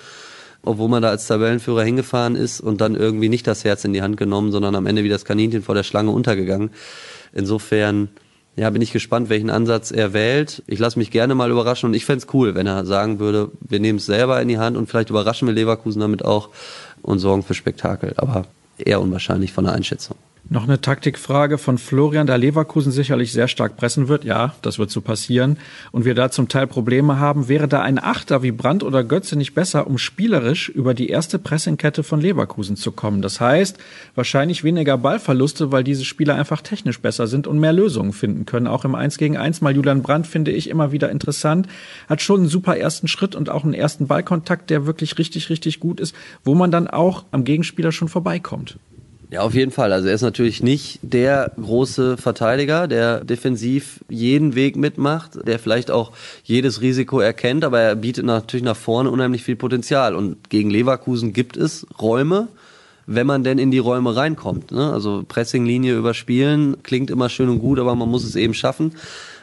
obwohl 0.62 0.88
man 0.88 1.02
da 1.02 1.10
als 1.10 1.26
Tabellenführer 1.26 1.84
hingefahren 1.84 2.34
ist 2.34 2.60
und 2.60 2.80
dann 2.80 2.96
irgendwie 2.96 3.28
nicht 3.28 3.46
das 3.46 3.64
Herz 3.64 3.84
in 3.84 3.92
die 3.92 4.02
Hand 4.02 4.16
genommen, 4.16 4.50
sondern 4.50 4.74
am 4.74 4.86
Ende 4.86 5.04
wie 5.04 5.08
das 5.08 5.24
Kaninchen 5.24 5.62
vor 5.62 5.74
der 5.74 5.84
Schlange 5.84 6.10
untergegangen. 6.10 6.70
Insofern 7.32 8.08
ja, 8.56 8.70
bin 8.70 8.82
ich 8.82 8.92
gespannt, 8.92 9.28
welchen 9.28 9.50
Ansatz 9.50 9.90
er 9.90 10.12
wählt. 10.12 10.62
Ich 10.66 10.78
lasse 10.78 10.98
mich 10.98 11.10
gerne 11.10 11.34
mal 11.34 11.50
überraschen 11.50 11.88
und 11.88 11.94
ich 11.94 12.04
fände 12.04 12.24
cool, 12.32 12.54
wenn 12.54 12.66
er 12.66 12.86
sagen 12.86 13.18
würde, 13.18 13.50
wir 13.60 13.80
nehmen 13.80 13.98
es 13.98 14.06
selber 14.06 14.40
in 14.40 14.48
die 14.48 14.58
Hand 14.58 14.76
und 14.76 14.88
vielleicht 14.88 15.10
überraschen 15.10 15.48
wir 15.48 15.54
Leverkusen 15.54 16.00
damit 16.00 16.24
auch 16.24 16.50
und 17.02 17.18
sorgen 17.18 17.42
für 17.42 17.54
Spektakel. 17.54 18.14
Aber 18.16 18.46
eher 18.78 19.00
unwahrscheinlich 19.00 19.52
von 19.52 19.64
der 19.64 19.74
Einschätzung. 19.74 20.16
Noch 20.50 20.64
eine 20.64 20.78
Taktikfrage 20.78 21.56
von 21.56 21.78
Florian, 21.78 22.26
da 22.26 22.36
Leverkusen 22.36 22.92
sicherlich 22.92 23.32
sehr 23.32 23.48
stark 23.48 23.78
pressen 23.78 24.08
wird. 24.08 24.24
Ja, 24.24 24.54
das 24.60 24.78
wird 24.78 24.90
so 24.90 25.00
passieren. 25.00 25.56
Und 25.90 26.04
wir 26.04 26.14
da 26.14 26.30
zum 26.30 26.48
Teil 26.48 26.66
Probleme 26.66 27.18
haben. 27.18 27.48
Wäre 27.48 27.66
da 27.66 27.80
ein 27.80 27.98
Achter 27.98 28.42
wie 28.42 28.52
Brandt 28.52 28.82
oder 28.82 29.04
Götze 29.04 29.36
nicht 29.36 29.54
besser, 29.54 29.86
um 29.86 29.96
spielerisch 29.96 30.68
über 30.68 30.92
die 30.92 31.08
erste 31.08 31.38
Pressingkette 31.38 32.02
von 32.02 32.20
Leverkusen 32.20 32.76
zu 32.76 32.92
kommen? 32.92 33.22
Das 33.22 33.40
heißt, 33.40 33.78
wahrscheinlich 34.14 34.64
weniger 34.64 34.98
Ballverluste, 34.98 35.72
weil 35.72 35.82
diese 35.82 36.04
Spieler 36.04 36.34
einfach 36.34 36.60
technisch 36.60 37.00
besser 37.00 37.26
sind 37.26 37.46
und 37.46 37.58
mehr 37.58 37.72
Lösungen 37.72 38.12
finden 38.12 38.44
können. 38.44 38.66
Auch 38.66 38.84
im 38.84 38.94
1 38.94 39.16
gegen 39.16 39.38
1 39.38 39.62
mal 39.62 39.74
Julian 39.74 40.02
Brandt 40.02 40.26
finde 40.26 40.50
ich 40.50 40.68
immer 40.68 40.92
wieder 40.92 41.10
interessant. 41.10 41.68
Hat 42.06 42.20
schon 42.20 42.40
einen 42.40 42.48
super 42.50 42.76
ersten 42.76 43.08
Schritt 43.08 43.34
und 43.34 43.48
auch 43.48 43.64
einen 43.64 43.74
ersten 43.74 44.08
Ballkontakt, 44.08 44.68
der 44.68 44.84
wirklich 44.84 45.16
richtig, 45.16 45.48
richtig 45.48 45.80
gut 45.80 46.00
ist, 46.00 46.14
wo 46.44 46.54
man 46.54 46.70
dann 46.70 46.86
auch 46.86 47.24
am 47.30 47.44
Gegenspieler 47.44 47.92
schon 47.92 48.08
vorbeikommt. 48.08 48.78
Ja, 49.34 49.40
auf 49.40 49.54
jeden 49.54 49.72
Fall. 49.72 49.92
Also 49.92 50.06
er 50.06 50.14
ist 50.14 50.22
natürlich 50.22 50.62
nicht 50.62 51.00
der 51.02 51.50
große 51.60 52.16
Verteidiger, 52.18 52.86
der 52.86 53.24
defensiv 53.24 53.98
jeden 54.08 54.54
Weg 54.54 54.76
mitmacht, 54.76 55.44
der 55.44 55.58
vielleicht 55.58 55.90
auch 55.90 56.12
jedes 56.44 56.80
Risiko 56.80 57.18
erkennt, 57.18 57.64
aber 57.64 57.80
er 57.80 57.96
bietet 57.96 58.24
natürlich 58.26 58.62
nach 58.62 58.76
vorne 58.76 59.10
unheimlich 59.10 59.42
viel 59.42 59.56
Potenzial. 59.56 60.14
Und 60.14 60.50
gegen 60.50 60.70
Leverkusen 60.70 61.32
gibt 61.32 61.56
es 61.56 61.84
Räume, 62.00 62.46
wenn 63.06 63.26
man 63.26 63.42
denn 63.42 63.58
in 63.58 63.72
die 63.72 63.80
Räume 63.80 64.14
reinkommt. 64.14 64.70
Ne? 64.70 64.92
Also 64.92 65.24
Pressinglinie 65.26 65.96
überspielen 65.96 66.76
klingt 66.84 67.10
immer 67.10 67.28
schön 67.28 67.48
und 67.48 67.58
gut, 67.58 67.80
aber 67.80 67.96
man 67.96 68.08
muss 68.08 68.22
es 68.22 68.36
eben 68.36 68.54
schaffen. 68.54 68.94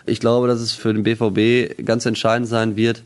Ich 0.05 0.21
glaube, 0.21 0.47
dass 0.47 0.61
es 0.61 0.71
für 0.71 0.93
den 0.93 1.03
BVB 1.03 1.85
ganz 1.85 2.05
entscheidend 2.05 2.47
sein 2.47 2.77
wird, 2.77 3.03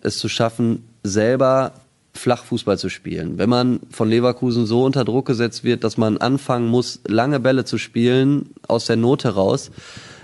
es 0.00 0.18
zu 0.18 0.28
schaffen, 0.28 0.84
selber 1.02 1.72
Flachfußball 2.12 2.76
zu 2.76 2.88
spielen. 2.88 3.38
Wenn 3.38 3.48
man 3.48 3.80
von 3.90 4.08
Leverkusen 4.08 4.66
so 4.66 4.84
unter 4.84 5.04
Druck 5.04 5.26
gesetzt 5.26 5.64
wird, 5.64 5.84
dass 5.84 5.96
man 5.96 6.18
anfangen 6.18 6.68
muss, 6.68 7.00
lange 7.06 7.40
Bälle 7.40 7.64
zu 7.64 7.78
spielen, 7.78 8.50
aus 8.66 8.86
der 8.86 8.96
Not 8.96 9.24
heraus, 9.24 9.70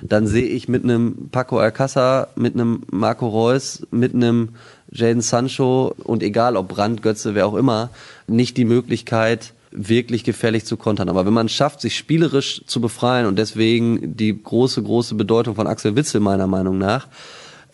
dann 0.02 0.26
sehe 0.26 0.46
ich 0.46 0.68
mit 0.68 0.84
einem 0.84 1.28
Paco 1.30 1.58
Alcázar, 1.58 2.28
mit 2.36 2.54
einem 2.54 2.82
Marco 2.90 3.28
Reus, 3.28 3.86
mit 3.90 4.14
einem 4.14 4.50
Jaden 4.90 5.22
Sancho 5.22 5.94
und 6.02 6.22
egal 6.22 6.56
ob 6.56 6.68
Brand, 6.68 7.02
Götze, 7.02 7.34
wer 7.34 7.46
auch 7.46 7.54
immer, 7.54 7.90
nicht 8.26 8.56
die 8.56 8.64
Möglichkeit, 8.64 9.54
wirklich 9.70 10.24
gefährlich 10.24 10.64
zu 10.64 10.76
kontern. 10.76 11.08
Aber 11.08 11.24
wenn 11.24 11.32
man 11.32 11.46
es 11.46 11.52
schafft, 11.52 11.80
sich 11.80 11.96
spielerisch 11.96 12.62
zu 12.66 12.80
befreien 12.80 13.26
und 13.26 13.38
deswegen 13.38 14.16
die 14.16 14.42
große, 14.42 14.82
große 14.82 15.14
Bedeutung 15.14 15.54
von 15.54 15.66
Axel 15.66 15.96
Witzel 15.96 16.20
meiner 16.20 16.46
Meinung 16.46 16.78
nach, 16.78 17.08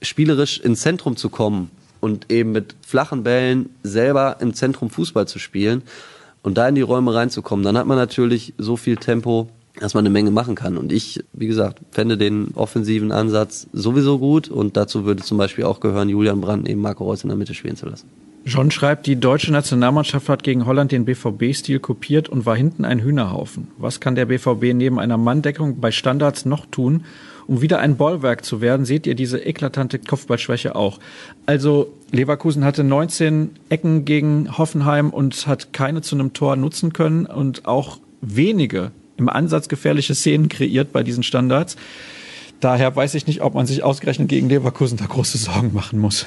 spielerisch 0.01 0.59
ins 0.61 0.81
Zentrum 0.81 1.17
zu 1.17 1.29
kommen 1.29 1.71
und 2.03 2.33
eben 2.33 2.51
mit 2.51 2.75
flachen 2.85 3.23
Bällen 3.23 3.71
selber 3.85 4.39
im 4.41 4.55
Zentrum 4.55 4.91
Fußball 4.91 5.29
zu 5.29 5.39
spielen 5.39 5.83
und 6.43 6.59
da 6.59 6.69
in 6.69 6.75
die 6.75 6.81
Räume 6.81 7.15
reinzukommen, 7.15 7.65
dann 7.65 7.79
hat 7.79 7.87
man 7.87 7.97
natürlich 7.97 8.55
so 8.59 8.77
viel 8.77 8.97
Tempo, 8.97 9.49
dass 9.79 9.95
man 9.95 10.03
eine 10.03 10.13
Menge 10.13 10.33
machen 10.33 10.57
kann. 10.57 10.77
Und 10.77 10.91
ich, 10.91 11.23
wie 11.33 11.47
gesagt, 11.47 11.81
fände 11.93 12.19
den 12.19 12.55
offensiven 12.57 13.13
Ansatz 13.13 13.69
sowieso 13.73 14.19
gut 14.19 14.49
und 14.49 14.77
dazu 14.77 15.05
würde 15.05 15.23
zum 15.23 15.39
Beispiel 15.39 15.65
auch 15.65 15.79
gehören, 15.79 16.09
Julian 16.09 16.41
Brandt 16.41 16.67
neben 16.67 16.81
Marco 16.81 17.05
Reus 17.05 17.23
in 17.23 17.29
der 17.29 17.39
Mitte 17.39 17.55
spielen 17.55 17.77
zu 17.77 17.87
lassen. 17.87 18.11
John 18.45 18.73
schreibt, 18.73 19.07
die 19.07 19.17
deutsche 19.17 19.53
Nationalmannschaft 19.53 20.29
hat 20.29 20.43
gegen 20.43 20.67
Holland 20.67 20.91
den 20.91 21.05
BVB-Stil 21.05 21.79
kopiert 21.79 22.29
und 22.29 22.45
war 22.45 22.57
hinten 22.57 22.85
ein 22.85 23.01
Hühnerhaufen. 23.01 23.69
Was 23.79 24.01
kann 24.01 24.17
der 24.17 24.27
BVB 24.27 24.75
neben 24.75 24.99
einer 24.99 25.17
Manndeckung 25.17 25.81
bei 25.81 25.93
Standards 25.93 26.45
noch 26.45 26.67
tun, 26.67 27.05
um 27.47 27.61
wieder 27.61 27.79
ein 27.79 27.97
Bollwerk 27.97 28.45
zu 28.45 28.61
werden, 28.61 28.85
seht 28.85 29.07
ihr 29.07 29.15
diese 29.15 29.39
eklatante 29.39 29.99
Kopfballschwäche 29.99 30.75
auch. 30.75 30.99
Also 31.47 31.93
Leverkusen 32.11 32.65
hatte 32.65 32.85
19 32.85 33.51
Ecken 33.69 34.05
gegen 34.05 34.57
Hoffenheim 34.59 35.11
und 35.11 35.47
hat 35.47 35.73
keine 35.73 36.03
zu 36.03 36.17
einem 36.17 36.33
Tor 36.33 36.57
nutzen 36.57 36.93
können 36.93 37.27
und 37.27 37.67
auch 37.67 37.99
wenige 38.21 38.91
im 39.17 39.29
Ansatz 39.29 39.69
gefährliche 39.69 40.15
Szenen 40.15 40.49
kreiert 40.49 40.93
bei 40.93 41.03
diesen 41.03 41.23
Standards. 41.23 41.77
Daher 42.61 42.95
weiß 42.95 43.15
ich 43.15 43.27
nicht, 43.27 43.43
ob 43.43 43.55
man 43.55 43.67
sich 43.67 43.83
ausgerechnet 43.83 44.29
gegen 44.29 44.49
Leverkusen 44.49 44.97
da 44.97 45.07
große 45.07 45.39
Sorgen 45.39 45.73
machen 45.73 45.99
muss. 45.99 46.27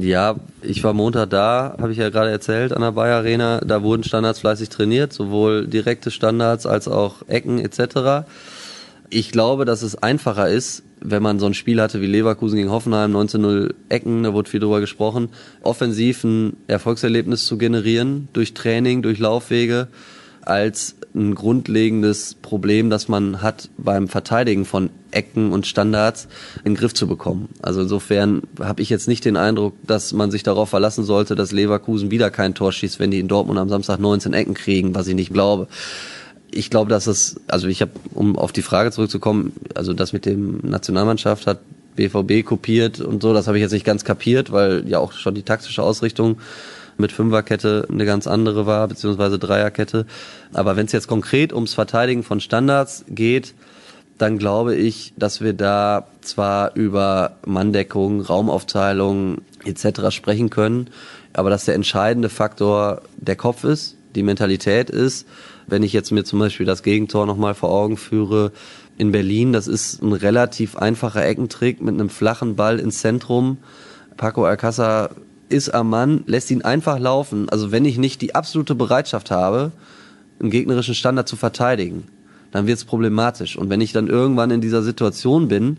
Ja, 0.00 0.36
ich 0.62 0.82
war 0.82 0.92
Montag 0.92 1.30
da, 1.30 1.76
habe 1.80 1.92
ich 1.92 1.98
ja 1.98 2.10
gerade 2.10 2.30
erzählt, 2.30 2.72
an 2.72 2.82
der 2.82 2.92
Bayer 2.92 3.16
Arena. 3.16 3.60
Da 3.60 3.82
wurden 3.82 4.02
Standards 4.02 4.40
fleißig 4.40 4.68
trainiert, 4.68 5.12
sowohl 5.12 5.66
direkte 5.66 6.10
Standards 6.10 6.66
als 6.66 6.88
auch 6.88 7.22
Ecken 7.28 7.58
etc. 7.58 8.26
Ich 9.10 9.30
glaube, 9.30 9.64
dass 9.64 9.82
es 9.82 9.96
einfacher 10.02 10.48
ist, 10.48 10.82
wenn 11.00 11.22
man 11.22 11.38
so 11.38 11.46
ein 11.46 11.54
Spiel 11.54 11.80
hatte 11.80 12.00
wie 12.00 12.06
Leverkusen 12.06 12.56
gegen 12.56 12.70
Hoffenheim, 12.70 13.14
19-0 13.16 13.72
Ecken, 13.88 14.24
da 14.24 14.32
wurde 14.32 14.50
viel 14.50 14.60
drüber 14.60 14.80
gesprochen, 14.80 15.28
offensiv 15.62 16.24
ein 16.24 16.56
Erfolgserlebnis 16.66 17.46
zu 17.46 17.56
generieren 17.56 18.28
durch 18.32 18.54
Training, 18.54 19.02
durch 19.02 19.18
Laufwege, 19.18 19.88
als 20.42 20.96
ein 21.18 21.34
grundlegendes 21.34 22.36
Problem, 22.40 22.90
das 22.90 23.08
man 23.08 23.42
hat 23.42 23.68
beim 23.76 24.08
Verteidigen 24.08 24.64
von 24.64 24.90
Ecken 25.10 25.52
und 25.52 25.66
Standards 25.66 26.28
in 26.64 26.74
den 26.74 26.78
Griff 26.78 26.94
zu 26.94 27.06
bekommen. 27.06 27.48
Also 27.60 27.82
insofern 27.82 28.42
habe 28.60 28.82
ich 28.82 28.90
jetzt 28.90 29.08
nicht 29.08 29.24
den 29.24 29.36
Eindruck, 29.36 29.74
dass 29.86 30.12
man 30.12 30.30
sich 30.30 30.42
darauf 30.42 30.70
verlassen 30.70 31.04
sollte, 31.04 31.34
dass 31.34 31.52
Leverkusen 31.52 32.10
wieder 32.10 32.30
kein 32.30 32.54
Tor 32.54 32.72
schießt, 32.72 33.00
wenn 33.00 33.10
die 33.10 33.18
in 33.18 33.28
Dortmund 33.28 33.58
am 33.58 33.68
Samstag 33.68 33.98
19 33.98 34.32
Ecken 34.32 34.54
kriegen, 34.54 34.94
was 34.94 35.08
ich 35.08 35.14
nicht 35.14 35.32
glaube 35.32 35.68
ich 36.50 36.70
glaube, 36.70 36.90
dass 36.90 37.06
es, 37.06 37.36
also 37.46 37.68
ich 37.68 37.82
habe, 37.82 37.92
um 38.14 38.38
auf 38.38 38.52
die 38.52 38.62
Frage 38.62 38.90
zurückzukommen, 38.90 39.52
also 39.74 39.92
das 39.92 40.12
mit 40.12 40.24
dem 40.24 40.60
Nationalmannschaft 40.62 41.46
hat 41.46 41.60
BVB 41.96 42.44
kopiert 42.44 43.00
und 43.00 43.22
so, 43.22 43.34
das 43.34 43.48
habe 43.48 43.58
ich 43.58 43.62
jetzt 43.62 43.72
nicht 43.72 43.84
ganz 43.84 44.04
kapiert, 44.04 44.52
weil 44.52 44.88
ja 44.88 44.98
auch 44.98 45.12
schon 45.12 45.34
die 45.34 45.42
taktische 45.42 45.82
Ausrichtung 45.82 46.38
mit 46.98 47.12
Fünferkette 47.12 47.86
eine 47.90 48.04
ganz 48.04 48.26
andere 48.26 48.66
war, 48.66 48.88
beziehungsweise 48.88 49.38
Dreierkette. 49.38 50.06
Aber 50.52 50.76
wenn 50.76 50.86
es 50.86 50.92
jetzt 50.92 51.08
konkret 51.08 51.52
ums 51.52 51.74
Verteidigen 51.74 52.22
von 52.22 52.40
Standards 52.40 53.04
geht, 53.08 53.54
dann 54.18 54.38
glaube 54.38 54.74
ich, 54.74 55.14
dass 55.16 55.40
wir 55.40 55.52
da 55.52 56.08
zwar 56.20 56.74
über 56.74 57.36
Manndeckung, 57.46 58.20
Raumaufteilung 58.20 59.42
etc. 59.64 60.10
sprechen 60.10 60.50
können, 60.50 60.90
aber 61.32 61.50
dass 61.50 61.64
der 61.64 61.76
entscheidende 61.76 62.28
Faktor 62.28 63.02
der 63.16 63.36
Kopf 63.36 63.64
ist, 63.64 63.96
die 64.16 64.22
Mentalität 64.22 64.90
ist 64.90 65.26
wenn 65.68 65.82
ich 65.82 65.92
jetzt 65.92 66.10
mir 66.10 66.24
zum 66.24 66.38
Beispiel 66.38 66.66
das 66.66 66.82
Gegentor 66.82 67.26
nochmal 67.26 67.54
vor 67.54 67.70
Augen 67.70 67.96
führe, 67.96 68.52
in 68.96 69.12
Berlin, 69.12 69.52
das 69.52 69.68
ist 69.68 70.02
ein 70.02 70.12
relativ 70.12 70.76
einfacher 70.76 71.24
Eckentrick 71.24 71.80
mit 71.80 71.94
einem 71.94 72.10
flachen 72.10 72.56
Ball 72.56 72.80
ins 72.80 73.00
Zentrum. 73.00 73.58
Paco 74.16 74.44
Alcázar 74.44 75.10
ist 75.48 75.70
am 75.70 75.90
Mann, 75.90 76.24
lässt 76.26 76.50
ihn 76.50 76.62
einfach 76.62 76.98
laufen. 76.98 77.48
Also 77.48 77.72
wenn 77.72 77.84
ich 77.84 77.98
nicht 77.98 78.20
die 78.20 78.34
absolute 78.34 78.74
Bereitschaft 78.74 79.30
habe, 79.30 79.72
einen 80.40 80.50
gegnerischen 80.50 80.94
Standard 80.94 81.28
zu 81.28 81.36
verteidigen, 81.36 82.04
dann 82.50 82.66
wird 82.66 82.78
es 82.78 82.84
problematisch. 82.84 83.56
Und 83.56 83.70
wenn 83.70 83.80
ich 83.80 83.92
dann 83.92 84.08
irgendwann 84.08 84.50
in 84.50 84.60
dieser 84.60 84.82
Situation 84.82 85.48
bin, 85.48 85.78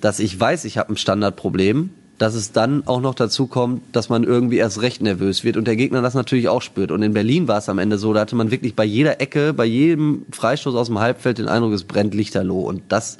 dass 0.00 0.20
ich 0.20 0.38
weiß, 0.38 0.64
ich 0.64 0.78
habe 0.78 0.92
ein 0.92 0.96
Standardproblem, 0.96 1.90
dass 2.18 2.34
es 2.34 2.52
dann 2.52 2.86
auch 2.86 3.00
noch 3.00 3.14
dazu 3.14 3.46
kommt, 3.46 3.82
dass 3.92 4.08
man 4.08 4.24
irgendwie 4.24 4.56
erst 4.56 4.80
recht 4.80 5.02
nervös 5.02 5.44
wird 5.44 5.56
und 5.56 5.66
der 5.66 5.76
Gegner 5.76 6.00
das 6.00 6.14
natürlich 6.14 6.48
auch 6.48 6.62
spürt. 6.62 6.90
Und 6.90 7.02
in 7.02 7.12
Berlin 7.12 7.46
war 7.46 7.58
es 7.58 7.68
am 7.68 7.78
Ende 7.78 7.98
so, 7.98 8.14
da 8.14 8.20
hatte 8.20 8.36
man 8.36 8.50
wirklich 8.50 8.74
bei 8.74 8.84
jeder 8.84 9.20
Ecke, 9.20 9.52
bei 9.52 9.66
jedem 9.66 10.24
Freistoß 10.30 10.74
aus 10.74 10.86
dem 10.86 10.98
Halbfeld 10.98 11.38
den 11.38 11.48
Eindruck, 11.48 11.72
es 11.72 11.84
brennt 11.84 12.14
Lichterloh. 12.14 12.60
Und 12.60 12.82
das 12.88 13.18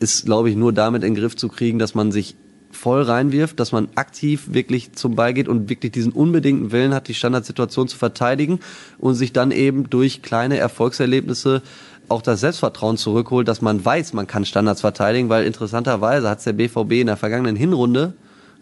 ist, 0.00 0.26
glaube 0.26 0.50
ich, 0.50 0.56
nur 0.56 0.72
damit 0.72 1.02
in 1.02 1.14
den 1.14 1.20
Griff 1.20 1.36
zu 1.36 1.48
kriegen, 1.48 1.78
dass 1.78 1.94
man 1.94 2.12
sich 2.12 2.34
voll 2.70 3.02
reinwirft, 3.02 3.58
dass 3.60 3.72
man 3.72 3.88
aktiv 3.94 4.48
wirklich 4.52 4.92
zum 4.92 5.16
Ball 5.16 5.34
geht 5.34 5.48
und 5.48 5.68
wirklich 5.68 5.92
diesen 5.92 6.12
unbedingten 6.12 6.72
Willen 6.72 6.94
hat, 6.94 7.08
die 7.08 7.14
Standardsituation 7.14 7.88
zu 7.88 7.98
verteidigen 7.98 8.60
und 8.98 9.14
sich 9.14 9.32
dann 9.32 9.50
eben 9.50 9.90
durch 9.90 10.22
kleine 10.22 10.58
Erfolgserlebnisse 10.58 11.62
auch 12.08 12.22
das 12.22 12.40
Selbstvertrauen 12.40 12.96
zurückholt, 12.96 13.46
dass 13.46 13.62
man 13.62 13.84
weiß, 13.84 14.12
man 14.14 14.26
kann 14.26 14.44
Standards 14.44 14.80
verteidigen, 14.80 15.28
weil 15.28 15.46
interessanterweise 15.46 16.28
hat 16.28 16.38
es 16.38 16.44
der 16.44 16.52
BVB 16.54 16.92
in 16.92 17.06
der 17.06 17.16
vergangenen 17.16 17.56
Hinrunde 17.56 18.14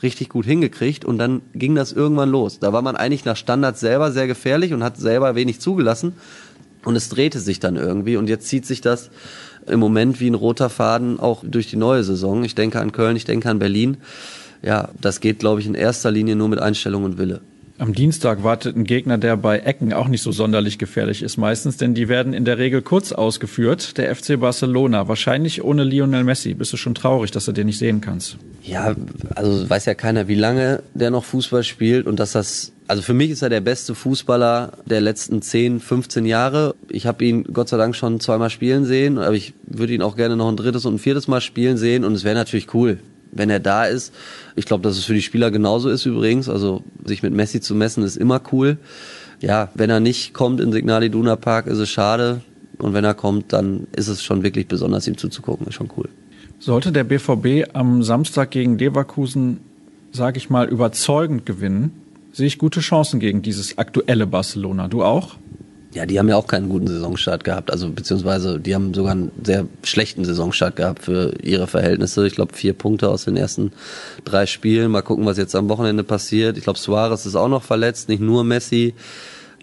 richtig 0.03 0.29
gut 0.29 0.45
hingekriegt 0.45 1.05
und 1.05 1.19
dann 1.19 1.43
ging 1.55 1.75
das 1.75 1.93
irgendwann 1.93 2.31
los. 2.31 2.59
Da 2.61 2.73
war 2.73 2.83
man 2.83 2.97
eigentlich 2.97 3.25
nach 3.25 3.37
Standards 3.37 3.81
selber 3.81 4.13
sehr 4.13 4.27
gefährlich 4.27 4.73
und 4.73 4.85
hat 4.85 4.97
selber 4.97 5.35
wenig 5.35 5.61
zugelassen 5.61 6.13
und 6.85 6.95
es 6.95 7.09
drehte 7.09 7.41
sich 7.41 7.59
dann 7.59 7.77
irgendwie 7.77 8.17
und 8.17 8.29
jetzt 8.29 8.47
zieht 8.47 8.67
sich 8.67 8.81
das 8.81 9.11
im 9.71 9.81
Moment 9.81 10.21
wie 10.21 10.29
ein 10.29 10.35
roter 10.35 10.71
Faden 10.71 11.21
auch 11.21 11.43
durch 11.47 11.69
die 11.69 11.77
neue 11.77 12.05
Saison. 12.05 12.45
Ich 12.45 12.55
denke 12.55 12.81
an 12.81 12.93
Köln, 12.93 13.17
ich 13.17 13.25
denke 13.25 13.49
an 13.49 13.59
Berlin. 13.59 13.99
Ja, 14.63 14.89
das 15.01 15.21
geht, 15.21 15.39
glaube 15.39 15.61
ich, 15.61 15.67
in 15.67 15.75
erster 15.75 16.11
Linie 16.11 16.37
nur 16.37 16.49
mit 16.49 16.59
Einstellung 16.59 17.05
und 17.05 17.19
Wille. 17.19 17.41
Am 17.81 17.95
Dienstag 17.95 18.43
wartet 18.43 18.75
ein 18.75 18.83
Gegner, 18.83 19.19
der 19.19 19.37
bei 19.37 19.61
Ecken 19.61 19.93
auch 19.93 20.09
nicht 20.09 20.23
so 20.23 20.33
sonderlich 20.33 20.79
gefährlich 20.79 21.23
ist 21.23 21.37
meistens, 21.37 21.77
denn 21.77 21.95
die 21.95 22.09
werden 22.09 22.33
in 22.33 22.45
der 22.45 22.59
Regel 22.59 22.83
kurz 22.83 23.13
ausgeführt. 23.13 23.99
Der 23.99 24.15
FC 24.15 24.39
Barcelona, 24.41 25.07
wahrscheinlich 25.07 25.63
ohne 25.63 25.85
Lionel 25.85 26.25
Messi. 26.25 26.55
Bist 26.55 26.73
du 26.73 26.77
schon 26.77 26.97
traurig, 26.97 27.31
dass 27.31 27.45
du 27.45 27.53
den 27.53 27.67
nicht 27.67 27.79
sehen 27.79 28.01
kannst? 28.01 28.37
Ja, 28.65 28.97
also 29.37 29.71
weiß 29.71 29.85
ja 29.85 29.95
keiner, 29.95 30.27
wie 30.27 30.35
lange 30.35 30.83
der 30.95 31.11
noch 31.11 31.25
Fußball 31.25 31.63
spielt 31.63 32.09
und 32.09 32.19
dass 32.19 32.33
das 32.33 32.73
also 32.89 33.03
für 33.03 33.13
mich 33.13 33.31
ist 33.31 33.43
er 33.43 33.51
der 33.51 33.61
beste 33.61 33.95
Fußballer 33.95 34.73
der 34.87 35.03
letzten 35.03 35.43
10, 35.43 35.79
15 35.79 36.25
Jahre. 36.25 36.75
Ich 36.89 37.07
habe 37.07 37.23
ihn 37.25 37.45
Gott 37.53 37.69
sei 37.69 37.77
Dank 37.77 37.95
schon 37.95 38.19
zweimal 38.19 38.49
spielen 38.49 38.87
sehen, 38.87 39.19
aber 39.19 39.35
ich 39.35 39.53
würde 39.67 39.93
ihn 39.93 40.01
auch 40.01 40.17
gerne 40.17 40.37
noch 40.37 40.49
ein 40.49 40.57
drittes 40.57 40.87
und 40.87 40.95
ein 40.95 40.99
viertes 40.99 41.29
Mal 41.29 41.43
spielen 41.43 41.77
sehen 41.77 42.03
und 42.05 42.15
es 42.15 42.25
wäre 42.25 42.35
natürlich 42.35 42.73
cool, 42.73 42.99
wenn 43.31 43.51
er 43.51 43.61
da 43.61 43.85
ist. 43.85 44.15
Ich 44.57 44.65
glaube, 44.65 44.83
dass 44.83 44.97
es 44.97 45.05
für 45.05 45.13
die 45.13 45.23
Spieler 45.23 45.51
genauso 45.51 45.91
ist 45.91 46.07
übrigens. 46.07 46.49
Also 46.49 46.83
sich 47.05 47.23
mit 47.23 47.35
Messi 47.35 47.61
zu 47.61 47.75
messen 47.75 48.03
ist 48.03 48.17
immer 48.17 48.41
cool. 48.53 48.79
Ja, 49.41 49.71
wenn 49.75 49.91
er 49.91 50.01
nicht 50.01 50.33
kommt 50.33 50.59
in 50.59 50.73
Signal 50.73 51.05
Iduna 51.05 51.37
Park, 51.37 51.67
ist 51.67 51.79
es 51.79 51.91
schade. 51.91 52.41
Und 52.79 52.95
wenn 52.95 53.05
er 53.05 53.15
kommt, 53.15 53.53
dann 53.53 53.87
ist 53.95 54.09
es 54.09 54.25
schon 54.25 54.43
wirklich 54.43 54.67
besonders, 54.67 55.07
ihm 55.07 55.19
zuzugucken. 55.19 55.67
Ist 55.67 55.75
schon 55.75 55.91
cool. 55.99 56.09
Sollte 56.59 56.91
der 56.91 57.05
BVB 57.05 57.69
am 57.75 58.03
Samstag 58.03 58.51
gegen 58.51 58.79
Leverkusen, 58.79 59.61
sage 60.11 60.39
ich 60.39 60.49
mal, 60.49 60.69
überzeugend 60.69 61.45
gewinnen, 61.45 61.93
sehe 62.39 62.47
ich 62.47 62.57
gute 62.57 62.81
Chancen 62.81 63.19
gegen 63.19 63.43
dieses 63.43 63.79
aktuelle 63.79 64.25
Barcelona. 64.27 64.87
Du 64.87 65.03
auch? 65.03 65.35
Ja, 65.93 66.07
die 66.07 66.21
haben 66.21 66.29
ja 66.29 66.37
auch 66.37 66.47
keinen 66.47 66.69
guten 66.69 66.87
Saisonstart 66.87 67.43
gehabt. 67.43 67.73
Also 67.73 67.91
beziehungsweise 67.91 68.61
die 68.61 68.77
haben 68.77 68.95
sogar 68.95 69.13
einen 69.13 69.33
sehr 69.43 69.67
schlechten 69.83 70.25
Saisonstart 70.25 70.77
gehabt 70.77 71.03
für 71.03 71.35
ihre 71.43 71.67
Verhältnisse. 71.67 72.27
Ich 72.29 72.37
glaube 72.37 72.55
vier 72.55 72.75
Punkte 72.75 73.09
aus 73.09 73.25
den 73.25 73.37
ersten 73.37 73.73
drei 74.25 74.47
Spielen. 74.47 74.93
Mal 74.93 75.03
gucken, 75.03 75.27
was 75.27 75.37
jetzt 75.37 75.57
am 75.57 75.69
Wochenende 75.69 76.05
passiert. 76.05 76.57
Ich 76.57 76.63
glaube 76.63 76.79
Suarez 76.79 77.27
ist 77.27 77.35
auch 77.35 77.49
noch 77.49 77.65
verletzt, 77.65 78.09
nicht 78.09 78.21
nur 78.21 78.45
Messi. 78.45 78.95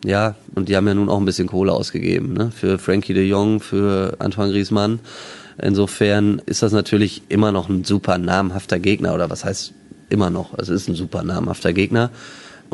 Ja, 0.03 0.35
und 0.53 0.67
die 0.67 0.75
haben 0.75 0.87
ja 0.87 0.95
nun 0.95 1.07
auch 1.07 1.19
ein 1.19 1.25
bisschen 1.25 1.47
Kohle 1.47 1.71
ausgegeben, 1.71 2.33
ne? 2.33 2.51
Für 2.51 2.77
Frankie 2.77 3.13
de 3.13 3.25
Jong, 3.25 3.61
für 3.61 4.17
Antoine 4.19 4.51
Griezmann. 4.51 4.99
Insofern 5.61 6.41
ist 6.45 6.61
das 6.61 6.73
natürlich 6.73 7.21
immer 7.29 7.53
noch 7.53 7.69
ein 7.69 7.85
super 7.85 8.17
namhafter 8.17 8.79
Gegner 8.79 9.13
oder 9.13 9.29
was 9.29 9.45
heißt 9.45 9.71
immer 10.09 10.29
noch? 10.29 10.53
Es 10.59 10.67
ist 10.67 10.89
ein 10.89 10.95
super 10.95 11.23
namhafter 11.23 11.71
Gegner 11.71 12.11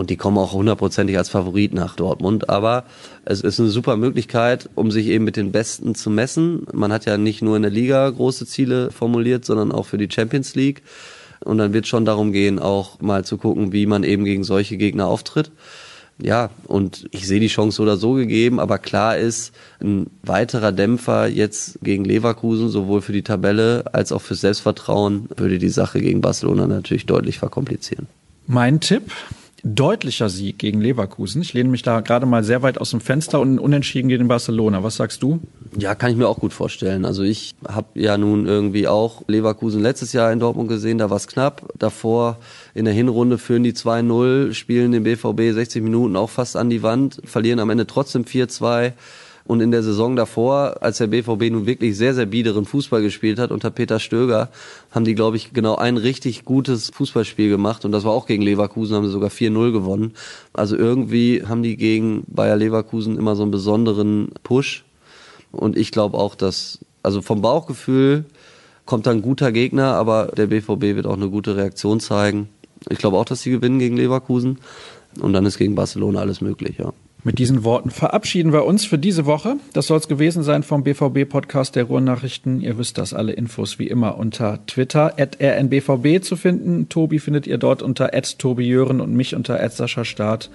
und 0.02 0.10
die 0.10 0.18
kommen 0.18 0.39
auch 0.39 0.54
hundertprozentig 0.54 1.16
als 1.16 1.30
Favorit 1.30 1.76
nach 1.76 1.95
Dortmund. 1.95 2.49
Aber 2.49 2.86
es 3.24 3.41
ist 3.41 3.60
eine 3.60 3.70
super 3.70 3.97
Möglichkeit, 3.97 4.68
um 4.74 4.89
sich 4.89 5.06
eben 5.06 5.24
mit 5.24 5.36
den 5.36 5.52
Besten 5.52 5.93
zu 5.93 6.10
messen. 6.10 6.66
Man 6.74 6.91
hat 6.91 7.06
ja 7.06 7.18
nicht 7.18 7.43
nur 7.43 7.56
in 7.56 7.62
der 7.62 7.70
Liga 7.70 8.10
große 8.10 8.47
Ziele 8.47 8.89
formuliert, 8.89 9.45
sondern 9.45 9.72
auch 9.72 9.86
für 9.86 9.99
die 9.99 10.10
Champions 10.12 10.56
League. 10.56 10.82
Und 11.41 11.60
dann 11.60 11.74
wird 11.74 11.86
schon 11.86 12.04
darum 12.04 12.32
gehen, 12.32 12.58
auch 12.58 12.99
mal 12.99 13.24
zu 13.24 13.38
gucken, 13.38 13.74
wie 13.74 13.86
man 13.86 14.04
eben 14.04 14.26
gegen 14.26 14.43
solche 14.43 14.76
Gegner 14.76 15.06
auftritt 15.08 15.52
ja, 16.22 16.52
und 16.68 17.08
ich 17.12 17.28
sehe 17.28 17.39
die 17.39 17.47
Chance 17.47 17.82
oder 17.82 17.97
so 17.97 18.14
gegeben, 18.14 18.60
aber 18.60 18.78
klar 18.78 19.18
ist, 19.18 19.54
ein 19.82 20.08
weiterer 20.22 20.72
Dämpfer 20.72 21.28
jetzt 21.28 21.80
gegen 21.82 22.06
Leverkusen, 22.06 22.70
sowohl 22.70 23.02
für 23.02 23.14
die 23.14 23.24
Tabelle 23.24 23.86
als 23.91 24.12
auch 24.12 24.22
fürs 24.22 24.41
Selbstvertrauen, 24.41 25.30
würde 25.36 25.58
die 25.58 25.70
Sache 25.70 25.99
gegen 25.99 26.22
Barcelona 26.22 26.68
natürlich 26.68 27.08
deutlich 27.08 27.39
verkomplizieren. 27.39 28.08
Mein 28.45 28.80
Tipp, 28.80 29.12
deutlicher 29.64 30.30
Sieg 30.30 30.57
gegen 30.57 30.82
Leverkusen. 30.82 31.41
Ich 31.41 31.53
lehne 31.53 31.70
mich 31.70 31.84
da 31.84 31.99
gerade 32.01 32.26
mal 32.26 32.43
sehr 32.43 32.62
weit 32.62 32.80
aus 32.80 32.91
dem 32.91 33.01
Fenster 33.01 33.39
und 33.39 33.59
unentschieden 33.59 34.09
gegen 34.09 34.28
Barcelona. 34.28 34.84
Was 34.84 34.95
sagst 34.95 35.22
du? 35.22 35.39
Ja, 35.78 35.95
kann 35.95 36.12
ich 36.12 36.18
mir 36.18 36.28
auch 36.28 36.39
gut 36.39 36.53
vorstellen. 36.53 37.05
Also 37.05 37.24
ich 37.24 37.53
habe 37.68 37.99
ja 37.99 38.18
nun 38.18 38.47
irgendwie 38.47 38.88
auch 38.88 39.24
Leverkusen 39.28 39.82
letztes 39.82 40.14
Jahr 40.14 40.32
in 40.32 40.39
Dortmund 40.39 40.70
gesehen, 40.70 40.97
da 40.97 41.09
war 41.09 41.18
es 41.18 41.28
knapp. 41.28 41.72
Davor 41.78 42.38
in 42.74 42.86
der 42.86 42.93
Hinrunde 42.93 43.38
führen 43.38 43.64
die 43.64 43.74
2-0, 43.74 44.53
spielen 44.53 44.91
den 44.91 45.03
BVB 45.03 45.53
60 45.53 45.84
Minuten 45.84 46.16
auch 46.16 46.30
fast 46.30 46.57
an 46.57 46.70
die 46.70 46.84
Wand, 46.84 47.22
verlieren 47.24 47.59
am 47.59 47.70
Ende 47.70 47.88
trotzdem 47.88 48.24
4-2. 48.24 48.93
Und 49.46 49.62
in 49.62 49.72
der 49.72 49.84
Saison 49.84 50.16
davor, 50.16 50.78
als 50.82 51.00
der 51.00 51.08
BVB 51.08 51.52
nun 51.52 51.66
wirklich 51.66 51.98
sehr, 51.98 52.14
sehr 52.14 52.26
biederen 52.26 52.66
Fußball 52.66 53.02
gespielt 53.02 53.39
hat 53.39 53.52
unter 53.52 53.72
Peter 53.72 54.00
Stöger, 54.00 54.50
haben 54.92 55.06
die, 55.06 55.16
glaube 55.16 55.38
ich, 55.38 55.54
genau 55.54 55.76
ein 55.76 55.98
richtig 55.98 56.46
gutes 56.46 56.92
Fußballspiel 56.92 57.50
gemacht. 57.50 57.84
Und 57.86 57.92
das 57.92 58.04
war 58.04 58.12
auch 58.12 58.28
gegen 58.28 58.44
Leverkusen, 58.44 58.96
haben 58.96 59.06
sie 59.06 59.12
sogar 59.12 59.30
4-0 59.30 59.72
gewonnen. 59.72 60.14
Also 60.54 60.78
irgendwie 60.78 61.44
haben 61.46 61.64
die 61.64 61.78
gegen 61.78 62.24
Bayer 62.28 62.56
Leverkusen 62.56 63.18
immer 63.18 63.36
so 63.36 63.42
einen 63.44 63.52
besonderen 63.52 64.30
Push. 64.44 64.84
Und 65.52 65.78
ich 65.78 65.92
glaube 65.92 66.18
auch, 66.18 66.36
dass, 66.36 66.80
also 67.04 67.22
vom 67.22 67.42
Bauchgefühl 67.42 68.26
kommt 68.86 69.08
da 69.08 69.12
ein 69.12 69.22
guter 69.22 69.52
Gegner, 69.52 69.96
aber 69.96 70.28
der 70.36 70.48
BVB 70.48 70.96
wird 70.96 71.08
auch 71.08 71.16
eine 71.16 71.30
gute 71.30 71.56
Reaktion 71.56 72.00
zeigen. 72.00 72.50
Ich 72.89 72.98
glaube 72.98 73.18
auch, 73.18 73.26
dass 73.26 73.42
sie 73.42 73.52
gewinnen 73.52 73.80
gegen 73.80 73.98
Leverkusen. 73.98 74.60
Und 75.20 75.34
dann 75.34 75.46
ist 75.46 75.58
gegen 75.58 75.76
Barcelona 75.76 76.20
alles 76.20 76.42
möglich, 76.42 76.78
ja. 76.78 76.94
Mit 77.24 77.38
diesen 77.38 77.63
Worten 77.63 77.91
verabschieden 77.91 78.51
wir 78.51 78.65
uns 78.65 78.86
für 78.86 78.97
diese 78.97 79.28
Woche. 79.28 79.57
Das 79.74 79.88
soll 79.88 79.99
es 79.99 80.07
gewesen 80.07 80.41
sein 80.41 80.63
vom 80.63 80.84
BVB-Podcast 80.84 81.76
der 81.76 81.84
Ruhrnachrichten. 81.84 82.61
Ihr 82.61 82.80
wisst 82.80 82.97
das, 82.97 83.13
alle 83.13 83.34
Infos 83.34 83.78
wie 83.78 83.88
immer 83.88 84.17
unter 84.17 84.65
Twitter, 84.65 85.13
at 85.19 85.39
rnbvb 85.39 86.22
zu 86.24 86.36
finden. 86.36 86.89
Tobi 86.89 87.19
findet 87.19 87.45
ihr 87.45 87.59
dort 87.59 87.84
unter 87.84 88.09
tobijören 88.11 89.01
und 89.01 89.13
mich 89.13 89.36
unter 89.36 89.61
at 89.61 89.74
Sascha 89.74 90.03
Start. 90.03 90.49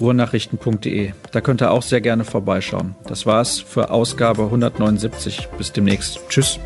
Ruhrnachrichten.de. 0.00 1.12
Da 1.32 1.40
könnt 1.40 1.60
ihr 1.60 1.72
auch 1.72 1.82
sehr 1.82 2.00
gerne 2.00 2.24
vorbeischauen. 2.24 2.94
Das 3.06 3.26
war's 3.26 3.58
für 3.58 3.90
Ausgabe 3.90 4.44
179. 4.44 5.48
Bis 5.58 5.72
demnächst. 5.72 6.20
Tschüss. 6.28 6.58